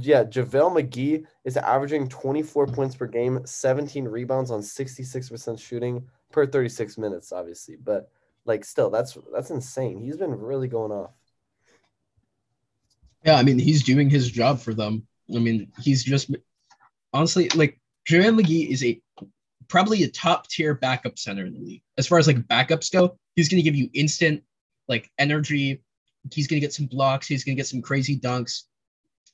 yeah, 0.00 0.24
JaVale 0.24 0.82
McGee 0.82 1.26
is 1.44 1.56
averaging 1.56 2.08
24 2.08 2.66
points 2.68 2.96
per 2.96 3.06
game, 3.06 3.40
17 3.44 4.04
rebounds 4.04 4.50
on 4.50 4.60
66% 4.60 5.60
shooting 5.60 6.06
per 6.32 6.46
36 6.46 6.98
minutes, 6.98 7.32
obviously. 7.32 7.76
But 7.76 8.10
like 8.44 8.64
still, 8.64 8.90
that's 8.90 9.16
that's 9.32 9.50
insane. 9.50 10.00
He's 10.00 10.16
been 10.16 10.30
really 10.30 10.68
going 10.68 10.92
off. 10.92 11.12
Yeah, 13.24 13.36
I 13.36 13.42
mean, 13.42 13.58
he's 13.58 13.82
doing 13.82 14.08
his 14.08 14.30
job 14.30 14.60
for 14.60 14.74
them. 14.74 15.06
I 15.34 15.38
mean, 15.38 15.72
he's 15.80 16.04
just 16.04 16.30
honestly 17.12 17.48
like 17.50 17.80
JaVale 18.08 18.40
McGee 18.40 18.68
is 18.70 18.84
a 18.84 19.00
probably 19.68 20.02
a 20.02 20.08
top 20.08 20.48
tier 20.48 20.74
backup 20.74 21.18
center 21.18 21.44
in 21.44 21.52
the 21.52 21.60
league. 21.60 21.82
As 21.98 22.06
far 22.06 22.18
as 22.18 22.26
like 22.26 22.38
backups 22.48 22.90
go, 22.92 23.18
he's 23.36 23.48
gonna 23.48 23.62
give 23.62 23.76
you 23.76 23.90
instant 23.92 24.42
like 24.88 25.10
energy. 25.18 25.82
He's 26.32 26.46
gonna 26.46 26.60
get 26.60 26.72
some 26.72 26.86
blocks, 26.86 27.26
he's 27.26 27.44
gonna 27.44 27.56
get 27.56 27.66
some 27.66 27.82
crazy 27.82 28.18
dunks 28.18 28.64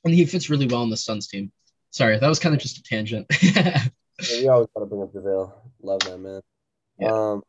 and 0.05 0.13
he 0.13 0.25
fits 0.25 0.49
really 0.49 0.67
well 0.67 0.81
on 0.81 0.89
the 0.89 0.97
Suns 0.97 1.27
team. 1.27 1.51
Sorry, 1.89 2.17
that 2.17 2.27
was 2.27 2.39
kind 2.39 2.53
of 2.53 2.61
just 2.61 2.77
a 2.77 2.83
tangent. 2.83 3.25
yeah, 3.41 3.87
we 4.31 4.47
always 4.47 4.67
gotta 4.73 4.85
bring 4.85 5.01
up 5.01 5.13
JaVale. 5.13 5.51
Love 5.81 5.99
that 6.01 6.19
man. 6.19 6.41
Yeah. 6.99 7.11
Um, 7.11 7.43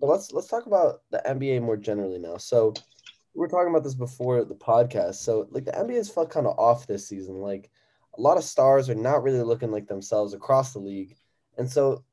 but 0.00 0.06
let's 0.06 0.32
let's 0.32 0.48
talk 0.48 0.66
about 0.66 1.00
the 1.10 1.22
NBA 1.26 1.62
more 1.62 1.76
generally 1.76 2.18
now. 2.18 2.36
So 2.36 2.74
we 3.34 3.40
were 3.40 3.48
talking 3.48 3.70
about 3.70 3.84
this 3.84 3.94
before 3.94 4.44
the 4.44 4.54
podcast. 4.54 5.16
So 5.16 5.48
like 5.50 5.64
the 5.64 5.72
NBA 5.72 5.96
has 5.96 6.10
felt 6.10 6.30
kind 6.30 6.46
of 6.46 6.58
off 6.58 6.86
this 6.86 7.08
season. 7.08 7.36
Like 7.36 7.70
a 8.16 8.20
lot 8.20 8.38
of 8.38 8.44
stars 8.44 8.88
are 8.88 8.94
not 8.94 9.22
really 9.22 9.42
looking 9.42 9.70
like 9.70 9.88
themselves 9.88 10.32
across 10.32 10.72
the 10.72 10.78
league, 10.78 11.16
and 11.58 11.70
so 11.70 12.04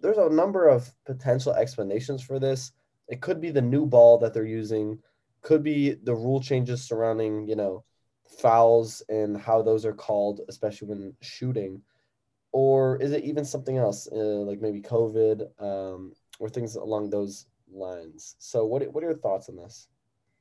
there's 0.00 0.18
a 0.18 0.28
number 0.28 0.68
of 0.68 0.92
potential 1.06 1.54
explanations 1.54 2.22
for 2.22 2.38
this. 2.38 2.72
It 3.08 3.20
could 3.20 3.40
be 3.40 3.50
the 3.50 3.62
new 3.62 3.86
ball 3.86 4.18
that 4.18 4.34
they're 4.34 4.44
using, 4.44 4.98
could 5.42 5.62
be 5.62 5.94
the 5.94 6.14
rule 6.14 6.40
changes 6.40 6.82
surrounding 6.82 7.48
you 7.48 7.56
know 7.56 7.84
fouls 8.28 9.02
and 9.08 9.36
how 9.36 9.62
those 9.62 9.84
are 9.84 9.92
called, 9.92 10.40
especially 10.48 10.88
when 10.88 11.14
shooting, 11.20 11.82
or 12.52 12.96
is 13.02 13.12
it 13.12 13.24
even 13.24 13.44
something 13.44 13.76
else, 13.76 14.08
uh, 14.10 14.14
like 14.14 14.60
maybe 14.60 14.80
COVID 14.80 15.48
um, 15.60 16.12
or 16.38 16.48
things 16.48 16.76
along 16.76 17.10
those 17.10 17.46
lines? 17.70 18.36
So, 18.38 18.64
what 18.64 18.86
what 18.92 19.02
are 19.04 19.08
your 19.08 19.18
thoughts 19.18 19.48
on 19.48 19.56
this? 19.56 19.88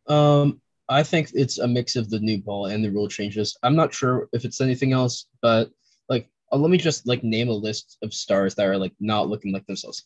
Um, 0.07 0.61
I 0.89 1.03
think 1.03 1.31
it's 1.33 1.57
a 1.57 1.67
mix 1.67 1.95
of 1.95 2.09
the 2.09 2.19
new 2.19 2.39
ball 2.41 2.67
and 2.67 2.83
the 2.83 2.91
rule 2.91 3.09
changes. 3.09 3.57
I'm 3.63 3.75
not 3.75 3.93
sure 3.93 4.29
if 4.31 4.45
it's 4.45 4.61
anything 4.61 4.93
else, 4.93 5.27
but 5.41 5.69
like, 6.07 6.29
uh, 6.51 6.57
let 6.57 6.71
me 6.71 6.77
just 6.77 7.07
like 7.07 7.23
name 7.23 7.49
a 7.49 7.53
list 7.53 7.97
of 8.01 8.13
stars 8.13 8.55
that 8.55 8.67
are 8.67 8.77
like 8.77 8.93
not 8.99 9.27
looking 9.27 9.51
like 9.51 9.65
themselves. 9.65 10.05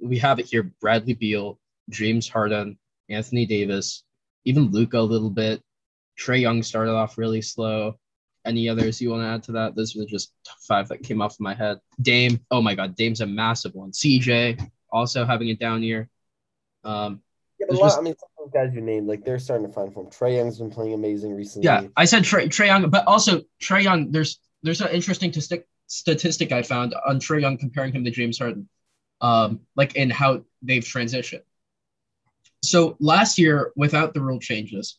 We 0.00 0.18
have 0.18 0.38
it 0.38 0.46
here: 0.46 0.72
Bradley 0.80 1.14
Beal, 1.14 1.58
James 1.90 2.28
Harden, 2.28 2.78
Anthony 3.10 3.44
Davis, 3.44 4.04
even 4.44 4.70
Luka 4.70 4.98
a 4.98 5.00
little 5.00 5.30
bit, 5.30 5.62
Trae 6.22 6.40
Young 6.40 6.62
started 6.62 6.92
off 6.92 7.18
really 7.18 7.42
slow. 7.42 7.98
Any 8.44 8.68
others 8.68 9.00
you 9.00 9.10
want 9.10 9.22
to 9.22 9.26
add 9.26 9.42
to 9.44 9.52
that? 9.52 9.76
Those 9.76 9.94
were 9.94 10.04
just 10.04 10.32
five 10.66 10.88
that 10.88 11.02
came 11.02 11.22
off 11.22 11.38
my 11.38 11.54
head. 11.54 11.78
Dame, 12.00 12.40
oh 12.50 12.60
my 12.60 12.74
God, 12.74 12.96
Dame's 12.96 13.20
a 13.20 13.26
massive 13.26 13.74
one. 13.74 13.92
CJ 13.92 14.68
also 14.90 15.24
having 15.24 15.48
a 15.50 15.54
down 15.54 15.82
year. 15.82 16.08
Um, 16.84 17.22
yeah, 17.58 17.66
but 17.68 17.76
a 17.76 17.78
lot, 17.78 17.86
just, 17.86 17.98
I 17.98 18.02
mean, 18.02 18.14
some 18.18 18.28
of 18.38 18.52
those 18.52 18.52
guys 18.52 18.74
you 18.74 18.80
named, 18.80 19.06
like 19.06 19.24
they're 19.24 19.38
starting 19.38 19.66
to 19.66 19.72
find 19.72 19.92
form. 19.92 20.08
Trae 20.08 20.36
Young's 20.36 20.58
been 20.58 20.70
playing 20.70 20.94
amazing 20.94 21.34
recently. 21.36 21.66
Yeah, 21.66 21.84
I 21.96 22.04
said 22.04 22.24
Trae, 22.24 22.46
Trae 22.46 22.66
Young, 22.66 22.90
but 22.90 23.06
also 23.06 23.42
Trae 23.60 23.82
Young. 23.82 24.10
There's 24.10 24.40
there's 24.62 24.80
an 24.80 24.88
interesting 24.88 25.32
st- 25.32 25.64
statistic 25.86 26.50
I 26.50 26.62
found 26.62 26.94
on 27.06 27.20
Trae 27.20 27.40
Young 27.40 27.58
comparing 27.58 27.92
him 27.92 28.04
to 28.04 28.10
James 28.10 28.38
Harden, 28.38 28.68
um, 29.20 29.60
like 29.76 29.94
in 29.94 30.10
how 30.10 30.42
they've 30.62 30.82
transitioned. 30.82 31.42
So 32.64 32.96
last 32.98 33.38
year, 33.38 33.72
without 33.76 34.14
the 34.14 34.20
rule 34.20 34.40
changes, 34.40 34.98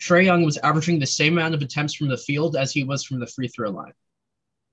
Trae 0.00 0.24
Young 0.24 0.44
was 0.44 0.58
averaging 0.58 0.98
the 0.98 1.06
same 1.06 1.34
amount 1.34 1.54
of 1.54 1.62
attempts 1.62 1.94
from 1.94 2.08
the 2.08 2.16
field 2.16 2.56
as 2.56 2.72
he 2.72 2.84
was 2.84 3.04
from 3.04 3.18
the 3.18 3.26
free 3.26 3.48
throw 3.48 3.70
line. 3.70 3.92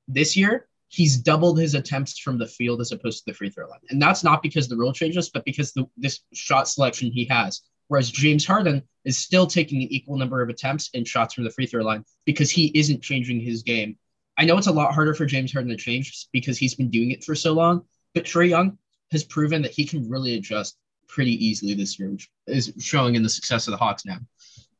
This 0.07 0.37
year, 0.37 0.67
he's 0.87 1.17
doubled 1.17 1.59
his 1.59 1.73
attempts 1.73 2.19
from 2.19 2.37
the 2.37 2.47
field 2.47 2.79
as 2.79 2.91
opposed 2.91 3.19
to 3.19 3.31
the 3.31 3.35
free 3.35 3.49
throw 3.49 3.67
line. 3.67 3.79
And 3.89 4.01
that's 4.01 4.23
not 4.23 4.43
because 4.43 4.67
the 4.67 4.77
rule 4.77 4.93
changes, 4.93 5.29
but 5.29 5.45
because 5.45 5.73
the, 5.73 5.85
this 5.97 6.21
shot 6.33 6.67
selection 6.67 7.11
he 7.11 7.25
has. 7.25 7.61
Whereas 7.87 8.11
James 8.11 8.45
Harden 8.45 8.83
is 9.03 9.17
still 9.17 9.45
taking 9.45 9.81
an 9.81 9.91
equal 9.91 10.17
number 10.17 10.41
of 10.41 10.49
attempts 10.49 10.89
and 10.93 11.07
shots 11.07 11.33
from 11.33 11.43
the 11.43 11.51
free 11.51 11.67
throw 11.67 11.83
line 11.83 12.03
because 12.25 12.49
he 12.49 12.71
isn't 12.73 13.03
changing 13.03 13.39
his 13.39 13.63
game. 13.63 13.97
I 14.37 14.45
know 14.45 14.57
it's 14.57 14.67
a 14.67 14.71
lot 14.71 14.93
harder 14.93 15.13
for 15.13 15.25
James 15.25 15.53
Harden 15.53 15.69
to 15.71 15.77
change 15.77 16.27
because 16.31 16.57
he's 16.57 16.75
been 16.75 16.89
doing 16.89 17.11
it 17.11 17.23
for 17.23 17.35
so 17.35 17.53
long, 17.53 17.85
but 18.13 18.25
Trae 18.25 18.49
Young 18.49 18.77
has 19.11 19.23
proven 19.23 19.61
that 19.61 19.71
he 19.71 19.85
can 19.85 20.09
really 20.09 20.35
adjust 20.35 20.77
pretty 21.07 21.45
easily 21.45 21.73
this 21.73 21.97
year, 21.99 22.09
which 22.09 22.29
is 22.47 22.73
showing 22.79 23.15
in 23.15 23.23
the 23.23 23.29
success 23.29 23.67
of 23.67 23.71
the 23.71 23.77
Hawks 23.77 24.05
now. 24.05 24.17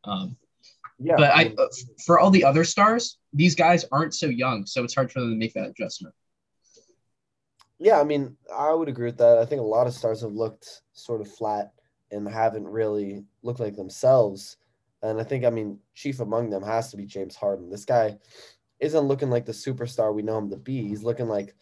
Um, 0.06 0.38
Yeah, 1.00 1.16
But 1.18 1.36
I, 1.36 1.46
mean, 1.46 1.56
uh, 1.58 1.68
for 2.06 2.20
all 2.20 2.32
the 2.32 2.44
other 2.44 2.64
stars, 2.64 3.18
these 3.34 3.56
guys 3.56 3.86
aren't 3.92 4.14
so 4.14 4.28
young, 4.28 4.66
so 4.66 4.84
it's 4.84 4.96
hard 4.96 5.12
for 5.12 5.20
them 5.20 5.32
to 5.32 5.36
make 5.36 5.54
that 5.54 5.70
adjustment. 5.70 6.16
yeah, 7.80 8.00
I 8.00 8.04
mean, 8.04 8.38
I 8.56 8.74
would 8.74 8.88
agree 8.88 9.08
with 9.08 9.18
that. 9.18 9.38
I 9.38 9.46
think 9.46 9.60
a 9.60 9.66
lot 9.66 9.88
of 9.88 9.94
stars 9.94 10.22
have 10.22 10.32
looked 10.32 10.82
sort 10.94 11.22
of 11.22 11.30
flat 11.30 11.74
and 12.12 12.28
haven't 12.28 12.68
really 12.68 13.26
looked 13.44 13.60
like 13.60 13.76
themselves. 13.76 14.58
And 15.04 15.20
I 15.20 15.24
think, 15.24 15.44
I 15.44 15.50
mean, 15.50 15.80
chief 15.94 16.20
among 16.22 16.50
them 16.50 16.64
has 16.64 16.90
to 16.92 16.98
be 16.98 17.06
James 17.06 17.36
Harden. 17.36 17.70
This 17.70 17.86
guy 17.86 18.18
isn't 18.80 19.08
looking 19.08 19.30
like 19.30 19.46
the 19.46 19.52
superstar 19.52 20.14
we 20.14 20.22
know 20.22 20.38
him 20.38 20.50
to 20.50 20.58
be. 20.58 20.88
He's 20.88 21.04
looking 21.04 21.28
like 21.28 21.54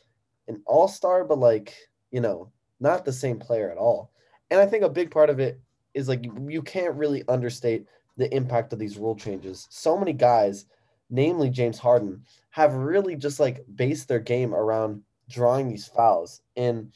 an 0.48 0.62
all 0.66 0.88
star, 0.88 1.24
but 1.24 1.40
like, 1.40 1.76
you 2.12 2.22
know, 2.22 2.52
not 2.80 3.06
the 3.06 3.14
same 3.14 3.40
player 3.40 3.72
at 3.72 3.78
all. 3.78 4.12
And 4.52 4.60
I 4.60 4.66
think 4.66 4.84
a 4.84 4.90
big 4.90 5.10
part 5.10 5.30
of 5.30 5.40
it 5.40 5.60
is 5.94 6.08
like 6.08 6.24
you 6.48 6.62
can't 6.62 6.96
really 6.96 7.24
understate 7.28 7.86
the 8.17 8.34
impact 8.36 8.73
of 8.73 8.80
these 8.80 8.97
rule 8.97 9.15
changes. 9.15 9.67
So 9.69 9.97
many 9.97 10.13
guys, 10.13 10.65
namely 11.10 11.49
James 11.49 11.80
Harden, 11.80 12.23
have 12.52 12.73
really 12.76 13.15
just 13.15 13.39
like 13.39 13.65
based 13.76 14.08
their 14.08 14.19
game 14.19 14.54
around 14.54 15.02
drawing 15.30 15.67
these 15.67 15.88
fouls 15.88 16.41
and 16.56 16.91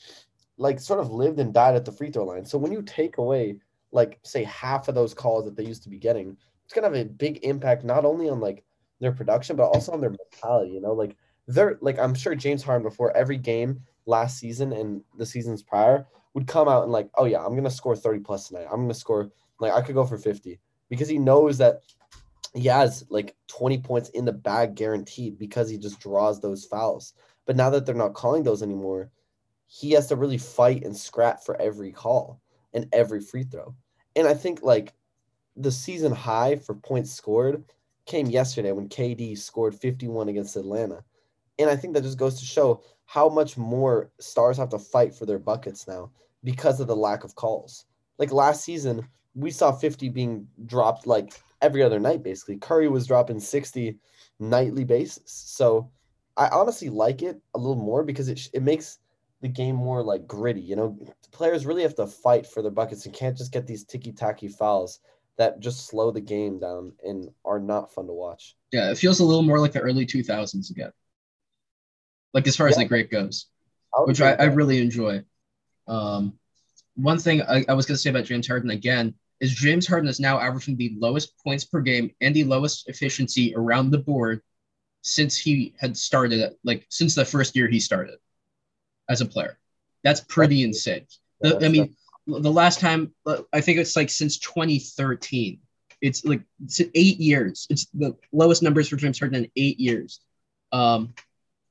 like 0.58 0.80
sort 0.80 1.00
of 1.00 1.12
lived 1.12 1.40
and 1.40 1.54
died 1.54 1.76
at 1.76 1.86
the 1.86 1.92
free 1.92 2.12
throw 2.12 2.26
line. 2.26 2.46
So 2.46 2.58
when 2.58 2.72
you 2.72 2.82
take 2.82 3.18
away 3.18 3.58
like 3.92 4.20
say 4.24 4.44
half 4.44 4.88
of 4.88 4.96
those 4.96 5.14
calls 5.14 5.46
that 5.46 5.56
they 5.56 5.64
used 5.64 5.84
to 5.84 5.90
be 5.90 5.98
getting, 5.98 6.38
it's 6.66 6.74
gonna 6.74 6.88
have 6.88 6.96
a 6.96 7.06
big 7.06 7.40
impact 7.44 7.84
not 7.84 8.06
only 8.06 8.30
on 8.30 8.40
like 8.40 8.64
their 9.00 9.12
production 9.12 9.56
but 9.56 9.68
also 9.68 9.92
on 9.92 10.02
their 10.02 10.12
mentality. 10.12 10.72
You 10.72 10.82
know, 10.82 10.94
like 10.94 11.16
they're 11.48 11.78
like 11.82 11.98
I'm 11.98 12.14
sure 12.14 12.36
James 12.36 12.64
Harden 12.64 12.84
before 12.84 13.16
every 13.16 13.38
game 13.38 13.82
last 14.06 14.38
season 14.38 14.74
and 14.74 15.02
the 15.18 15.26
seasons 15.26 15.64
prior 15.64 16.06
would 16.34 16.48
come 16.48 16.68
out 16.68 16.84
and 16.84 16.92
like, 16.92 17.10
oh 17.16 17.26
yeah, 17.26 17.44
I'm 17.44 17.56
gonna 17.56 17.72
score 17.72 17.96
30 17.96 18.20
plus 18.20 18.50
tonight. 18.50 18.68
I'm 18.72 18.82
gonna 18.82 18.94
score 18.94 19.32
like 19.60 19.74
I 19.74 19.82
could 19.82 19.96
go 19.96 20.06
for 20.06 20.18
50 20.18 20.60
because 20.90 21.08
he 21.08 21.18
knows 21.18 21.58
that 21.58 21.82
he 22.54 22.68
has 22.68 23.06
like 23.10 23.36
20 23.48 23.80
points 23.80 24.10
in 24.10 24.26
the 24.26 24.34
bag 24.34 24.76
guaranteed 24.76 25.38
because 25.38 25.70
he 25.70 25.78
just 25.78 26.00
draws 26.00 26.40
those 26.40 26.66
fouls. 26.66 27.14
But 27.46 27.56
now 27.56 27.70
that 27.70 27.86
they're 27.86 27.96
not 27.96 28.14
calling 28.14 28.44
those 28.44 28.64
anymore, 28.64 29.10
he 29.68 29.92
has 29.92 30.08
to 30.08 30.16
really 30.16 30.38
fight 30.38 30.84
and 30.84 30.96
scrap 30.96 31.44
for 31.44 31.60
every 31.62 31.92
call 31.92 32.42
and 32.74 32.88
every 32.94 33.22
free 33.22 33.44
throw. 33.44 33.76
And 34.16 34.28
I 34.28 34.34
think 34.34 34.64
like 34.64 34.94
the 35.56 35.72
season 35.72 36.12
high 36.12 36.56
for 36.56 36.76
points 36.76 37.12
scored 37.12 37.64
came 38.06 38.28
yesterday 38.28 38.72
when 38.72 38.90
KD 38.90 39.38
scored 39.38 39.76
51 39.76 40.30
against 40.30 40.56
Atlanta. 40.56 41.04
And 41.60 41.70
I 41.70 41.76
think 41.76 41.94
that 41.94 42.04
just 42.04 42.18
goes 42.18 42.40
to 42.40 42.46
show 42.46 42.82
how 43.06 43.30
much 43.30 43.58
more 43.58 44.12
stars 44.20 44.58
have 44.58 44.70
to 44.70 44.80
fight 44.80 45.14
for 45.14 45.26
their 45.26 45.40
buckets 45.40 45.88
now 45.88 46.12
because 46.44 46.80
of 46.80 46.88
the 46.88 46.96
lack 46.96 47.24
of 47.24 47.36
calls. 47.36 47.86
Like 48.18 48.32
last 48.32 48.64
season, 48.64 49.08
we 49.38 49.52
saw 49.52 49.72
50 49.72 50.10
being 50.10 50.48
dropped 50.66 51.06
like 51.06 51.40
every 51.62 51.84
other 51.84 52.00
night 52.00 52.24
basically. 52.24 52.58
Curry 52.58 52.90
was 52.90 53.06
dropping 53.08 53.40
60 53.40 53.98
nightly 54.40 54.84
basis. 54.84 55.22
So 55.26 55.92
I 56.36 56.48
honestly 56.48 56.90
like 56.90 57.22
it 57.22 57.40
a 57.54 57.60
little 57.60 57.76
more 57.76 58.04
because 58.04 58.30
it 58.30 58.50
it 58.54 58.64
makes 58.64 58.98
the 59.42 59.48
game 59.48 59.76
more 59.76 60.02
like 60.02 60.28
gritty. 60.28 60.62
You 60.62 60.76
know, 60.76 61.00
players 61.32 61.66
really 61.66 61.84
have 61.84 61.96
to 61.96 62.08
fight 62.08 62.48
for 62.48 62.62
their 62.62 62.72
buckets 62.72 63.06
and 63.06 63.14
can't 63.14 63.38
just 63.38 63.52
get 63.52 63.68
these 63.68 63.84
ticky 63.84 64.12
tacky 64.12 64.48
fouls 64.48 65.00
that 65.38 65.60
just 65.60 65.86
slow 65.86 66.10
the 66.10 66.22
game 66.22 66.60
down 66.60 66.94
and 67.06 67.30
are 67.46 67.60
not 67.60 67.94
fun 67.94 68.08
to 68.08 68.14
watch. 68.14 68.56
Yeah, 68.72 68.90
it 68.90 68.98
feels 68.98 69.20
a 69.20 69.24
little 69.24 69.44
more 69.44 69.60
like 69.60 69.72
the 69.72 69.82
early 69.82 70.06
2000s 70.06 70.72
again. 70.72 70.92
Like 72.34 72.48
as 72.48 72.56
far 72.56 72.68
as 72.68 72.76
the 72.76 72.86
great 72.86 73.12
goes, 73.12 73.46
I 73.96 74.02
which 74.02 74.20
I, 74.20 74.34
I 74.34 74.46
really 74.46 74.80
enjoy. 74.82 75.24
Um, 75.88 76.40
one 76.96 77.20
thing 77.20 77.44
I, 77.44 77.64
I 77.70 77.74
was 77.74 77.86
going 77.86 77.96
to 77.96 78.02
say 78.02 78.10
about 78.10 78.26
James 78.26 78.48
Harden 78.48 78.72
again 78.72 79.14
is 79.40 79.54
James 79.54 79.88
Harden 79.88 80.10
is 80.10 80.20
now 80.20 80.40
averaging 80.40 80.78
the 80.78 80.94
lowest 80.98 81.38
points 81.44 81.64
per 81.64 81.80
game 81.82 82.12
and 82.22 82.36
the 82.36 82.44
lowest 82.44 82.90
efficiency 82.90 83.54
around 83.56 83.92
the 83.92 83.98
board 83.98 84.42
since 85.02 85.38
he 85.38 85.74
had 85.80 85.96
started, 85.96 86.56
like 86.64 86.86
since 86.90 87.16
the 87.16 87.26
first 87.26 87.56
year 87.56 87.68
he 87.68 87.80
started 87.80 88.18
as 89.10 89.22
a 89.22 89.26
player. 89.26 89.58
That's 90.04 90.22
pretty 90.22 90.64
insane. 90.64 91.06
The- 91.42 91.64
I 91.64 91.70
mean, 91.70 91.96
the 92.26 92.52
last 92.52 92.80
time 92.80 93.14
I 93.54 93.62
think 93.62 93.80
it's 93.80 93.96
like 93.96 94.10
since 94.10 94.38
2013. 94.40 95.60
It's 96.00 96.24
like 96.26 96.42
it's 96.64 96.80
eight 96.94 97.20
years. 97.20 97.66
It's 97.72 97.86
the 97.94 98.16
lowest 98.32 98.62
numbers 98.62 98.90
for 98.90 98.98
James 98.98 99.18
Harden 99.18 99.46
in 99.46 99.52
eight 99.56 99.80
years. 99.80 100.20
Um, 100.72 101.14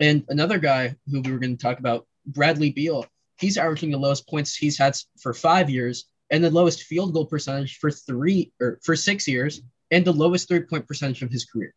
and 0.01 0.25
another 0.29 0.59
guy 0.59 0.97
who 1.11 1.21
we 1.21 1.31
were 1.31 1.39
going 1.39 1.57
to 1.57 1.63
talk 1.63 1.79
about, 1.79 2.07
Bradley 2.27 2.71
Beal, 2.71 3.07
he's 3.39 3.57
averaging 3.57 3.91
the 3.91 3.99
lowest 3.99 4.29
points 4.29 4.57
he's 4.57 4.79
had 4.79 4.97
for 5.21 5.33
five 5.33 5.71
years 5.71 6.07
and 6.31 6.43
the 6.43 6.51
lowest 6.51 6.83
field 6.85 7.13
goal 7.13 7.27
percentage 7.27 7.79
for 7.79 7.91
three 7.91 8.53
or 8.61 8.79
for 8.83 8.97
six 8.97 9.29
years 9.29 9.63
and 9.91 10.05
the 10.05 10.13
lowest 10.13 10.49
three 10.49 10.61
point 10.61 10.87
percentage 10.87 11.23
of 11.23 11.31
his 11.31 11.45
career. 11.45 11.75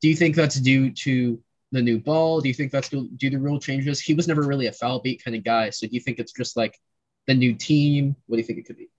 Do 0.00 0.08
you 0.08 0.16
think 0.16 0.34
that's 0.34 0.56
due 0.56 0.92
to 0.92 1.40
the 1.72 1.82
new 1.82 1.98
ball? 1.98 2.40
Do 2.40 2.48
you 2.48 2.54
think 2.54 2.72
that's 2.72 2.88
due 2.88 3.30
to 3.30 3.38
rule 3.38 3.60
changes? 3.60 4.00
He 4.00 4.14
was 4.14 4.26
never 4.26 4.42
really 4.42 4.66
a 4.66 4.72
foul 4.72 5.00
beat 5.00 5.22
kind 5.22 5.36
of 5.36 5.44
guy. 5.44 5.70
So 5.70 5.86
do 5.86 5.94
you 5.94 6.00
think 6.00 6.18
it's 6.18 6.32
just 6.32 6.56
like 6.56 6.78
the 7.26 7.34
new 7.34 7.54
team? 7.54 8.16
What 8.26 8.36
do 8.36 8.40
you 8.40 8.46
think 8.46 8.58
it 8.58 8.66
could 8.66 8.78
be? 8.78 8.90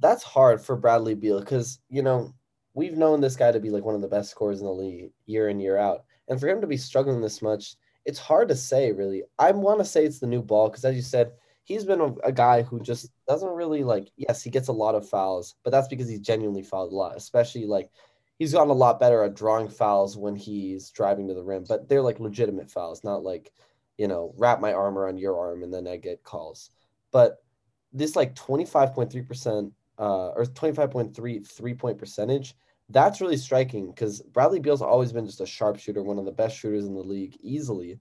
that's 0.00 0.22
hard 0.22 0.60
for 0.60 0.76
Bradley 0.76 1.14
Beal 1.14 1.40
because 1.40 1.80
you 1.88 2.02
know 2.02 2.32
we've 2.74 2.96
known 2.96 3.20
this 3.20 3.36
guy 3.36 3.52
to 3.52 3.60
be 3.60 3.70
like 3.70 3.84
one 3.84 3.94
of 3.94 4.00
the 4.00 4.08
best 4.08 4.30
scorers 4.30 4.60
in 4.60 4.66
the 4.66 4.72
league 4.72 5.10
year 5.26 5.48
in 5.48 5.60
year 5.60 5.76
out, 5.76 6.04
and 6.28 6.38
for 6.38 6.48
him 6.48 6.60
to 6.60 6.66
be 6.66 6.76
struggling 6.76 7.20
this 7.20 7.42
much, 7.42 7.76
it's 8.04 8.18
hard 8.18 8.48
to 8.48 8.56
say 8.56 8.92
really. 8.92 9.24
I 9.38 9.50
want 9.52 9.80
to 9.80 9.84
say 9.84 10.04
it's 10.04 10.20
the 10.20 10.26
new 10.26 10.42
ball 10.42 10.68
because 10.68 10.84
as 10.84 10.96
you 10.96 11.02
said, 11.02 11.32
he's 11.68 11.84
been 11.84 12.00
a, 12.00 12.14
a 12.24 12.32
guy 12.32 12.62
who 12.62 12.80
just 12.80 13.10
doesn't 13.28 13.48
really 13.48 13.84
like. 13.84 14.10
Yes, 14.16 14.42
he 14.42 14.50
gets 14.50 14.68
a 14.68 14.72
lot 14.72 14.94
of 14.94 15.08
fouls, 15.08 15.54
but 15.62 15.70
that's 15.70 15.88
because 15.88 16.08
he's 16.08 16.20
genuinely 16.20 16.62
fouled 16.62 16.92
a 16.92 16.96
lot, 16.96 17.16
especially 17.16 17.66
like. 17.66 17.90
He's 18.38 18.52
gotten 18.52 18.70
a 18.70 18.72
lot 18.72 19.00
better 19.00 19.24
at 19.24 19.34
drawing 19.34 19.68
fouls 19.68 20.16
when 20.16 20.36
he's 20.36 20.90
driving 20.90 21.26
to 21.26 21.34
the 21.34 21.42
rim, 21.42 21.64
but 21.68 21.88
they're 21.88 22.00
like 22.00 22.20
legitimate 22.20 22.70
fouls, 22.70 23.02
not 23.02 23.24
like, 23.24 23.50
you 23.96 24.06
know, 24.06 24.32
wrap 24.38 24.60
my 24.60 24.72
arm 24.72 24.96
around 24.96 25.18
your 25.18 25.36
arm 25.36 25.64
and 25.64 25.74
then 25.74 25.88
I 25.88 25.96
get 25.96 26.22
calls. 26.22 26.70
But 27.10 27.42
this 27.92 28.14
like 28.14 28.36
25.3% 28.36 29.72
uh, 29.98 30.28
or 30.28 30.44
25.3 30.44 31.46
three 31.46 31.74
point 31.74 31.98
percentage. 31.98 32.54
That's 32.90 33.20
really 33.20 33.36
striking 33.36 33.88
because 33.88 34.22
Bradley 34.22 34.60
Beal's 34.60 34.80
always 34.80 35.12
been 35.12 35.26
just 35.26 35.40
a 35.40 35.46
sharpshooter, 35.46 36.02
one 36.02 36.18
of 36.18 36.24
the 36.24 36.32
best 36.32 36.56
shooters 36.56 36.86
in 36.86 36.94
the 36.94 37.00
league, 37.02 37.36
easily. 37.40 37.98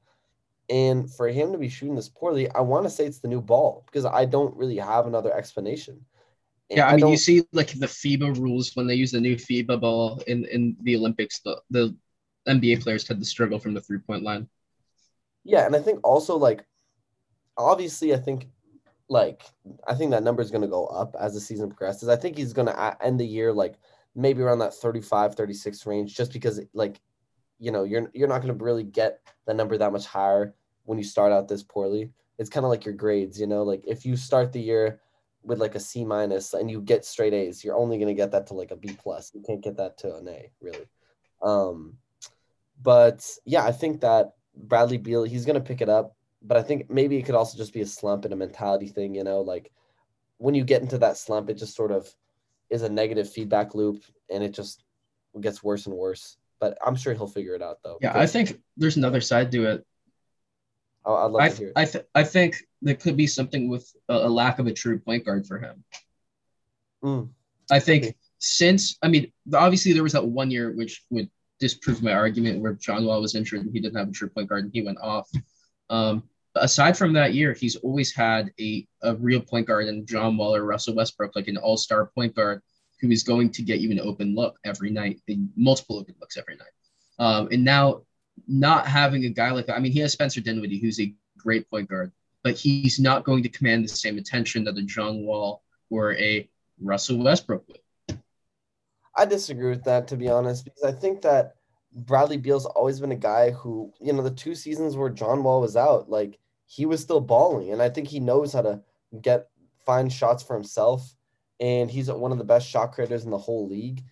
And 0.70 1.12
for 1.14 1.28
him 1.30 1.52
to 1.54 1.58
be 1.58 1.70
shooting 1.70 1.96
this 1.96 2.10
poorly, 2.10 2.50
I 2.52 2.60
want 2.60 2.86
to 2.86 2.90
say 2.90 3.06
it's 3.06 3.20
the 3.20 3.28
new 3.28 3.42
ball 3.42 3.84
because 3.86 4.06
I 4.06 4.26
don't 4.26 4.56
really 4.56 4.78
have 4.78 5.08
another 5.08 5.34
explanation. 5.34 6.06
And 6.70 6.78
Yeah, 6.78 6.88
I 6.88 6.98
mean, 6.98 7.08
you 7.08 7.18
see 7.18 7.44
like 7.54 7.72
the 7.72 7.86
FIBA 7.86 8.38
rules 8.38 8.76
when 8.76 8.88
they 8.88 8.96
use 8.96 9.12
the 9.12 9.22
new 9.22 9.38
FIBA 9.38 9.80
ball 9.80 10.22
in, 10.28 10.44
in 10.46 10.76
the 10.82 10.98
Olympics, 10.98 11.40
the, 11.40 11.62
the 11.70 11.96
NBA 12.48 12.82
players 12.82 13.06
tend 13.06 13.20
to 13.20 13.26
struggle 13.26 13.60
from 13.60 13.74
the 13.74 13.82
three 13.82 14.00
point 14.00 14.24
line. 14.24 14.48
yeah, 15.44 15.66
and 15.66 15.76
I 15.76 15.80
think 15.80 16.00
also 16.04 16.36
like, 16.36 16.66
obviously, 17.58 18.14
I 18.14 18.18
think 18.18 18.48
like 19.10 19.44
I 19.88 19.96
think 19.96 20.12
that 20.12 20.24
number 20.24 20.42
is 20.42 20.52
going 20.52 20.64
to 20.64 20.68
go 20.68 20.88
up 20.88 21.16
as 21.20 21.34
the 21.34 21.40
season 21.40 21.70
progresses. 21.70 22.10
I 22.10 22.18
think 22.18 22.38
he's 22.38 22.54
going 22.54 22.68
to 22.68 22.98
end 23.02 23.20
the 23.20 23.26
year 23.26 23.54
like 23.54 23.76
maybe 24.16 24.42
around 24.42 24.60
that 24.60 24.74
35, 24.74 25.36
36 25.36 25.86
range, 25.86 26.16
just 26.16 26.34
because 26.34 26.60
like, 26.74 27.00
you 27.60 27.72
know, 27.72 27.84
you're 27.84 28.10
you're 28.14 28.28
not 28.28 28.42
going 28.42 28.58
to 28.58 28.64
really 28.64 28.84
get 28.84 29.20
the 29.46 29.54
number 29.54 29.78
that 29.78 29.92
much 29.92 30.06
higher 30.06 30.54
when 30.86 30.98
you 30.98 31.04
start 31.04 31.32
out 31.32 31.48
this 31.48 31.64
poorly. 31.64 32.12
It's 32.38 32.50
kind 32.50 32.66
of 32.66 32.70
like 32.70 32.86
your 32.86 32.94
grades, 32.94 33.40
you 33.40 33.48
know, 33.48 33.64
like 33.64 33.84
if 33.86 34.06
you 34.06 34.16
start 34.16 34.54
the 34.54 34.62
year 34.62 35.02
with 35.44 35.60
like 35.60 35.76
a 35.76 35.80
C 35.80 36.06
minus 36.06 36.54
and 36.54 36.70
you 36.70 36.82
get 36.82 37.06
straight 37.06 37.34
A's, 37.34 37.64
you're 37.64 37.76
only 37.76 37.98
going 37.98 38.10
to 38.10 38.14
get 38.14 38.32
that 38.32 38.48
to 38.48 38.54
like 38.54 38.72
a 38.72 38.76
B 38.76 38.96
plus. 39.02 39.32
You 39.34 39.42
can't 39.42 39.64
get 39.64 39.78
that 39.78 39.98
to 40.00 40.16
an 40.16 40.28
A, 40.28 40.52
really. 40.62 40.88
Um, 41.42 41.98
but 42.82 43.28
yeah, 43.46 43.64
I 43.64 43.72
think 43.72 44.02
that 44.02 44.34
Bradley 44.56 44.98
Beal, 44.98 45.24
he's 45.24 45.46
going 45.46 45.56
to 45.56 45.68
pick 45.68 45.82
it 45.82 45.90
up 45.90 46.18
but 46.42 46.58
I 46.58 46.64
think 46.64 46.90
maybe 46.90 47.18
it 47.18 47.24
could 47.24 47.36
also 47.36 47.58
just 47.58 47.74
be 47.74 47.82
a 47.82 47.86
slump 47.86 48.26
and 48.26 48.34
a 48.34 48.38
mentality 48.38 48.88
thing, 48.88 49.16
you 49.16 49.24
know, 49.24 49.42
like 49.42 49.72
when 50.38 50.56
you 50.56 50.64
get 50.64 50.82
into 50.82 50.98
that 51.00 51.18
slump, 51.18 51.50
it 51.50 51.56
just 51.56 51.76
sort 51.76 51.92
of 51.92 52.14
is 52.70 52.84
a 52.84 52.90
negative 52.90 53.32
feedback 53.32 53.74
loop 53.74 54.04
and 54.30 54.44
it 54.44 54.54
just 54.54 54.84
gets 55.42 55.64
worse 55.64 55.88
and 55.88 55.96
worse. 55.96 56.38
But 56.60 56.78
I'm 56.86 56.96
sure 56.96 57.14
he'll 57.14 57.28
figure 57.28 57.54
it 57.56 57.62
out 57.62 57.80
though. 57.84 57.98
Yeah, 58.02 58.18
I 58.18 58.26
think 58.26 58.60
there's 58.78 58.98
another 58.98 59.22
side 59.22 59.52
to 59.52 59.66
it. 59.66 59.86
I- 61.06 61.12
I'd 61.12 61.32
love 61.32 61.42
I, 61.42 61.50
to 61.50 61.56
hear 61.56 61.68
it. 61.68 61.74
I, 61.76 61.86
th- 61.86 62.06
I 62.16 62.24
think 62.24 62.56
there 62.82 62.96
could 62.96 63.16
be 63.16 63.28
something 63.28 63.70
with 63.70 63.90
a, 64.10 64.14
a 64.14 64.30
lack 64.30 64.60
of 64.60 64.68
a 64.68 64.74
true 64.74 65.00
point 65.00 65.26
guard 65.26 65.48
for 65.48 65.60
him. 65.60 65.84
Mm, 67.04 67.30
I 67.72 67.80
think 67.80 68.04
Maybe. 68.04 68.16
since, 68.40 68.98
I 69.02 69.08
mean, 69.08 69.32
obviously 69.54 69.94
there 69.94 70.04
was 70.04 70.14
that 70.14 70.26
one 70.26 70.52
year 70.52 70.72
which 70.72 71.04
would 71.10 71.30
disprove 71.60 72.04
my 72.04 72.14
argument 72.14 72.62
where 72.62 72.74
John 72.74 73.06
Wall 73.06 73.22
was 73.22 73.36
injured 73.36 73.62
and 73.62 73.72
he 73.72 73.80
didn't 73.80 73.98
have 73.98 74.10
a 74.10 74.12
true 74.12 74.30
point 74.30 74.50
guard 74.50 74.66
and 74.66 74.74
he 74.74 74.82
went 74.82 75.00
off. 75.00 75.30
Um, 75.90 76.24
aside 76.56 76.98
from 76.98 77.14
that 77.14 77.34
year, 77.34 77.54
he's 77.54 77.76
always 77.78 78.14
had 78.14 78.52
a, 78.60 78.88
a 79.04 79.16
real 79.16 79.42
point 79.42 79.68
guard 79.68 79.88
in 79.88 80.06
John 80.06 80.38
Wall 80.38 80.56
or 80.56 80.64
Russell 80.64 80.96
Westbrook, 80.96 81.36
like 81.36 81.48
an 81.48 81.58
all 81.58 81.78
star 81.78 82.08
point 82.08 82.36
guard 82.36 82.62
who 83.00 83.12
is 83.12 83.24
going 83.24 83.52
to 83.52 83.62
get 83.62 83.80
you 83.80 83.92
an 83.92 84.00
open 84.00 84.36
look 84.36 84.58
every 84.64 84.90
night, 84.90 85.22
multiple 85.56 86.00
open 86.00 86.16
looks 86.20 86.38
every 86.38 86.56
night. 86.56 86.68
Um, 87.20 87.50
and 87.52 87.64
now 87.64 88.02
not 88.48 88.88
having 88.88 89.26
a 89.26 89.30
guy 89.30 89.52
like 89.52 89.66
that, 89.68 89.76
I 89.76 89.80
mean, 89.80 89.92
he 89.92 90.00
has 90.00 90.14
Spencer 90.14 90.42
Dinwiddie, 90.42 90.80
who's 90.80 91.00
a 91.00 91.14
great 91.38 91.70
point 91.70 91.90
guard, 91.90 92.12
but 92.44 92.56
he's 92.56 93.00
not 93.00 93.24
going 93.24 93.44
to 93.44 93.50
command 93.50 93.84
the 93.84 93.90
same 93.90 94.18
attention 94.18 94.64
that 94.66 94.78
a 94.78 94.82
John 94.84 95.26
Wall 95.26 95.64
or 95.90 96.14
a 96.16 96.50
Russell 96.82 97.18
Westbrook 97.18 97.68
would. 97.68 98.20
I 99.16 99.26
disagree 99.26 99.70
with 99.70 99.84
that 99.86 100.08
to 100.10 100.18
be 100.18 100.30
honest, 100.30 100.64
because 100.64 100.84
I 100.84 100.92
think 100.92 101.22
that 101.24 101.56
Bradley 101.92 102.38
Beal's 102.38 102.66
always 102.66 103.00
been 103.00 103.12
a 103.12 103.16
guy 103.16 103.50
who, 103.50 103.92
you 104.00 104.14
know, 104.14 104.22
the 104.22 104.30
two 104.30 104.54
seasons 104.54 104.96
where 104.96 105.10
John 105.10 105.44
Wall 105.44 105.62
was 105.62 105.76
out, 105.76 106.10
like 106.10 106.38
he 106.68 106.86
was 106.86 107.02
still 107.02 107.22
balling, 107.22 107.72
and 107.72 107.82
I 107.82 107.90
think 107.90 108.08
he 108.08 108.20
knows 108.20 108.54
how 108.54 108.62
to 108.62 108.82
get 109.22 109.48
find 109.86 110.12
shots 110.12 110.44
for 110.44 110.54
himself, 110.54 111.16
and 111.60 111.90
he's 111.90 112.12
one 112.12 112.32
of 112.32 112.38
the 112.38 112.44
best 112.44 112.68
shot 112.68 112.92
creators 112.92 113.26
in 113.26 113.32
the 113.32 113.38
whole 113.38 113.68
league. 113.68 114.04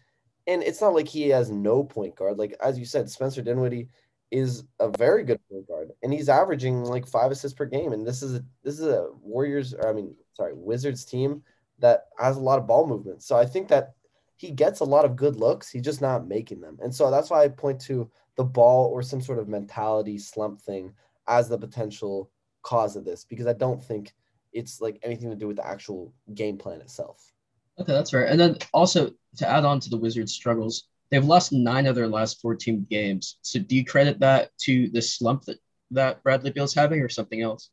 And 0.47 0.61
it's 0.63 0.81
not 0.81 0.93
like 0.93 1.07
he 1.07 1.29
has 1.29 1.49
no 1.49 1.83
point 1.83 2.15
guard. 2.15 2.37
Like 2.37 2.55
as 2.63 2.77
you 2.77 2.85
said, 2.85 3.09
Spencer 3.09 3.41
Dinwiddie 3.41 3.89
is 4.31 4.63
a 4.79 4.89
very 4.89 5.23
good 5.23 5.39
point 5.49 5.67
guard, 5.67 5.91
and 6.03 6.13
he's 6.13 6.29
averaging 6.29 6.83
like 6.83 7.07
five 7.07 7.31
assists 7.31 7.57
per 7.57 7.65
game. 7.65 7.93
And 7.93 8.05
this 8.05 8.21
is 8.21 8.35
a 8.35 8.45
this 8.63 8.79
is 8.79 8.87
a 8.87 9.09
Warriors, 9.21 9.73
or 9.73 9.89
I 9.89 9.93
mean, 9.93 10.15
sorry, 10.33 10.53
Wizards 10.53 11.05
team 11.05 11.41
that 11.79 12.05
has 12.19 12.37
a 12.37 12.41
lot 12.41 12.59
of 12.59 12.67
ball 12.67 12.87
movement. 12.87 13.23
So 13.23 13.35
I 13.37 13.45
think 13.45 13.67
that 13.69 13.93
he 14.37 14.51
gets 14.51 14.81
a 14.81 14.85
lot 14.85 15.05
of 15.05 15.15
good 15.15 15.35
looks. 15.35 15.69
He's 15.69 15.83
just 15.83 16.01
not 16.01 16.27
making 16.27 16.61
them. 16.61 16.77
And 16.81 16.93
so 16.93 17.09
that's 17.09 17.29
why 17.29 17.43
I 17.43 17.47
point 17.47 17.79
to 17.81 18.09
the 18.35 18.43
ball 18.43 18.87
or 18.87 19.01
some 19.01 19.21
sort 19.21 19.39
of 19.39 19.47
mentality 19.47 20.17
slump 20.17 20.61
thing 20.61 20.93
as 21.27 21.47
the 21.47 21.57
potential 21.57 22.29
cause 22.61 22.95
of 22.95 23.05
this 23.05 23.23
because 23.23 23.47
I 23.47 23.53
don't 23.53 23.83
think 23.83 24.13
it's 24.51 24.81
like 24.81 24.99
anything 25.03 25.29
to 25.29 25.35
do 25.35 25.47
with 25.47 25.57
the 25.57 25.67
actual 25.67 26.13
game 26.33 26.57
plan 26.57 26.81
itself. 26.81 27.31
Okay, 27.79 27.91
that's 27.91 28.11
fair. 28.11 28.25
And 28.25 28.39
then 28.39 28.57
also 28.73 29.11
to 29.37 29.49
add 29.49 29.65
on 29.65 29.79
to 29.81 29.89
the 29.89 29.97
Wizards' 29.97 30.33
struggles, 30.33 30.87
they've 31.11 31.25
lost 31.25 31.51
nine 31.51 31.85
of 31.85 31.95
their 31.95 32.07
last 32.07 32.41
14 32.41 32.87
games. 32.89 33.37
So 33.41 33.59
do 33.59 33.75
you 33.75 33.85
credit 33.85 34.19
that 34.19 34.51
to 34.61 34.89
the 34.89 35.01
slump 35.01 35.43
that, 35.43 35.57
that 35.91 36.23
Bradley 36.23 36.51
Beal's 36.51 36.73
having 36.73 37.01
or 37.01 37.09
something 37.09 37.41
else? 37.41 37.69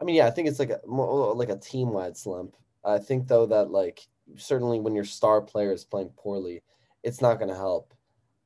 I 0.00 0.04
mean, 0.04 0.16
yeah, 0.16 0.26
I 0.26 0.30
think 0.30 0.48
it's 0.48 0.58
like 0.58 0.70
a 0.70 0.80
more 0.86 1.34
like 1.34 1.50
a 1.50 1.56
team 1.56 1.92
wide 1.92 2.16
slump. 2.16 2.56
I 2.84 2.98
think 2.98 3.28
though 3.28 3.46
that 3.46 3.70
like 3.70 4.06
certainly 4.36 4.80
when 4.80 4.94
your 4.94 5.04
star 5.04 5.40
player 5.40 5.72
is 5.72 5.84
playing 5.84 6.10
poorly, 6.16 6.62
it's 7.02 7.20
not 7.20 7.38
going 7.38 7.50
to 7.50 7.54
help. 7.54 7.94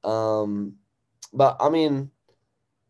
Um, 0.04 0.74
but 1.32 1.56
I 1.60 1.70
mean, 1.70 2.10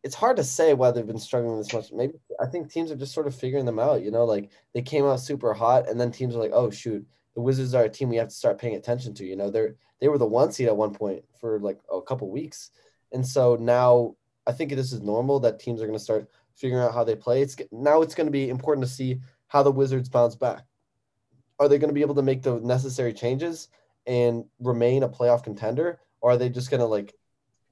it's 0.02 0.14
hard 0.14 0.36
to 0.36 0.44
say 0.44 0.74
why 0.74 0.90
they've 0.90 1.06
been 1.06 1.18
struggling 1.18 1.58
this 1.58 1.72
much. 1.72 1.92
Maybe 1.92 2.14
I 2.40 2.46
think 2.46 2.70
teams 2.70 2.90
are 2.90 2.96
just 2.96 3.14
sort 3.14 3.26
of 3.26 3.34
figuring 3.34 3.64
them 3.64 3.78
out. 3.78 4.02
You 4.02 4.10
know, 4.10 4.24
like 4.24 4.50
they 4.74 4.82
came 4.82 5.04
out 5.04 5.20
super 5.20 5.54
hot, 5.54 5.88
and 5.88 6.00
then 6.00 6.10
teams 6.10 6.34
are 6.34 6.40
like, 6.40 6.52
"Oh 6.52 6.70
shoot, 6.70 7.06
the 7.38 7.42
Wizards 7.42 7.72
are 7.72 7.84
a 7.84 7.88
team 7.88 8.08
we 8.08 8.16
have 8.16 8.28
to 8.28 8.34
start 8.34 8.58
paying 8.58 8.74
attention 8.74 9.14
to." 9.14 9.24
You 9.24 9.36
know, 9.36 9.50
they're 9.50 9.76
they 10.00 10.08
were 10.08 10.18
the 10.18 10.26
one 10.26 10.50
seed 10.50 10.66
at 10.66 10.76
one 10.76 10.92
point 10.92 11.22
for 11.40 11.60
like 11.60 11.78
a 11.92 12.02
couple 12.02 12.28
weeks, 12.30 12.70
and 13.12 13.24
so 13.24 13.56
now 13.56 14.16
I 14.46 14.52
think 14.52 14.70
this 14.70 14.92
is 14.92 15.00
normal 15.02 15.38
that 15.40 15.60
teams 15.60 15.80
are 15.80 15.86
going 15.86 15.98
to 15.98 16.04
start 16.04 16.28
figuring 16.56 16.82
out 16.82 16.94
how 16.94 17.04
they 17.04 17.14
play. 17.14 17.42
It's 17.42 17.56
now 17.70 18.02
it's 18.02 18.14
going 18.16 18.26
to 18.26 18.32
be 18.32 18.48
important 18.48 18.84
to 18.86 18.92
see 18.92 19.20
how 19.46 19.62
the 19.62 19.70
Wizards 19.70 20.08
bounce 20.08 20.34
back 20.34 20.64
are 21.58 21.68
they 21.68 21.78
going 21.78 21.88
to 21.88 21.94
be 21.94 22.02
able 22.02 22.14
to 22.14 22.22
make 22.22 22.42
the 22.42 22.60
necessary 22.60 23.12
changes 23.12 23.68
and 24.06 24.44
remain 24.60 25.02
a 25.02 25.08
playoff 25.08 25.42
contender, 25.42 26.00
or 26.20 26.32
are 26.32 26.36
they 26.36 26.48
just 26.48 26.70
going 26.70 26.80
to 26.80 26.86
like 26.86 27.14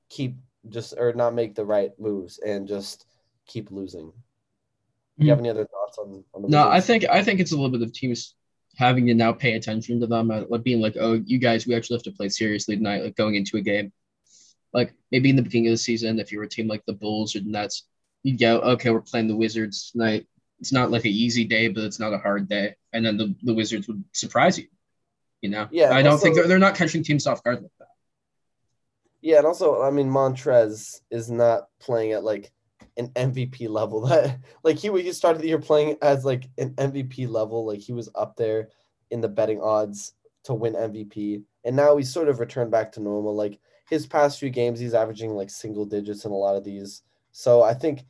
keep 0.09 0.37
just 0.69 0.95
or 0.99 1.13
not 1.13 1.35
make 1.35 1.55
the 1.55 1.65
right 1.65 1.93
moves 1.99 2.39
and 2.39 2.67
just 2.67 3.07
keep 3.47 3.71
losing? 3.71 4.13
Do 5.19 5.25
you 5.25 5.31
have 5.31 5.39
hmm. 5.39 5.47
any 5.47 5.51
other 5.51 5.67
thoughts 5.67 5.99
on? 5.99 6.25
on 6.35 6.43
the 6.43 6.49
no, 6.49 6.69
Wizards? 6.69 6.75
I 6.75 6.81
think 6.87 7.05
I 7.05 7.23
think 7.23 7.41
it's 7.41 7.53
a 7.53 7.57
little 7.57 7.71
bit 7.71 7.83
of 7.83 7.93
teams 7.93 8.35
having 8.77 9.07
to 9.07 9.15
now 9.15 9.33
pay 9.33 9.55
attention 9.55 10.01
to 10.01 10.07
them, 10.07 10.31
uh, 10.31 10.43
like 10.49 10.63
being 10.63 10.81
like, 10.81 10.97
oh, 11.01 11.15
you 11.25 11.39
guys, 11.39 11.67
we 11.67 11.75
actually 11.75 11.97
have 11.97 12.05
to 12.05 12.13
play 12.13 12.29
seriously 12.29 12.77
tonight, 12.77 13.03
like 13.03 13.17
going 13.17 13.35
into 13.35 13.57
a 13.57 13.63
game. 13.63 13.93
Like 14.73 14.93
maybe 15.11 15.31
in 15.31 15.37
the 15.37 15.43
beginning 15.43 15.69
of 15.69 15.73
the 15.73 15.79
season, 15.79 16.19
if 16.19 16.31
you 16.31 16.39
were 16.39 16.45
a 16.45 16.49
team 16.49 16.69
like 16.69 16.85
the 16.87 16.93
Bulls 16.93 17.35
or 17.35 17.41
the 17.41 17.51
Nets, 17.51 17.85
you'd 18.23 18.39
go, 18.39 18.61
okay, 18.61 18.91
we're 18.91 19.01
playing 19.01 19.29
the 19.29 19.37
Wizards 19.37 19.91
tonight 19.93 20.27
it's 20.61 20.73
not 20.73 20.91
like 20.91 21.05
an 21.05 21.11
easy 21.11 21.45
day, 21.45 21.69
but 21.69 21.85
it's 21.85 22.01
not 22.01 22.13
a 22.13 22.19
hard 22.19 22.49
day. 22.49 22.77
And 22.93 23.05
then 23.05 23.17
the, 23.17 23.35
the 23.43 23.55
Wizards 23.55 23.89
would 23.89 24.03
surprise 24.13 24.59
you. 24.59 24.67
You 25.43 25.51
know? 25.51 25.69
Yeah. 25.71 25.93
I 25.93 26.03
don't 26.03 26.13
also, 26.13 26.25
think 26.25 26.37
they're, 26.37 26.49
they're 26.49 26.59
not 26.59 26.75
catching 26.75 27.03
teams 27.03 27.27
off 27.27 27.43
guard 27.43 27.63
like 27.63 27.73
that. 27.79 27.89
Yeah, 29.21 29.39
and 29.39 29.47
also 29.47 29.83
I 29.83 29.91
mean 29.91 30.09
Montrezl 30.09 31.01
is 31.11 31.31
not 31.31 31.65
playing 31.81 32.13
at 32.13 32.23
like 32.23 32.53
an 32.97 33.09
MVP 33.11 33.69
level. 33.69 34.01
That 34.09 34.41
like 34.63 34.79
he 34.79 34.91
he 35.03 35.13
started 35.13 35.43
the 35.43 35.49
year 35.49 35.59
playing 35.59 35.97
as 36.03 36.25
like 36.25 36.49
an 36.59 36.71
MVP 36.75 37.29
level, 37.29 37.67
like 37.67 37.81
he 37.81 37.93
was 37.93 38.09
up 38.15 38.37
there 38.37 38.69
in 39.11 39.21
the 39.21 39.29
betting 39.29 39.61
odds 39.61 40.15
to 40.45 40.55
win 40.55 40.75
MVP. 40.75 41.43
And 41.65 41.77
now 41.77 41.97
he's 41.97 42.13
sort 42.13 42.29
of 42.29 42.41
returned 42.41 42.71
back 42.71 42.93
to 42.93 43.01
normal. 43.01 43.35
Like 43.35 43.59
his 43.89 44.07
past 44.07 44.39
few 44.39 44.51
games, 44.51 44.79
he's 44.79 44.95
averaging 44.95 45.35
like 45.35 45.51
single 45.51 45.85
digits 45.85 46.25
in 46.25 46.33
a 46.33 46.37
lot 46.37 46.57
of 46.57 46.65
these. 46.65 47.03
So 47.33 47.63
I 47.63 47.75
think 47.75 48.05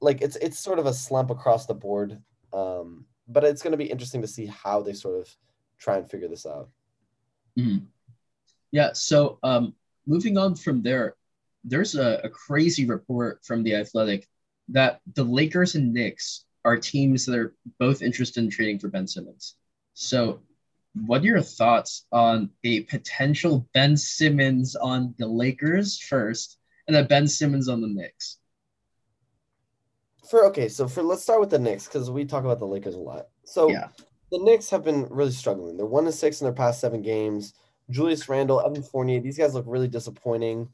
like 0.00 0.20
it's 0.20 0.36
it's 0.36 0.58
sort 0.58 0.78
of 0.78 0.86
a 0.86 0.94
slump 0.94 1.30
across 1.30 1.66
the 1.66 1.74
board. 1.74 2.20
Um, 2.52 3.06
but 3.28 3.44
it's 3.44 3.62
going 3.62 3.72
to 3.72 3.76
be 3.76 3.90
interesting 3.90 4.22
to 4.22 4.28
see 4.28 4.46
how 4.46 4.80
they 4.80 4.94
sort 4.94 5.20
of 5.20 5.28
try 5.78 5.98
and 5.98 6.10
figure 6.10 6.28
this 6.28 6.46
out. 6.46 6.68
Mm-hmm. 7.58 7.84
Yeah. 8.70 8.92
So 8.92 9.38
um, 9.42 9.74
moving 10.06 10.38
on 10.38 10.54
from 10.54 10.82
there, 10.82 11.14
there's 11.68 11.94
a, 11.94 12.20
a 12.24 12.28
crazy 12.28 12.86
report 12.86 13.44
from 13.44 13.62
the 13.62 13.74
Athletic 13.74 14.26
that 14.68 15.00
the 15.14 15.24
Lakers 15.24 15.74
and 15.74 15.92
Knicks 15.92 16.44
are 16.64 16.76
teams 16.76 17.24
that 17.26 17.38
are 17.38 17.54
both 17.78 18.02
interested 18.02 18.42
in 18.42 18.50
trading 18.50 18.78
for 18.78 18.88
Ben 18.88 19.06
Simmons. 19.06 19.54
So, 19.94 20.40
what 21.06 21.22
are 21.22 21.26
your 21.26 21.42
thoughts 21.42 22.06
on 22.12 22.50
a 22.64 22.82
potential 22.82 23.68
Ben 23.72 23.96
Simmons 23.96 24.76
on 24.76 25.14
the 25.18 25.26
Lakers 25.26 25.98
first, 25.98 26.58
and 26.86 26.96
then 26.96 27.06
Ben 27.06 27.26
Simmons 27.26 27.68
on 27.68 27.80
the 27.80 27.88
Knicks? 27.88 28.38
for 30.28 30.44
okay, 30.46 30.68
so 30.68 30.86
for 30.86 31.02
let's 31.02 31.22
start 31.22 31.40
with 31.40 31.50
the 31.50 31.58
Knicks 31.58 31.86
because 31.86 32.10
we 32.10 32.24
talk 32.24 32.44
about 32.44 32.58
the 32.58 32.66
Lakers 32.66 32.94
a 32.94 32.98
lot. 32.98 33.28
So 33.44 33.70
yeah. 33.70 33.88
the 34.30 34.38
Knicks 34.38 34.68
have 34.70 34.84
been 34.84 35.06
really 35.08 35.32
struggling. 35.32 35.76
They're 35.76 35.86
one 35.86 36.04
to 36.04 36.12
six 36.12 36.40
in 36.40 36.44
their 36.44 36.52
past 36.52 36.80
seven 36.80 37.02
games. 37.02 37.54
Julius 37.90 38.28
Randle, 38.28 38.60
Evan 38.60 38.82
Fournier, 38.82 39.20
these 39.20 39.38
guys 39.38 39.54
look 39.54 39.64
really 39.66 39.88
disappointing. 39.88 40.68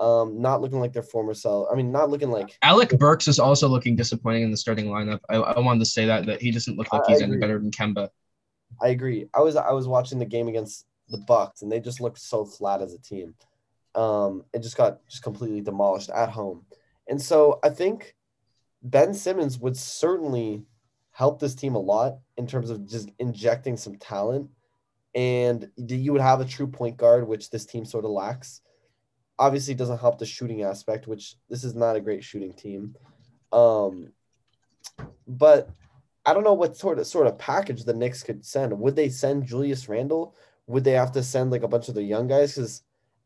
Um, 0.00 0.40
not 0.40 0.62
looking 0.62 0.80
like 0.80 0.94
their 0.94 1.02
former 1.02 1.34
self. 1.34 1.68
I 1.70 1.74
mean, 1.74 1.92
not 1.92 2.08
looking 2.08 2.30
like 2.30 2.56
Alec 2.62 2.98
Burks 2.98 3.28
is 3.28 3.38
also 3.38 3.68
looking 3.68 3.96
disappointing 3.96 4.44
in 4.44 4.50
the 4.50 4.56
starting 4.56 4.86
lineup. 4.86 5.20
I, 5.28 5.36
I 5.36 5.60
wanted 5.60 5.80
to 5.80 5.84
say 5.84 6.06
that 6.06 6.24
that 6.24 6.40
he 6.40 6.50
doesn't 6.50 6.78
look 6.78 6.90
like 6.90 7.02
he's 7.06 7.20
any 7.20 7.36
better 7.36 7.58
than 7.58 7.70
Kemba. 7.70 8.08
I 8.80 8.88
agree. 8.88 9.28
I 9.34 9.40
was 9.40 9.56
I 9.56 9.72
was 9.72 9.86
watching 9.86 10.18
the 10.18 10.24
game 10.24 10.48
against 10.48 10.86
the 11.10 11.18
Bucks 11.18 11.62
and 11.62 11.70
they 11.70 11.80
just 11.80 12.00
looked 12.00 12.18
so 12.18 12.44
flat 12.44 12.80
as 12.80 12.94
a 12.94 12.98
team. 12.98 13.34
Um, 13.94 14.44
it 14.54 14.62
just 14.62 14.76
got 14.76 15.06
just 15.08 15.22
completely 15.22 15.60
demolished 15.60 16.10
at 16.10 16.30
home. 16.30 16.64
And 17.08 17.20
so 17.20 17.58
I 17.62 17.70
think 17.70 18.14
Ben 18.82 19.12
Simmons 19.12 19.58
would 19.58 19.76
certainly 19.76 20.64
help 21.10 21.40
this 21.40 21.54
team 21.54 21.74
a 21.74 21.80
lot 21.80 22.18
in 22.36 22.46
terms 22.46 22.70
of 22.70 22.88
just 22.88 23.10
injecting 23.18 23.76
some 23.76 23.96
talent. 23.96 24.48
And 25.14 25.68
you 25.76 26.12
would 26.12 26.22
have 26.22 26.40
a 26.40 26.44
true 26.44 26.68
point 26.68 26.96
guard, 26.96 27.26
which 27.26 27.50
this 27.50 27.66
team 27.66 27.84
sort 27.84 28.04
of 28.04 28.12
lacks. 28.12 28.60
Obviously, 29.40 29.74
doesn't 29.74 29.98
help 29.98 30.18
the 30.18 30.26
shooting 30.26 30.62
aspect, 30.62 31.08
which 31.08 31.34
this 31.48 31.64
is 31.64 31.74
not 31.74 31.96
a 31.96 32.00
great 32.00 32.22
shooting 32.22 32.52
team. 32.52 32.94
Um, 33.52 34.12
but 35.26 35.70
I 36.24 36.32
don't 36.32 36.44
know 36.44 36.54
what 36.54 36.76
sort 36.76 37.00
of 37.00 37.06
sort 37.06 37.26
of 37.26 37.38
package 37.38 37.84
the 37.84 37.94
Knicks 37.94 38.22
could 38.22 38.44
send. 38.44 38.78
Would 38.78 38.94
they 38.94 39.08
send 39.08 39.46
Julius 39.46 39.88
Randle? 39.88 40.36
Would 40.68 40.84
they 40.84 40.92
have 40.92 41.10
to 41.12 41.22
send 41.22 41.50
like 41.50 41.64
a 41.64 41.68
bunch 41.68 41.88
of 41.88 41.96
the 41.96 42.02
young 42.02 42.28
guys? 42.28 42.54
Because 42.54 42.82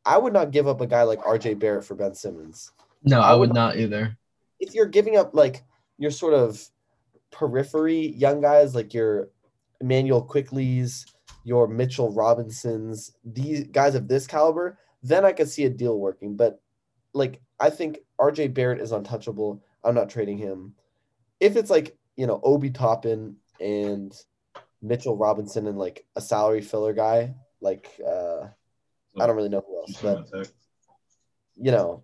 I 0.07 0.17
would 0.17 0.33
not 0.33 0.51
give 0.51 0.67
up 0.67 0.81
a 0.81 0.87
guy 0.87 1.03
like 1.03 1.21
RJ 1.21 1.59
Barrett 1.59 1.85
for 1.85 1.95
Ben 1.95 2.15
Simmons. 2.15 2.73
No, 3.03 3.21
I, 3.21 3.35
would 3.35 3.53
not 3.53 3.77
either 3.77 4.17
if 4.61 4.75
you're 4.75 4.87
giving 4.87 5.17
up 5.17 5.35
like 5.35 5.63
your 5.99 6.11
sort 6.11 6.35
of 6.35 6.63
periphery 7.31 8.09
young 8.09 8.41
guys 8.41 8.75
like 8.75 8.95
your 8.95 9.29
Emmanuel 9.81 10.23
Quickley's, 10.23 11.07
your 11.45 11.69
Mitchell 11.69 12.13
Robinsons, 12.13 13.13
these 13.25 13.65
guys 13.65 13.95
of 13.95 14.09
this 14.09 14.27
caliber, 14.27 14.79
then 15.05 15.25
I 15.25 15.33
could 15.33 15.49
see 15.49 15.67
a 15.67 15.71
deal 15.71 15.99
working. 15.99 16.35
But 16.37 16.61
like 17.13 17.41
I 17.61 17.71
think 17.71 17.99
RJ 18.21 18.55
Barrett 18.55 18.81
is 18.81 18.91
untouchable. 18.91 19.63
I'm 19.85 19.95
not 19.95 20.09
trading 20.09 20.39
him. 20.39 20.75
If 21.39 21.57
it's 21.57 21.71
like, 21.71 21.97
you 22.17 22.27
know, 22.27 22.41
Obi 22.43 22.71
Toppin 22.71 23.37
and 23.61 24.13
Mitchell 24.83 25.17
Robinson 25.17 25.67
and 25.67 25.79
like 25.79 26.07
a 26.17 26.21
salary 26.21 26.63
filler 26.63 26.95
guy, 26.95 27.35
like 27.61 27.89
uh 28.05 28.47
I 29.21 29.27
don't 29.27 29.37
really 29.37 29.49
know 29.49 29.65
who 29.65 29.79
else, 29.79 30.01
but 30.03 30.53
you 31.57 31.71
know, 31.71 32.03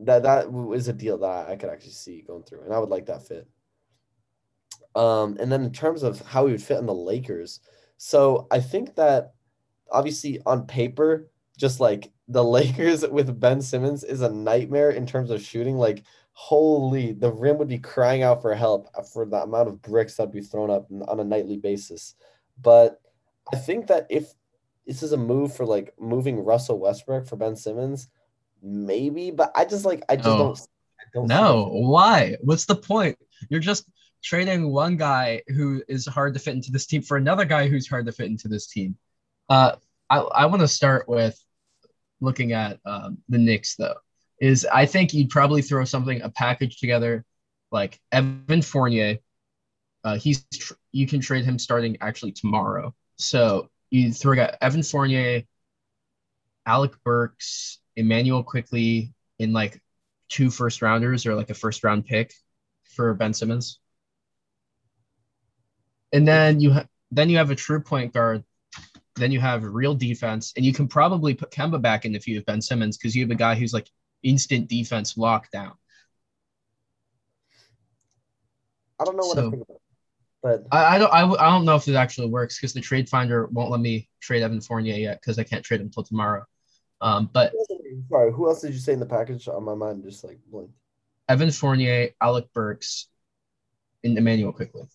that 0.00 0.24
that 0.24 0.46
is 0.74 0.88
a 0.88 0.92
deal 0.92 1.18
that 1.18 1.48
I 1.48 1.56
could 1.56 1.70
actually 1.70 1.92
see 1.92 2.22
going 2.22 2.42
through, 2.42 2.64
and 2.64 2.74
I 2.74 2.78
would 2.78 2.90
like 2.90 3.06
that 3.06 3.26
fit. 3.26 3.48
Um, 4.94 5.36
and 5.40 5.50
then 5.50 5.62
in 5.62 5.72
terms 5.72 6.02
of 6.02 6.20
how 6.20 6.46
he 6.46 6.52
would 6.52 6.62
fit 6.62 6.78
in 6.78 6.86
the 6.86 6.94
Lakers, 6.94 7.60
so 7.96 8.46
I 8.50 8.60
think 8.60 8.94
that 8.96 9.34
obviously 9.90 10.40
on 10.44 10.66
paper, 10.66 11.30
just 11.58 11.80
like 11.80 12.10
the 12.28 12.42
Lakers 12.42 13.06
with 13.10 13.38
Ben 13.38 13.60
Simmons 13.60 14.04
is 14.04 14.22
a 14.22 14.30
nightmare 14.30 14.90
in 14.90 15.06
terms 15.06 15.30
of 15.30 15.42
shooting. 15.42 15.76
Like, 15.76 16.04
holy, 16.32 17.12
the 17.12 17.32
rim 17.32 17.58
would 17.58 17.68
be 17.68 17.78
crying 17.78 18.22
out 18.22 18.40
for 18.40 18.54
help 18.54 18.88
for 19.12 19.26
the 19.26 19.42
amount 19.42 19.68
of 19.68 19.82
bricks 19.82 20.16
that'd 20.16 20.32
be 20.32 20.40
thrown 20.40 20.70
up 20.70 20.86
on 21.08 21.20
a 21.20 21.24
nightly 21.24 21.58
basis. 21.58 22.14
But 22.62 23.00
I 23.52 23.56
think 23.56 23.88
that 23.88 24.06
if 24.08 24.32
this 24.86 25.02
is 25.02 25.12
a 25.12 25.16
move 25.16 25.54
for 25.54 25.66
like 25.66 25.92
moving 25.98 26.38
Russell 26.38 26.78
Westbrook 26.78 27.26
for 27.26 27.36
Ben 27.36 27.56
Simmons, 27.56 28.08
maybe, 28.62 29.30
but 29.30 29.52
I 29.54 29.64
just 29.64 29.84
like 29.84 30.04
I 30.08 30.16
just 30.16 30.28
no. 30.28 30.38
don't. 30.38 30.60
I 31.00 31.04
don't 31.12 31.28
no, 31.28 31.70
why? 31.72 32.36
What's 32.40 32.64
the 32.64 32.76
point? 32.76 33.18
You're 33.50 33.60
just 33.60 33.88
trading 34.22 34.72
one 34.72 34.96
guy 34.96 35.42
who 35.48 35.82
is 35.88 36.06
hard 36.06 36.34
to 36.34 36.40
fit 36.40 36.54
into 36.54 36.72
this 36.72 36.86
team 36.86 37.02
for 37.02 37.16
another 37.16 37.44
guy 37.44 37.68
who's 37.68 37.88
hard 37.88 38.06
to 38.06 38.12
fit 38.12 38.26
into 38.26 38.48
this 38.48 38.66
team. 38.66 38.96
Uh, 39.48 39.76
I, 40.10 40.18
I 40.18 40.46
want 40.46 40.60
to 40.60 40.68
start 40.68 41.08
with 41.08 41.38
looking 42.20 42.52
at 42.52 42.78
um, 42.84 43.18
the 43.28 43.38
Knicks 43.38 43.76
though. 43.76 43.96
Is 44.40 44.66
I 44.72 44.86
think 44.86 45.12
you'd 45.12 45.30
probably 45.30 45.62
throw 45.62 45.84
something 45.84 46.22
a 46.22 46.30
package 46.30 46.78
together 46.78 47.24
like 47.70 48.00
Evan 48.12 48.62
Fournier. 48.62 49.18
Uh, 50.04 50.16
he's 50.16 50.44
tr- 50.54 50.74
you 50.92 51.06
can 51.06 51.20
trade 51.20 51.44
him 51.44 51.58
starting 51.58 51.98
actually 52.00 52.32
tomorrow. 52.32 52.94
So 53.16 53.68
you 53.90 54.12
throw 54.12 54.38
out 54.38 54.54
Evan 54.60 54.82
Fournier, 54.82 55.42
Alec 56.66 56.92
Burks, 57.04 57.78
Emmanuel 57.96 58.42
Quickley 58.42 59.12
in 59.38 59.52
like 59.52 59.82
two 60.28 60.50
first 60.50 60.82
rounders 60.82 61.26
or 61.26 61.34
like 61.34 61.50
a 61.50 61.54
first 61.54 61.82
round 61.82 62.06
pick 62.06 62.32
for 62.84 63.14
Ben 63.14 63.34
Simmons. 63.34 63.80
And 66.12 66.26
then 66.26 66.60
you 66.60 66.72
ha- 66.72 66.86
then 67.10 67.28
you 67.28 67.38
have 67.38 67.50
a 67.50 67.54
true 67.54 67.80
point 67.80 68.12
guard. 68.12 68.44
Then 69.18 69.32
you 69.32 69.40
have 69.40 69.64
real 69.64 69.94
defense, 69.94 70.52
and 70.56 70.64
you 70.64 70.72
can 70.72 70.88
probably 70.88 71.34
put 71.34 71.50
Kemba 71.50 71.80
back 71.82 72.04
in 72.04 72.14
if 72.14 72.26
you 72.26 72.36
have 72.36 72.46
Ben 72.46 72.62
Simmons 72.62 72.96
because 72.96 73.14
you 73.16 73.22
have 73.24 73.30
a 73.30 73.34
guy 73.34 73.54
who's 73.54 73.74
like 73.74 73.88
instant 74.22 74.68
defense 74.68 75.14
lockdown. 75.14 75.72
I 79.00 79.04
don't 79.04 79.16
know 79.16 79.26
what 79.26 79.36
So- 79.36 79.44
to 79.44 79.50
think 79.50 79.62
about, 79.68 79.80
but 80.42 80.66
I, 80.72 80.96
I 80.96 80.98
don't 80.98 81.12
I, 81.12 81.22
I 81.24 81.50
don't 81.50 81.64
know 81.64 81.76
if 81.76 81.86
it 81.88 81.94
actually 81.94 82.28
works 82.28 82.58
because 82.58 82.72
the 82.72 82.80
trade 82.80 83.08
finder 83.08 83.46
won't 83.46 83.70
let 83.70 83.80
me 83.80 84.08
trade 84.20 84.42
Evan 84.42 84.60
Fournier 84.60 84.94
yet 84.96 85.20
because 85.20 85.38
I 85.38 85.44
can't 85.44 85.64
trade 85.64 85.80
him 85.80 85.86
until 85.86 86.02
tomorrow. 86.04 86.44
Um, 87.00 87.30
but 87.32 87.52
sorry, 88.10 88.32
who 88.32 88.48
else 88.48 88.60
did 88.62 88.72
you 88.72 88.80
say 88.80 88.92
in 88.92 89.00
the 89.00 89.06
package? 89.06 89.46
On 89.48 89.62
my 89.62 89.74
mind, 89.74 90.02
just 90.02 90.24
like 90.24 90.38
blinked. 90.50 90.74
Evan 91.28 91.50
Fournier, 91.52 92.10
Alec 92.20 92.46
Burks, 92.54 93.08
and 94.02 94.16
Emmanuel 94.18 94.52
Quickley. 94.52 94.88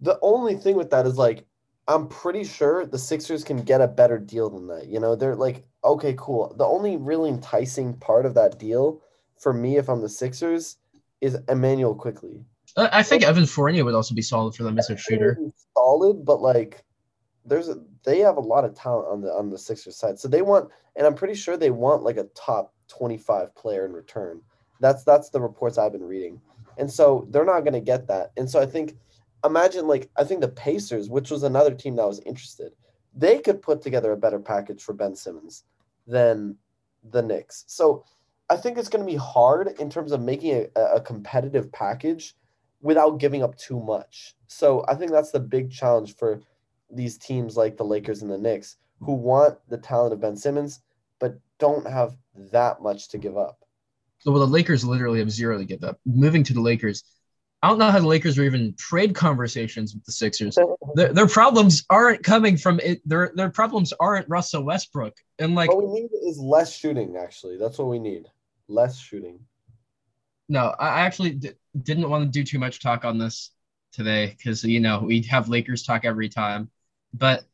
The 0.00 0.18
only 0.20 0.56
thing 0.56 0.74
with 0.76 0.90
that 0.90 1.06
is 1.06 1.16
like, 1.16 1.46
I'm 1.86 2.08
pretty 2.08 2.44
sure 2.44 2.86
the 2.86 2.98
Sixers 2.98 3.44
can 3.44 3.58
get 3.58 3.80
a 3.80 3.88
better 3.88 4.18
deal 4.18 4.48
than 4.48 4.66
that. 4.68 4.86
You 4.86 5.00
know, 5.00 5.14
they're 5.14 5.36
like, 5.36 5.64
okay, 5.84 6.14
cool. 6.16 6.54
The 6.56 6.64
only 6.64 6.96
really 6.96 7.28
enticing 7.28 7.94
part 7.94 8.24
of 8.24 8.34
that 8.34 8.58
deal 8.58 9.02
for 9.38 9.52
me, 9.52 9.76
if 9.76 9.88
I'm 9.88 10.00
the 10.00 10.08
Sixers, 10.08 10.78
is 11.20 11.36
Emmanuel 11.48 11.94
Quickley. 11.94 12.44
I 12.76 13.02
think 13.02 13.22
Evan 13.22 13.46
Fournier 13.46 13.84
would 13.84 13.94
also 13.94 14.14
be 14.14 14.22
solid 14.22 14.54
for 14.54 14.64
them 14.64 14.78
as 14.78 14.90
a 14.90 14.96
shooter. 14.96 15.38
solid, 15.76 16.24
but 16.24 16.40
like 16.40 16.84
there's 17.44 17.68
a 17.68 17.76
they 18.04 18.18
have 18.20 18.36
a 18.36 18.40
lot 18.40 18.64
of 18.64 18.74
talent 18.74 19.06
on 19.08 19.20
the 19.20 19.28
on 19.28 19.50
the 19.50 19.58
Sixers 19.58 19.96
side. 19.96 20.18
So 20.18 20.26
they 20.26 20.42
want 20.42 20.70
and 20.96 21.06
I'm 21.06 21.14
pretty 21.14 21.34
sure 21.34 21.56
they 21.56 21.70
want 21.70 22.02
like 22.02 22.16
a 22.16 22.24
top 22.34 22.74
25 22.88 23.54
player 23.54 23.86
in 23.86 23.92
return. 23.92 24.40
That's 24.80 25.04
that's 25.04 25.30
the 25.30 25.40
reports 25.40 25.78
I've 25.78 25.92
been 25.92 26.02
reading. 26.02 26.40
And 26.76 26.90
so 26.90 27.28
they're 27.30 27.44
not 27.44 27.60
going 27.60 27.74
to 27.74 27.80
get 27.80 28.08
that. 28.08 28.32
And 28.36 28.50
so 28.50 28.60
I 28.60 28.66
think 28.66 28.96
imagine 29.44 29.86
like 29.86 30.10
I 30.16 30.24
think 30.24 30.40
the 30.40 30.48
Pacers, 30.48 31.08
which 31.08 31.30
was 31.30 31.42
another 31.42 31.74
team 31.74 31.96
that 31.96 32.06
was 32.06 32.20
interested, 32.20 32.72
they 33.14 33.38
could 33.38 33.62
put 33.62 33.82
together 33.82 34.12
a 34.12 34.16
better 34.16 34.38
package 34.38 34.82
for 34.82 34.92
Ben 34.92 35.14
Simmons 35.14 35.64
than 36.06 36.56
the 37.10 37.22
Knicks. 37.22 37.64
So 37.66 38.04
I 38.50 38.56
think 38.56 38.76
it's 38.76 38.88
going 38.88 39.04
to 39.04 39.10
be 39.10 39.18
hard 39.18 39.68
in 39.78 39.88
terms 39.88 40.12
of 40.12 40.20
making 40.20 40.66
a, 40.76 40.80
a 40.80 41.00
competitive 41.00 41.70
package 41.72 42.34
without 42.80 43.18
giving 43.18 43.42
up 43.42 43.56
too 43.56 43.80
much. 43.80 44.34
So 44.46 44.84
I 44.88 44.94
think 44.94 45.10
that's 45.10 45.30
the 45.30 45.40
big 45.40 45.70
challenge 45.70 46.16
for 46.16 46.40
these 46.90 47.16
teams 47.16 47.56
like 47.56 47.76
the 47.76 47.84
Lakers 47.84 48.22
and 48.22 48.30
the 48.30 48.38
Knicks 48.38 48.76
who 49.00 49.14
want 49.14 49.58
the 49.68 49.78
talent 49.78 50.12
of 50.12 50.20
Ben 50.20 50.36
Simmons 50.36 50.80
but 51.18 51.38
don't 51.58 51.86
have 51.86 52.16
that 52.52 52.82
much 52.82 53.08
to 53.08 53.18
give 53.18 53.36
up. 53.36 53.58
So 54.18 54.30
well, 54.30 54.40
the 54.40 54.52
Lakers 54.52 54.84
literally 54.84 55.18
have 55.18 55.30
zero 55.30 55.58
to 55.58 55.64
give 55.64 55.84
up. 55.84 55.98
Moving 56.04 56.44
to 56.44 56.54
the 56.54 56.60
Lakers, 56.60 57.04
I 57.64 57.68
don't 57.68 57.78
know 57.78 57.90
how 57.90 57.98
the 57.98 58.06
Lakers 58.06 58.38
are 58.38 58.42
even 58.42 58.74
trade 58.76 59.14
conversations 59.14 59.94
with 59.94 60.04
the 60.04 60.12
Sixers. 60.12 60.58
Their, 60.96 61.14
their 61.14 61.26
problems 61.26 61.86
aren't 61.88 62.22
coming 62.22 62.58
from 62.58 62.78
it. 62.80 63.00
Their 63.08 63.32
their 63.34 63.48
problems 63.48 63.90
aren't 63.98 64.28
Russell 64.28 64.64
Westbrook. 64.64 65.16
And 65.38 65.54
like, 65.54 65.72
what 65.72 65.82
we 65.82 66.00
need 66.02 66.10
is 66.26 66.38
less 66.38 66.76
shooting. 66.76 67.16
Actually, 67.16 67.56
that's 67.56 67.78
what 67.78 67.88
we 67.88 67.98
need. 67.98 68.26
Less 68.68 68.98
shooting. 68.98 69.40
no, 70.50 70.74
I 70.78 70.88
I 70.88 71.00
actually 71.06 71.30
d- 71.30 71.52
didn't 71.82 72.10
want 72.10 72.24
to 72.24 72.38
do 72.38 72.44
too 72.44 72.58
much 72.58 72.80
talk 72.80 73.06
on 73.06 73.16
this 73.16 73.50
today 73.92 74.34
because 74.36 74.62
you 74.62 74.80
know 74.80 74.98
we 74.98 75.22
have 75.22 75.48
Lakers 75.48 75.84
talk 75.84 76.04
every 76.04 76.28
time, 76.28 76.70
but 77.14 77.44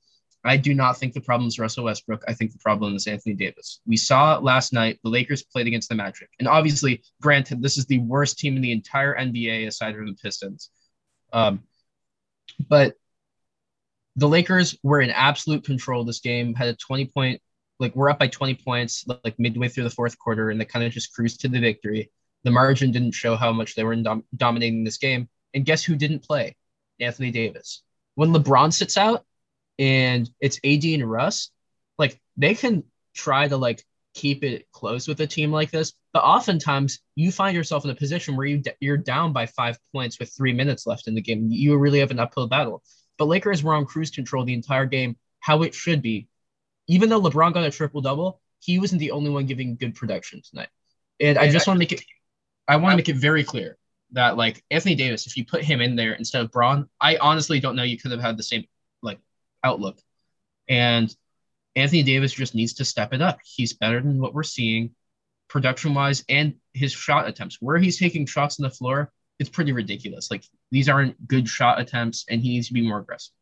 I 0.45 0.57
do 0.57 0.72
not 0.72 0.97
think 0.97 1.12
the 1.12 1.20
problem 1.20 1.49
is 1.49 1.59
Russell 1.59 1.84
Westbrook. 1.84 2.24
I 2.26 2.32
think 2.32 2.53
the 2.53 2.59
problem 2.59 2.95
is 2.97 3.07
Anthony 3.07 3.34
Davis. 3.34 3.80
We 3.86 3.97
saw 3.97 4.38
last 4.38 4.72
night 4.72 4.99
the 5.03 5.11
Lakers 5.11 5.43
played 5.43 5.66
against 5.66 5.88
the 5.88 5.95
Magic, 5.95 6.30
and 6.38 6.49
obviously, 6.49 7.03
granted, 7.20 7.62
this 7.62 7.76
is 7.76 7.86
the 7.86 7.99
worst 7.99 8.38
team 8.38 8.57
in 8.57 8.62
the 8.62 8.72
entire 8.72 9.14
NBA 9.14 9.66
aside 9.66 9.95
from 9.95 10.07
the 10.07 10.14
Pistons. 10.14 10.70
Um, 11.32 11.62
but 12.68 12.95
the 14.16 14.28
Lakers 14.28 14.76
were 14.82 15.01
in 15.01 15.11
absolute 15.11 15.64
control 15.64 16.05
this 16.05 16.20
game. 16.20 16.55
Had 16.55 16.68
a 16.68 16.74
twenty 16.74 17.07
point, 17.07 17.41
like 17.78 17.95
we're 17.95 18.11
up 18.11 18.18
by 18.18 18.28
twenty 18.28 18.55
points, 18.55 19.05
like 19.24 19.38
midway 19.38 19.68
through 19.68 19.84
the 19.84 19.91
fourth 19.91 20.18
quarter, 20.18 20.51
and 20.51 20.61
they 20.61 20.64
kind 20.64 20.84
of 20.84 20.93
just 20.93 21.12
cruised 21.12 21.41
to 21.41 21.49
the 21.49 21.61
victory. 21.61 22.11
The 22.45 22.51
margin 22.51 22.93
didn't 22.93 23.12
show 23.12 23.36
how 23.36 23.53
much 23.53 23.74
they 23.74 23.84
were 23.84 23.95
dom- 23.97 24.24
dominating 24.34 24.84
this 24.84 24.97
game. 24.97 25.28
And 25.53 25.66
guess 25.66 25.84
who 25.84 25.97
didn't 25.97 26.24
play? 26.24 26.57
Anthony 26.99 27.30
Davis. 27.30 27.82
When 28.14 28.32
LeBron 28.32 28.72
sits 28.72 28.97
out 28.97 29.24
and 29.81 30.28
it's 30.41 30.61
AD 30.62 30.85
and 30.85 31.11
Russ, 31.11 31.51
like 31.99 32.20
they 32.37 32.55
can 32.55 32.85
try 33.14 33.49
to 33.49 33.57
like 33.57 33.83
keep 34.12 34.45
it 34.45 34.70
close 34.72 35.09
with 35.09 35.20
a 35.20 35.26
team 35.26 35.51
like 35.51 35.70
this, 35.70 35.95
but 36.12 36.22
oftentimes 36.22 37.01
you 37.16 37.33
find 37.33 37.57
yourself 37.57 37.85
in 37.85 37.91
a 37.91 37.95
position 37.95 38.37
where 38.37 38.47
you 38.47 38.62
you're 38.81 38.99
down 38.99 39.33
by 39.33 39.47
five 39.47 39.78
points 39.93 40.18
with 40.20 40.31
three 40.37 40.53
minutes 40.53 40.87
left 40.87 41.09
in 41.09 41.14
the 41.14 41.22
game. 41.22 41.49
You 41.51 41.76
really 41.78 42.01
have 42.01 42.11
an 42.11 42.20
uphill 42.20 42.47
battle. 42.47 42.83
But 43.18 43.28
Lakers 43.28 43.62
were 43.62 43.74
on 43.74 43.87
cruise 43.87 44.11
control 44.11 44.45
the 44.45 44.55
entire 44.55 44.87
game, 44.87 45.16
how 45.41 45.62
it 45.62 45.74
should 45.74 46.03
be. 46.03 46.28
Even 46.87 47.09
though 47.09 47.20
LeBron 47.20 47.55
got 47.55 47.64
a 47.64 47.70
triple 47.70 48.03
double, 48.03 48.41
he 48.59 48.78
wasn't 48.78 49.01
the 49.01 49.12
only 49.12 49.31
one 49.31 49.47
giving 49.47 49.76
good 49.76 49.95
production 49.95 50.43
tonight. 50.43 50.68
And 51.20 51.39
I 51.39 51.51
just 51.51 51.66
want 51.66 51.76
to 51.76 51.78
make 51.78 51.93
it 51.93 52.03
I 52.68 52.76
want 52.76 52.93
to 52.93 52.97
make 52.97 53.09
it 53.09 53.16
very 53.16 53.45
clear 53.45 53.78
that 54.12 54.37
like 54.37 54.62
Anthony 54.70 54.95
Davis, 54.95 55.26
if 55.26 55.39
you 55.39 55.47
put 55.47 55.64
him 55.64 55.81
in 55.81 55.97
there 55.97 56.12
instead 56.12 56.43
of 56.43 56.51
Bron, 56.51 56.89
I 57.01 57.16
honestly 57.16 57.61
don't 57.61 57.76
know 57.76 57.83
you 57.83 57.97
could 57.97 58.11
have 58.11 58.20
had 58.20 58.37
the 58.37 58.43
same 58.43 58.64
outlook. 59.63 59.99
And 60.69 61.15
Anthony 61.77 62.03
Davis 62.03 62.33
just 62.33 62.55
needs 62.55 62.75
to 62.75 62.85
step 62.85 63.13
it 63.13 63.23
up. 63.23 63.39
He's 63.45 63.73
better 63.73 64.01
than 64.01 64.21
what 64.21 64.35
we're 64.35 64.43
seeing 64.43 64.95
production 65.49 65.95
wise 65.95 66.25
and 66.29 66.55
his 66.73 66.93
shot 66.93 67.29
attempts. 67.29 67.59
Where 67.61 67.79
he's 67.79 67.99
taking 67.99 68.27
shots 68.27 68.59
on 68.61 68.65
the 68.65 68.71
floor, 68.71 69.13
it's 69.39 69.51
pretty 69.51 69.73
ridiculous. 69.73 70.31
Like 70.31 70.45
these 70.71 70.89
aren't 70.89 71.27
good 71.27 71.49
shot 71.49 71.81
attempts 71.81 72.25
and 72.29 72.41
he 72.41 72.51
needs 72.51 72.69
to 72.69 72.75
be 72.75 72.87
more 72.87 72.99
aggressive. 72.99 73.33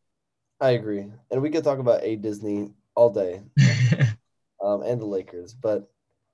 I 0.61 0.71
agree, 0.71 1.05
and 1.31 1.41
we 1.41 1.51
could 1.51 1.63
talk 1.63 1.79
about 1.79 2.03
a 2.03 2.17
Disney 2.17 2.73
all 2.93 3.09
day, 3.09 3.41
um, 4.61 4.81
and 4.81 4.99
the 4.99 5.05
Lakers, 5.05 5.53
but 5.53 5.89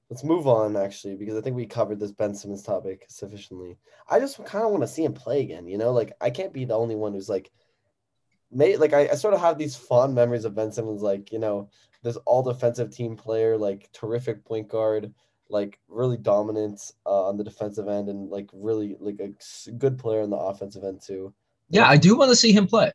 let's 0.10 0.24
move 0.24 0.48
on 0.48 0.76
actually 0.76 1.16
because 1.16 1.38
I 1.38 1.42
think 1.42 1.56
we 1.56 1.68
covered 1.68 2.00
this 2.00 2.12
Ben 2.12 2.34
Simmons 2.34 2.64
topic 2.64 3.06
sufficiently. 3.08 3.78
I 4.10 4.20
just 4.20 4.44
kind 4.46 4.66
of 4.66 4.72
want 4.72 4.82
to 4.82 4.88
see 4.88 5.04
him 5.04 5.14
play 5.14 5.42
again. 5.42 5.68
You 5.68 5.78
know, 5.78 5.92
like 5.92 6.14
I 6.20 6.32
can't 6.32 6.54
be 6.54 6.66
the 6.66 6.76
only 6.76 6.96
one 6.96 7.14
who's 7.14 7.30
like, 7.30 7.52
may 8.52 8.78
like 8.78 8.93
I, 8.93 9.10
I 9.10 9.16
sort 9.16 9.34
of 9.34 9.41
have 9.41 9.58
these 9.58 9.76
fond 9.76 10.16
memories 10.16 10.46
of 10.46 10.56
Ben 10.56 10.72
Simmons, 10.72 11.02
like 11.02 11.32
you 11.32 11.39
know, 11.39 11.70
this 12.04 12.18
all 12.26 12.43
defensive 12.43 12.91
team 12.91 13.16
player, 13.16 13.58
like 13.58 13.91
terrific 13.93 14.46
point 14.46 14.68
guard, 14.70 15.14
like 15.50 15.80
really 15.88 16.18
dominant 16.18 16.91
uh, 17.06 17.28
on 17.28 17.38
the 17.38 17.43
defensive 17.43 17.88
end, 17.88 18.10
and 18.10 18.30
like 18.30 18.50
really 18.54 18.98
like 19.00 19.20
a 19.20 19.72
good 19.74 19.98
player 20.00 20.22
on 20.22 20.30
the 20.30 20.38
offensive 20.38 20.84
end 20.84 21.02
too. 21.02 21.34
yeah, 21.70 21.88
I 21.88 21.98
do 21.98 22.16
want 22.18 22.30
to 22.30 22.36
see 22.36 22.52
him 22.54 22.68
play. 22.68 22.91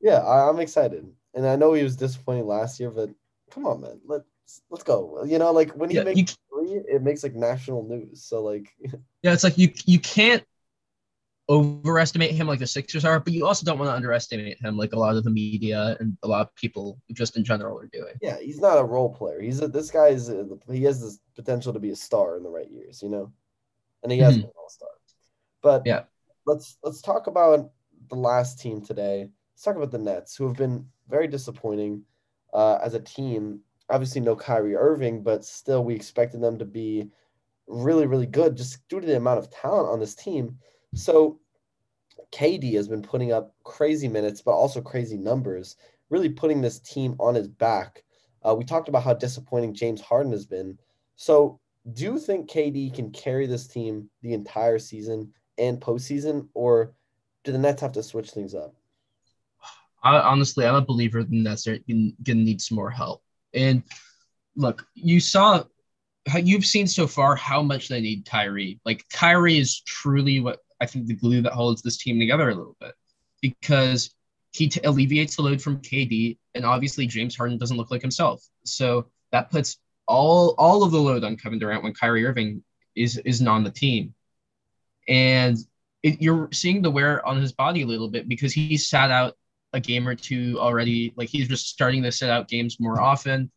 Yeah, 0.00 0.18
I, 0.18 0.48
I'm 0.48 0.60
excited, 0.60 1.06
and 1.34 1.46
I 1.46 1.56
know 1.56 1.72
he 1.72 1.82
was 1.82 1.96
disappointing 1.96 2.46
last 2.46 2.78
year, 2.80 2.90
but 2.90 3.10
come 3.50 3.66
on, 3.66 3.80
man, 3.80 4.00
let's 4.04 4.24
let's 4.70 4.84
go. 4.84 5.24
You 5.24 5.38
know, 5.38 5.52
like 5.52 5.72
when 5.72 5.90
he 5.90 5.98
Yeah, 5.98 6.04
makes 6.04 6.20
you, 6.20 6.24
three, 6.50 6.72
it 6.88 7.02
makes 7.02 7.22
like 7.22 7.34
national 7.34 7.84
news. 7.88 8.22
So 8.24 8.42
like, 8.42 8.74
yeah, 9.22 9.32
it's 9.32 9.44
like 9.44 9.58
you 9.58 9.72
you 9.86 9.98
can't 9.98 10.44
overestimate 11.48 12.30
him 12.30 12.46
like 12.46 12.58
the 12.58 12.66
Sixers 12.66 13.04
are, 13.04 13.20
but 13.20 13.32
you 13.32 13.46
also 13.46 13.66
don't 13.66 13.78
want 13.78 13.90
to 13.90 13.94
underestimate 13.94 14.58
him 14.60 14.76
like 14.76 14.92
a 14.92 14.98
lot 14.98 15.16
of 15.16 15.24
the 15.24 15.30
media 15.30 15.96
and 16.00 16.16
a 16.22 16.28
lot 16.28 16.40
of 16.40 16.54
people 16.54 16.98
just 17.12 17.36
in 17.36 17.44
general 17.44 17.78
are 17.78 17.86
doing. 17.88 18.14
yeah, 18.22 18.38
he's 18.40 18.60
not 18.60 18.78
a 18.78 18.84
role 18.84 19.12
player. 19.12 19.40
He's 19.40 19.60
a, 19.60 19.68
this 19.68 19.90
guy 19.90 20.08
is 20.08 20.28
a, 20.30 20.46
he 20.70 20.82
has 20.84 21.00
this 21.00 21.18
potential 21.36 21.72
to 21.72 21.78
be 21.78 21.90
a 21.90 21.96
star 21.96 22.36
in 22.36 22.42
the 22.42 22.48
right 22.50 22.70
years, 22.70 23.02
you 23.02 23.08
know, 23.10 23.32
and 24.02 24.10
he 24.10 24.18
has 24.20 24.34
Mhm. 24.34 24.40
been 24.40 24.46
an 24.46 24.52
all 24.56 24.68
star. 24.68 24.88
But 25.62 25.82
Yeah. 25.84 26.04
let's 26.46 26.78
let's 26.82 27.02
talk 27.02 27.26
about 27.26 27.70
the 28.08 28.16
last 28.16 28.60
team 28.60 28.80
today. 28.80 29.28
Let's 29.54 29.62
talk 29.62 29.76
about 29.76 29.90
the 29.90 29.98
Nets, 29.98 30.36
who 30.36 30.46
have 30.46 30.56
been 30.56 30.86
very 31.08 31.26
disappointing 31.28 32.04
uh, 32.52 32.78
as 32.82 32.94
a 32.94 33.00
team. 33.00 33.60
Obviously, 33.90 34.20
no 34.20 34.34
Kyrie 34.36 34.76
Irving, 34.76 35.22
but 35.22 35.44
still, 35.44 35.84
we 35.84 35.94
expected 35.94 36.40
them 36.40 36.58
to 36.58 36.64
be 36.64 37.10
really, 37.66 38.06
really 38.06 38.26
good 38.26 38.56
just 38.56 38.86
due 38.88 39.00
to 39.00 39.06
the 39.06 39.16
amount 39.16 39.38
of 39.38 39.50
talent 39.50 39.88
on 39.88 40.00
this 40.00 40.14
team. 40.14 40.58
So, 40.94 41.40
KD 42.32 42.74
has 42.74 42.88
been 42.88 43.02
putting 43.02 43.32
up 43.32 43.54
crazy 43.64 44.08
minutes, 44.08 44.42
but 44.42 44.52
also 44.52 44.80
crazy 44.80 45.16
numbers, 45.16 45.76
really 46.10 46.28
putting 46.28 46.60
this 46.60 46.80
team 46.80 47.16
on 47.20 47.34
his 47.34 47.48
back. 47.48 48.02
Uh, 48.42 48.54
we 48.54 48.64
talked 48.64 48.88
about 48.88 49.02
how 49.02 49.14
disappointing 49.14 49.74
James 49.74 50.00
Harden 50.00 50.32
has 50.32 50.46
been. 50.46 50.78
So, 51.16 51.60
do 51.92 52.04
you 52.04 52.18
think 52.18 52.50
KD 52.50 52.94
can 52.94 53.10
carry 53.10 53.46
this 53.46 53.66
team 53.66 54.08
the 54.22 54.32
entire 54.32 54.78
season 54.78 55.32
and 55.58 55.80
postseason, 55.80 56.48
or 56.54 56.94
do 57.44 57.52
the 57.52 57.58
Nets 57.58 57.82
have 57.82 57.92
to 57.92 58.02
switch 58.02 58.30
things 58.30 58.54
up? 58.54 58.74
I 60.02 60.18
honestly, 60.18 60.66
I'm 60.66 60.74
a 60.74 60.82
believer 60.82 61.22
that 61.22 61.44
that's 61.44 61.66
going 61.66 62.14
to 62.24 62.34
need 62.34 62.60
some 62.60 62.76
more 62.76 62.90
help. 62.90 63.22
And 63.54 63.82
look, 64.56 64.86
you 64.94 65.20
saw 65.20 65.64
you've 66.36 66.66
seen 66.66 66.86
so 66.86 67.06
far 67.06 67.36
how 67.36 67.62
much 67.62 67.88
they 67.88 68.00
need 68.00 68.26
Kyrie. 68.26 68.80
Like 68.84 69.04
Kyrie 69.10 69.58
is 69.58 69.80
truly 69.80 70.40
what 70.40 70.60
I 70.84 70.86
think 70.86 71.06
the 71.06 71.14
glue 71.14 71.40
that 71.40 71.52
holds 71.52 71.80
this 71.80 71.96
team 71.96 72.20
together 72.20 72.50
a 72.50 72.54
little 72.54 72.76
bit 72.78 72.92
because 73.40 74.14
he 74.52 74.68
t- 74.68 74.80
alleviates 74.84 75.36
the 75.36 75.42
load 75.42 75.62
from 75.62 75.80
KD, 75.80 76.36
and 76.54 76.66
obviously 76.66 77.06
James 77.06 77.34
Harden 77.34 77.56
doesn't 77.56 77.78
look 77.78 77.90
like 77.90 78.02
himself. 78.02 78.46
So 78.64 79.06
that 79.32 79.50
puts 79.50 79.78
all 80.06 80.54
all 80.58 80.84
of 80.84 80.92
the 80.92 81.00
load 81.00 81.24
on 81.24 81.38
Kevin 81.38 81.58
Durant 81.58 81.82
when 81.82 81.94
Kyrie 81.94 82.26
Irving 82.26 82.62
is 82.94 83.16
isn't 83.16 83.48
on 83.48 83.64
the 83.64 83.70
team, 83.70 84.14
and 85.08 85.56
it, 86.02 86.20
you're 86.20 86.50
seeing 86.52 86.82
the 86.82 86.90
wear 86.90 87.26
on 87.26 87.40
his 87.40 87.52
body 87.52 87.80
a 87.80 87.86
little 87.86 88.08
bit 88.08 88.28
because 88.28 88.52
he 88.52 88.76
sat 88.76 89.10
out 89.10 89.36
a 89.72 89.80
game 89.80 90.06
or 90.06 90.14
two 90.14 90.56
already. 90.60 91.14
Like 91.16 91.30
he's 91.30 91.48
just 91.48 91.66
starting 91.68 92.02
to 92.02 92.12
sit 92.12 92.28
out 92.28 92.46
games 92.46 92.78
more 92.78 93.00
often, 93.00 93.50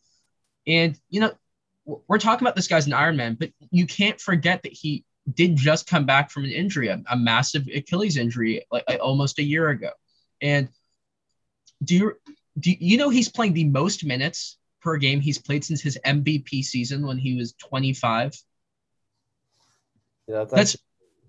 and 0.66 0.98
you 1.10 1.20
know 1.20 1.34
we're 2.08 2.20
talking 2.20 2.46
about 2.46 2.56
this 2.56 2.68
guy's 2.68 2.88
an 2.88 2.94
Iron 2.94 3.18
Man, 3.18 3.36
but 3.36 3.52
you 3.70 3.86
can't 3.86 4.20
forget 4.20 4.64
that 4.64 4.74
he 4.74 5.04
did 5.34 5.56
just 5.56 5.88
come 5.88 6.06
back 6.06 6.30
from 6.32 6.46
an 6.46 6.52
injury, 6.52 6.88
a, 6.88 7.02
a 7.10 7.18
massive 7.18 7.68
Achilles 7.74 8.18
injury, 8.18 8.66
like, 8.72 8.84
like 8.88 9.00
almost 9.02 9.40
a 9.40 9.44
year 9.44 9.70
ago, 9.70 9.92
and 10.42 10.70
do 11.84 11.96
you 11.96 12.14
do 12.60 12.72
you 12.72 12.98
know 12.98 13.10
he's 13.10 13.30
playing 13.30 13.54
the 13.54 13.66
most 13.66 14.06
minutes 14.06 14.58
per 14.82 14.98
game 14.98 15.20
he's 15.20 15.38
played 15.38 15.64
since 15.64 15.82
his 15.82 15.98
MVP 16.06 16.64
season 16.64 17.06
when 17.06 17.18
he 17.18 17.36
was 17.36 17.54
25? 17.54 18.36
Yeah, 20.28 20.40
that's, 20.40 20.54
that's 20.54 20.78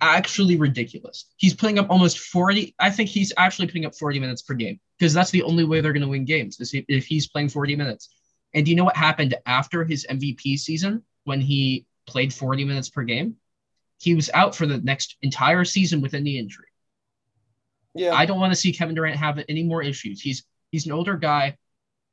actually 0.00 0.56
ridiculous. 0.56 1.26
He's 1.36 1.54
putting 1.54 1.78
up 1.78 1.90
almost 1.90 2.18
40. 2.18 2.74
I 2.78 2.90
think 2.90 3.08
he's 3.08 3.32
actually 3.36 3.66
putting 3.66 3.86
up 3.86 3.94
40 3.94 4.20
minutes 4.20 4.42
per 4.42 4.54
game 4.54 4.80
because 4.98 5.12
that's 5.12 5.30
the 5.30 5.42
only 5.42 5.64
way 5.64 5.80
they're 5.80 5.92
going 5.92 6.02
to 6.02 6.08
win 6.08 6.24
games 6.24 6.60
is 6.60 6.74
if 6.88 7.06
he's 7.06 7.28
playing 7.28 7.48
40 7.48 7.76
minutes. 7.76 8.10
And 8.54 8.64
do 8.64 8.70
you 8.70 8.76
know 8.76 8.84
what 8.84 8.96
happened 8.96 9.34
after 9.46 9.84
his 9.84 10.06
MVP 10.08 10.58
season 10.58 11.02
when 11.24 11.40
he 11.40 11.86
played 12.06 12.32
40 12.32 12.64
minutes 12.64 12.88
per 12.88 13.02
game? 13.02 13.36
He 13.98 14.14
was 14.14 14.30
out 14.32 14.54
for 14.54 14.66
the 14.66 14.78
next 14.78 15.16
entire 15.22 15.64
season 15.64 16.00
with 16.00 16.14
a 16.14 16.20
knee 16.20 16.38
injury. 16.38 16.66
Yeah. 17.94 18.14
I 18.14 18.26
don't 18.26 18.40
want 18.40 18.52
to 18.52 18.56
see 18.56 18.72
Kevin 18.72 18.94
Durant 18.94 19.16
have 19.16 19.42
any 19.48 19.64
more 19.64 19.82
issues. 19.82 20.20
He's 20.20 20.44
he's 20.70 20.86
an 20.86 20.92
older 20.92 21.16
guy. 21.16 21.56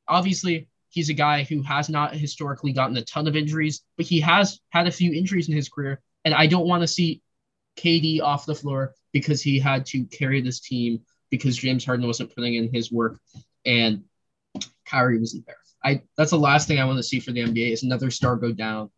Obviously, 0.07 0.67
he's 0.89 1.09
a 1.09 1.13
guy 1.13 1.43
who 1.43 1.61
has 1.61 1.89
not 1.89 2.15
historically 2.15 2.73
gotten 2.73 2.97
a 2.97 3.03
ton 3.03 3.27
of 3.27 3.35
injuries, 3.35 3.81
but 3.97 4.05
he 4.05 4.19
has 4.21 4.59
had 4.69 4.87
a 4.87 4.91
few 4.91 5.13
injuries 5.13 5.49
in 5.49 5.55
his 5.55 5.69
career. 5.69 6.01
And 6.23 6.33
I 6.33 6.47
don't 6.47 6.67
want 6.67 6.81
to 6.81 6.87
see 6.87 7.21
KD 7.77 8.21
off 8.21 8.45
the 8.45 8.55
floor 8.55 8.93
because 9.11 9.41
he 9.41 9.59
had 9.59 9.85
to 9.87 10.05
carry 10.05 10.41
this 10.41 10.59
team 10.59 11.01
because 11.29 11.57
James 11.57 11.85
Harden 11.85 12.07
wasn't 12.07 12.33
putting 12.33 12.55
in 12.55 12.73
his 12.73 12.91
work 12.91 13.19
and 13.65 14.03
Kyrie 14.85 15.19
wasn't 15.19 15.45
there. 15.45 15.57
I 15.83 16.01
that's 16.17 16.31
the 16.31 16.39
last 16.39 16.67
thing 16.67 16.79
I 16.79 16.85
want 16.85 16.97
to 16.97 17.03
see 17.03 17.19
for 17.19 17.31
the 17.31 17.41
NBA 17.41 17.71
is 17.71 17.83
another 17.83 18.09
star 18.09 18.35
go 18.35 18.51
down. 18.51 18.89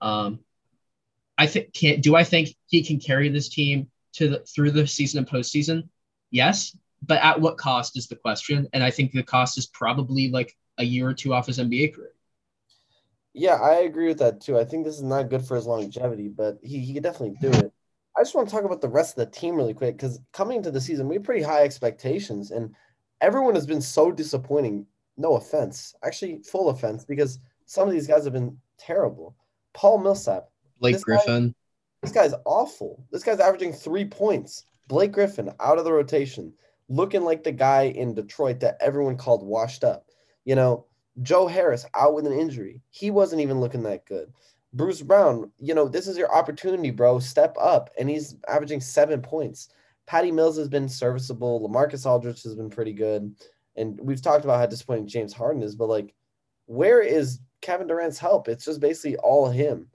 Um, 0.00 0.40
I 1.38 1.46
think 1.46 1.72
can 1.72 2.00
do 2.00 2.14
I 2.14 2.24
think 2.24 2.50
he 2.66 2.84
can 2.84 3.00
carry 3.00 3.28
this 3.28 3.48
team 3.48 3.90
to 4.14 4.28
the 4.28 4.38
through 4.40 4.72
the 4.72 4.86
season 4.86 5.18
and 5.18 5.28
postseason? 5.28 5.88
Yes, 6.30 6.76
but 7.02 7.22
at 7.22 7.40
what 7.40 7.58
cost 7.58 7.96
is 7.96 8.06
the 8.06 8.16
question. 8.16 8.68
And 8.72 8.82
I 8.82 8.90
think 8.90 9.12
the 9.12 9.22
cost 9.22 9.58
is 9.58 9.66
probably 9.66 10.30
like 10.30 10.56
a 10.78 10.84
year 10.84 11.08
or 11.08 11.14
two 11.14 11.34
off 11.34 11.46
his 11.46 11.58
NBA 11.58 11.94
career. 11.94 12.12
Yeah, 13.34 13.54
I 13.54 13.80
agree 13.80 14.08
with 14.08 14.18
that 14.18 14.40
too. 14.40 14.58
I 14.58 14.64
think 14.64 14.84
this 14.84 14.96
is 14.96 15.02
not 15.02 15.30
good 15.30 15.44
for 15.44 15.56
his 15.56 15.66
longevity, 15.66 16.28
but 16.28 16.58
he, 16.62 16.78
he 16.80 16.94
could 16.94 17.02
definitely 17.02 17.36
do 17.40 17.48
it. 17.48 17.72
I 18.16 18.20
just 18.20 18.34
want 18.34 18.48
to 18.48 18.54
talk 18.54 18.64
about 18.64 18.82
the 18.82 18.88
rest 18.88 19.16
of 19.16 19.24
the 19.24 19.38
team 19.38 19.56
really 19.56 19.72
quick 19.72 19.96
because 19.96 20.20
coming 20.32 20.58
into 20.58 20.70
the 20.70 20.80
season, 20.80 21.08
we 21.08 21.14
have 21.14 21.24
pretty 21.24 21.42
high 21.42 21.62
expectations, 21.62 22.50
and 22.50 22.74
everyone 23.22 23.54
has 23.54 23.66
been 23.66 23.80
so 23.80 24.12
disappointing. 24.12 24.86
No 25.16 25.36
offense, 25.36 25.94
actually, 26.04 26.42
full 26.42 26.68
offense, 26.68 27.06
because 27.06 27.38
some 27.64 27.88
of 27.88 27.94
these 27.94 28.06
guys 28.06 28.24
have 28.24 28.34
been 28.34 28.58
terrible. 28.78 29.34
Paul 29.72 29.98
Millsap, 29.98 30.50
Blake 30.82 30.96
this 30.96 31.04
Griffin. 31.04 31.48
Guy, 31.48 31.54
this 32.02 32.12
guy's 32.12 32.34
awful. 32.44 33.06
This 33.10 33.22
guy's 33.22 33.40
averaging 33.40 33.72
three 33.72 34.04
points. 34.04 34.66
Blake 34.88 35.12
Griffin 35.12 35.50
out 35.60 35.78
of 35.78 35.84
the 35.84 35.92
rotation, 35.92 36.52
looking 36.88 37.22
like 37.22 37.44
the 37.44 37.52
guy 37.52 37.84
in 37.84 38.14
Detroit 38.14 38.60
that 38.60 38.76
everyone 38.80 39.16
called 39.16 39.46
washed 39.46 39.84
up. 39.84 40.06
You 40.44 40.56
know, 40.56 40.86
Joe 41.22 41.46
Harris 41.46 41.86
out 41.94 42.14
with 42.14 42.26
an 42.26 42.38
injury. 42.38 42.82
He 42.90 43.10
wasn't 43.10 43.40
even 43.40 43.60
looking 43.60 43.84
that 43.84 44.04
good. 44.06 44.32
Bruce 44.74 45.02
Brown, 45.02 45.52
you 45.58 45.74
know, 45.74 45.86
this 45.86 46.08
is 46.08 46.18
your 46.18 46.34
opportunity, 46.34 46.90
bro. 46.90 47.20
Step 47.20 47.56
up. 47.60 47.90
And 47.98 48.10
he's 48.10 48.34
averaging 48.48 48.80
seven 48.80 49.22
points. 49.22 49.68
Patty 50.06 50.32
Mills 50.32 50.58
has 50.58 50.68
been 50.68 50.88
serviceable. 50.88 51.66
LaMarcus 51.66 52.06
Aldridge 52.06 52.42
has 52.42 52.56
been 52.56 52.70
pretty 52.70 52.92
good. 52.92 53.34
And 53.76 54.00
we've 54.00 54.20
talked 54.20 54.44
about 54.44 54.58
how 54.58 54.66
disappointing 54.66 55.06
James 55.06 55.32
Harden 55.32 55.62
is, 55.62 55.76
but 55.76 55.88
like, 55.88 56.12
where 56.66 57.00
is 57.00 57.38
Kevin 57.60 57.86
Durant's 57.86 58.18
help? 58.18 58.48
It's 58.48 58.64
just 58.64 58.80
basically 58.80 59.16
all 59.18 59.48
him. 59.48 59.88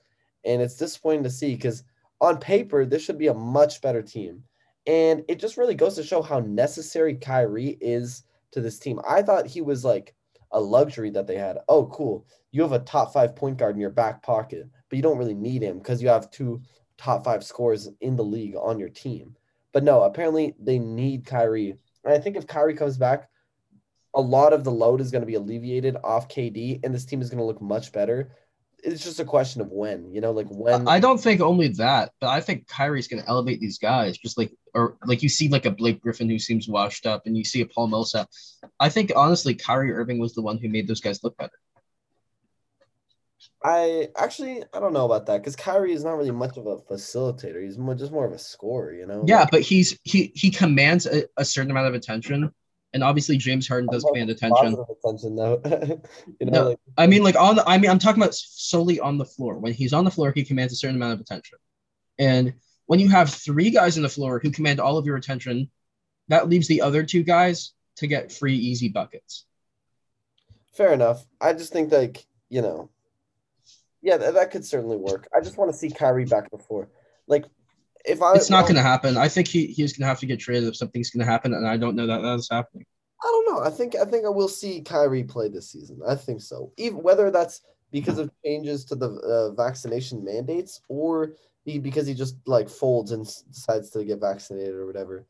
And 0.45 0.61
it's 0.61 0.75
disappointing 0.75 1.23
to 1.23 1.29
see 1.29 1.55
because 1.55 1.83
on 2.21 2.37
paper, 2.37 2.85
this 2.85 3.03
should 3.03 3.17
be 3.17 3.27
a 3.27 3.33
much 3.33 3.81
better 3.81 4.01
team. 4.01 4.43
And 4.85 5.23
it 5.27 5.39
just 5.39 5.57
really 5.57 5.75
goes 5.75 5.95
to 5.95 6.03
show 6.03 6.21
how 6.21 6.39
necessary 6.39 7.15
Kyrie 7.15 7.77
is 7.81 8.23
to 8.51 8.61
this 8.61 8.79
team. 8.79 8.99
I 9.07 9.21
thought 9.21 9.45
he 9.47 9.61
was 9.61 9.83
like 9.83 10.15
a 10.51 10.59
luxury 10.59 11.09
that 11.11 11.27
they 11.27 11.35
had. 11.35 11.57
Oh, 11.67 11.87
cool. 11.87 12.25
You 12.51 12.61
have 12.61 12.71
a 12.71 12.79
top 12.79 13.13
five 13.13 13.35
point 13.35 13.57
guard 13.57 13.75
in 13.75 13.81
your 13.81 13.89
back 13.89 14.23
pocket, 14.23 14.69
but 14.89 14.95
you 14.95 15.03
don't 15.03 15.17
really 15.17 15.33
need 15.33 15.61
him 15.61 15.77
because 15.79 16.01
you 16.01 16.07
have 16.07 16.31
two 16.31 16.61
top 16.97 17.25
five 17.25 17.43
scores 17.43 17.89
in 18.01 18.15
the 18.15 18.23
league 18.23 18.55
on 18.55 18.79
your 18.79 18.89
team. 18.89 19.35
But 19.73 19.83
no, 19.83 20.03
apparently 20.03 20.55
they 20.59 20.79
need 20.79 21.25
Kyrie. 21.25 21.75
And 22.03 22.13
I 22.13 22.19
think 22.19 22.35
if 22.37 22.47
Kyrie 22.47 22.73
comes 22.73 22.97
back, 22.97 23.29
a 24.13 24.21
lot 24.21 24.53
of 24.53 24.63
the 24.63 24.71
load 24.71 25.01
is 25.01 25.11
going 25.11 25.21
to 25.21 25.27
be 25.27 25.35
alleviated 25.35 25.97
off 26.03 26.29
KD, 26.29 26.79
and 26.83 26.93
this 26.93 27.05
team 27.05 27.21
is 27.21 27.29
going 27.29 27.37
to 27.37 27.45
look 27.45 27.61
much 27.61 27.91
better 27.91 28.31
it's 28.83 29.03
just 29.03 29.19
a 29.19 29.25
question 29.25 29.61
of 29.61 29.71
when, 29.71 30.13
you 30.13 30.21
know, 30.21 30.31
like 30.31 30.47
when. 30.49 30.87
I 30.87 30.99
don't 30.99 31.19
think 31.19 31.41
only 31.41 31.69
that, 31.69 32.11
but 32.21 32.29
I 32.29 32.41
think 32.41 32.67
Kyrie's 32.67 33.07
going 33.07 33.21
to 33.21 33.29
elevate 33.29 33.59
these 33.59 33.77
guys, 33.77 34.17
just 34.17 34.37
like 34.37 34.51
or 34.73 34.97
like 35.05 35.23
you 35.23 35.29
see 35.29 35.49
like 35.49 35.65
a 35.65 35.71
Blake 35.71 36.01
Griffin 36.01 36.29
who 36.29 36.39
seems 36.39 36.67
washed 36.67 37.05
up, 37.05 37.23
and 37.25 37.35
you 37.37 37.43
see 37.43 37.61
a 37.61 37.65
Paul 37.65 37.87
Millsap. 37.87 38.29
I 38.79 38.89
think 38.89 39.11
honestly, 39.15 39.55
Kyrie 39.55 39.93
Irving 39.93 40.19
was 40.19 40.33
the 40.35 40.41
one 40.41 40.57
who 40.57 40.69
made 40.69 40.87
those 40.87 41.01
guys 41.01 41.23
look 41.23 41.37
better. 41.37 41.59
I 43.63 44.09
actually 44.15 44.63
I 44.73 44.79
don't 44.79 44.93
know 44.93 45.05
about 45.05 45.25
that 45.25 45.39
because 45.39 45.55
Kyrie 45.55 45.93
is 45.93 46.03
not 46.03 46.17
really 46.17 46.31
much 46.31 46.57
of 46.57 46.67
a 46.67 46.77
facilitator. 46.77 47.63
He's 47.63 47.77
more, 47.77 47.95
just 47.95 48.11
more 48.11 48.25
of 48.25 48.31
a 48.31 48.37
scorer, 48.37 48.93
you 48.93 49.07
know. 49.07 49.23
Yeah, 49.27 49.47
but 49.51 49.61
he's 49.61 49.99
he 50.03 50.31
he 50.35 50.51
commands 50.51 51.05
a, 51.07 51.23
a 51.37 51.43
certain 51.43 51.71
amount 51.71 51.87
of 51.87 51.95
attention 51.95 52.53
and 52.97 53.03
obviously 53.03 53.37
James 53.37 53.67
Harden 53.67 53.87
does 53.91 54.03
command 54.03 54.31
attention. 54.31 54.75
Attention 55.05 55.35
though, 55.35 55.61
you 56.39 56.47
know. 56.47 56.51
No, 56.51 56.69
like, 56.69 56.79
I 56.97 57.05
mean, 57.05 57.21
like 57.21 57.35
on 57.35 57.55
the, 57.55 57.69
I 57.69 57.77
mean, 57.77 57.91
I'm 57.91 57.99
talking 57.99 58.23
about 58.23 58.33
solely 58.33 58.99
on 58.99 59.19
the 59.19 59.25
floor. 59.25 59.59
When 59.59 59.71
he's 59.71 59.93
on 59.93 60.03
the 60.03 60.09
floor, 60.09 60.31
he 60.31 60.43
commands 60.43 60.73
a 60.73 60.75
certain 60.75 60.95
amount 60.95 61.13
of 61.13 61.19
attention, 61.19 61.59
and 62.17 62.55
when 62.87 62.99
you 62.99 63.07
have 63.09 63.29
three 63.29 63.69
guys 63.69 63.97
on 63.97 64.03
the 64.03 64.09
floor 64.09 64.39
who 64.39 64.49
command 64.49 64.79
all 64.79 64.97
of 64.97 65.05
your 65.05 65.15
attention, 65.15 65.69
that 66.29 66.49
leaves 66.49 66.67
the 66.67 66.81
other 66.81 67.03
two 67.03 67.21
guys 67.21 67.73
to 67.97 68.07
get 68.07 68.31
free, 68.31 68.55
easy 68.55 68.89
buckets. 68.89 69.45
Fair 70.73 70.91
enough. 70.91 71.23
I 71.39 71.53
just 71.53 71.71
think 71.71 71.91
like 71.91 72.25
you 72.49 72.63
know, 72.63 72.89
yeah, 74.01 74.17
that, 74.17 74.33
that 74.33 74.49
could 74.49 74.65
certainly 74.65 74.97
work. 74.97 75.27
I 75.35 75.41
just 75.41 75.55
want 75.55 75.71
to 75.71 75.77
see 75.77 75.91
Kyrie 75.91 76.25
back 76.25 76.49
before, 76.49 76.89
like 77.27 77.45
if 78.05 78.21
I, 78.21 78.33
it's 78.35 78.49
not 78.49 78.59
well, 78.59 78.63
going 78.63 78.75
to 78.75 78.81
happen. 78.81 79.17
I 79.17 79.27
think 79.27 79.47
he, 79.47 79.67
he's 79.67 79.93
going 79.93 80.05
to 80.05 80.07
have 80.07 80.19
to 80.19 80.25
get 80.25 80.39
traded 80.39 80.69
if 80.69 80.75
something's 80.75 81.09
going 81.09 81.25
to 81.25 81.31
happen, 81.31 81.53
and 81.53 81.67
I 81.67 81.77
don't 81.77 81.95
know 81.95 82.07
that 82.07 82.21
that's 82.21 82.49
happening. 82.49 82.85
I 83.23 83.27
don't 83.27 83.55
know. 83.55 83.63
I 83.63 83.69
think 83.69 83.95
I 83.95 84.05
think 84.05 84.25
I 84.25 84.29
will 84.29 84.47
see 84.47 84.81
Kyrie 84.81 85.23
play 85.23 85.49
this 85.49 85.71
season. 85.71 85.99
I 86.07 86.15
think 86.15 86.41
so. 86.41 86.71
Even 86.77 87.01
whether 87.01 87.31
that's 87.31 87.61
because 87.91 88.19
of 88.19 88.31
changes 88.45 88.85
to 88.85 88.95
the 88.95 89.09
uh, 89.09 89.51
vaccination 89.53 90.23
mandates 90.23 90.81
or 90.87 91.33
he, 91.65 91.79
because 91.79 92.05
he 92.05 92.13
just 92.13 92.35
like 92.45 92.69
folds 92.69 93.11
and 93.11 93.25
decides 93.51 93.89
to 93.91 94.03
get 94.03 94.19
vaccinated 94.19 94.75
or 94.75 94.85
whatever. 94.85 95.25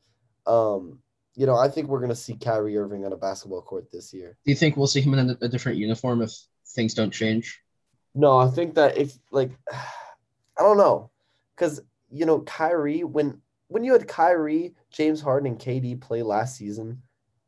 Um, 0.46 1.00
you 1.36 1.46
know, 1.46 1.56
I 1.56 1.70
think 1.70 1.88
we're 1.88 2.00
going 2.00 2.10
to 2.10 2.16
see 2.16 2.36
Kyrie 2.36 2.78
Irving 2.78 3.06
on 3.06 3.14
a 3.14 3.18
basketball 3.18 3.62
court 3.62 3.92
this 3.92 4.14
year. 4.14 4.38
Do 4.44 4.52
you 4.52 4.56
think 4.56 4.76
we'll 4.76 4.88
see 4.88 5.02
him 5.02 5.14
in 5.14 5.30
a, 5.30 5.38
a 5.42 5.48
different 5.48 5.78
uniform 5.78 6.22
if 6.22 6.32
things 6.70 6.94
don't 6.94 7.12
change? 7.12 7.62
No, 8.16 8.38
I 8.38 8.48
think 8.48 8.76
that 8.76 8.98
if 8.98 9.18
like 9.32 9.52
I 9.72 10.64
don't 10.64 10.78
know 10.78 11.12
because 11.56 11.82
you 12.10 12.26
know, 12.26 12.42
Kyrie, 12.42 13.04
when 13.04 13.42
when 13.68 13.84
you 13.84 13.94
had 13.94 14.08
Kyrie, 14.08 14.76
James 14.92 15.22
Harden, 15.22 15.52
and 15.52 15.60
KD 15.60 16.00
play 16.00 16.24
last 16.24 16.56
season, 16.56 17.02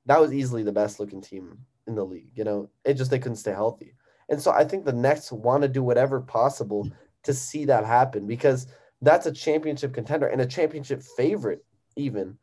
that 0.06 0.20
was 0.20 0.34
easily 0.34 0.64
the 0.64 0.72
best 0.72 1.00
looking 1.00 1.22
team 1.22 1.60
in 1.88 1.96
the 1.96 2.04
league. 2.04 2.32
You 2.34 2.44
know, 2.44 2.70
it 2.84 2.96
just 2.96 3.12
they 3.12 3.20
couldn't 3.20 3.38
stay 3.38 3.52
healthy. 3.52 3.94
And 4.30 4.42
so 4.42 4.52
I 4.52 4.64
think 4.64 4.86
the 4.86 4.94
Nets 4.94 5.32
want 5.32 5.64
to 5.64 5.68
do 5.68 5.82
whatever 5.82 6.22
possible 6.22 6.90
to 7.24 7.34
see 7.34 7.66
that 7.66 7.86
happen 7.86 8.28
because 8.28 8.68
that's 9.02 9.26
a 9.26 9.32
championship 9.32 9.94
contender 9.94 10.28
and 10.28 10.42
a 10.42 10.46
championship 10.46 11.02
favorite, 11.18 11.66
even 11.96 12.38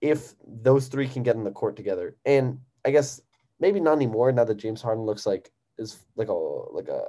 if 0.00 0.34
those 0.46 0.88
three 0.88 1.06
can 1.06 1.22
get 1.22 1.36
in 1.36 1.44
the 1.44 1.50
court 1.50 1.76
together. 1.76 2.16
And 2.24 2.58
I 2.84 2.90
guess 2.90 3.20
maybe 3.60 3.78
not 3.78 3.94
anymore 3.94 4.32
now 4.32 4.44
that 4.44 4.56
James 4.56 4.82
Harden 4.82 5.04
looks 5.04 5.26
like 5.26 5.52
is 5.78 5.98
like 6.16 6.28
a 6.28 6.32
like 6.32 6.88
a 6.88 7.02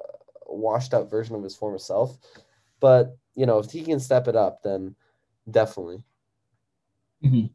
washed 0.45 0.93
out 0.93 1.09
version 1.09 1.35
of 1.35 1.43
his 1.43 1.55
former 1.55 1.79
self. 1.79 2.17
But 2.79 3.17
you 3.35 3.45
know, 3.45 3.59
if 3.59 3.71
he 3.71 3.83
can 3.83 3.99
step 3.99 4.27
it 4.27 4.35
up, 4.35 4.61
then 4.63 4.95
definitely. 5.49 6.03
Mm-hmm. 7.23 7.47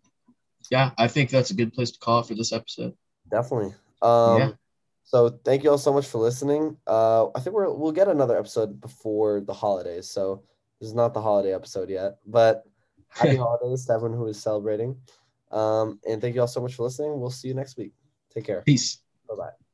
yeah, 0.70 0.92
I 0.96 1.08
think 1.08 1.30
that's 1.30 1.50
a 1.50 1.54
good 1.54 1.74
place 1.74 1.90
to 1.90 1.98
call 1.98 2.20
it 2.20 2.26
for 2.26 2.34
this 2.34 2.52
episode. 2.52 2.94
Definitely. 3.30 3.74
Um, 4.00 4.38
Yeah. 4.38 4.50
So 5.04 5.30
thank 5.42 5.64
you 5.64 5.70
all 5.70 5.78
so 5.78 5.92
much 5.92 6.06
for 6.06 6.18
listening. 6.18 6.76
Uh, 6.86 7.28
I 7.34 7.40
think 7.40 7.56
we're 7.56 7.72
we'll 7.72 7.92
get 7.92 8.08
another 8.08 8.38
episode 8.38 8.78
before 8.78 9.40
the 9.40 9.54
holidays. 9.54 10.10
So 10.10 10.42
this 10.80 10.88
is 10.88 10.94
not 10.94 11.14
the 11.14 11.22
holiday 11.22 11.54
episode 11.54 11.88
yet, 11.88 12.18
but 12.26 12.64
happy 13.08 13.36
holidays 13.36 13.86
to 13.86 13.92
everyone 13.94 14.18
who 14.18 14.26
is 14.26 14.42
celebrating. 14.42 14.98
Um, 15.50 15.98
and 16.06 16.20
thank 16.20 16.34
you 16.34 16.42
all 16.42 16.46
so 16.46 16.60
much 16.60 16.74
for 16.74 16.82
listening. 16.82 17.18
We'll 17.18 17.30
see 17.30 17.48
you 17.48 17.54
next 17.54 17.78
week. 17.78 17.92
Take 18.34 18.44
care. 18.44 18.60
Peace. 18.60 18.98
Bye 19.26 19.36
bye. 19.36 19.67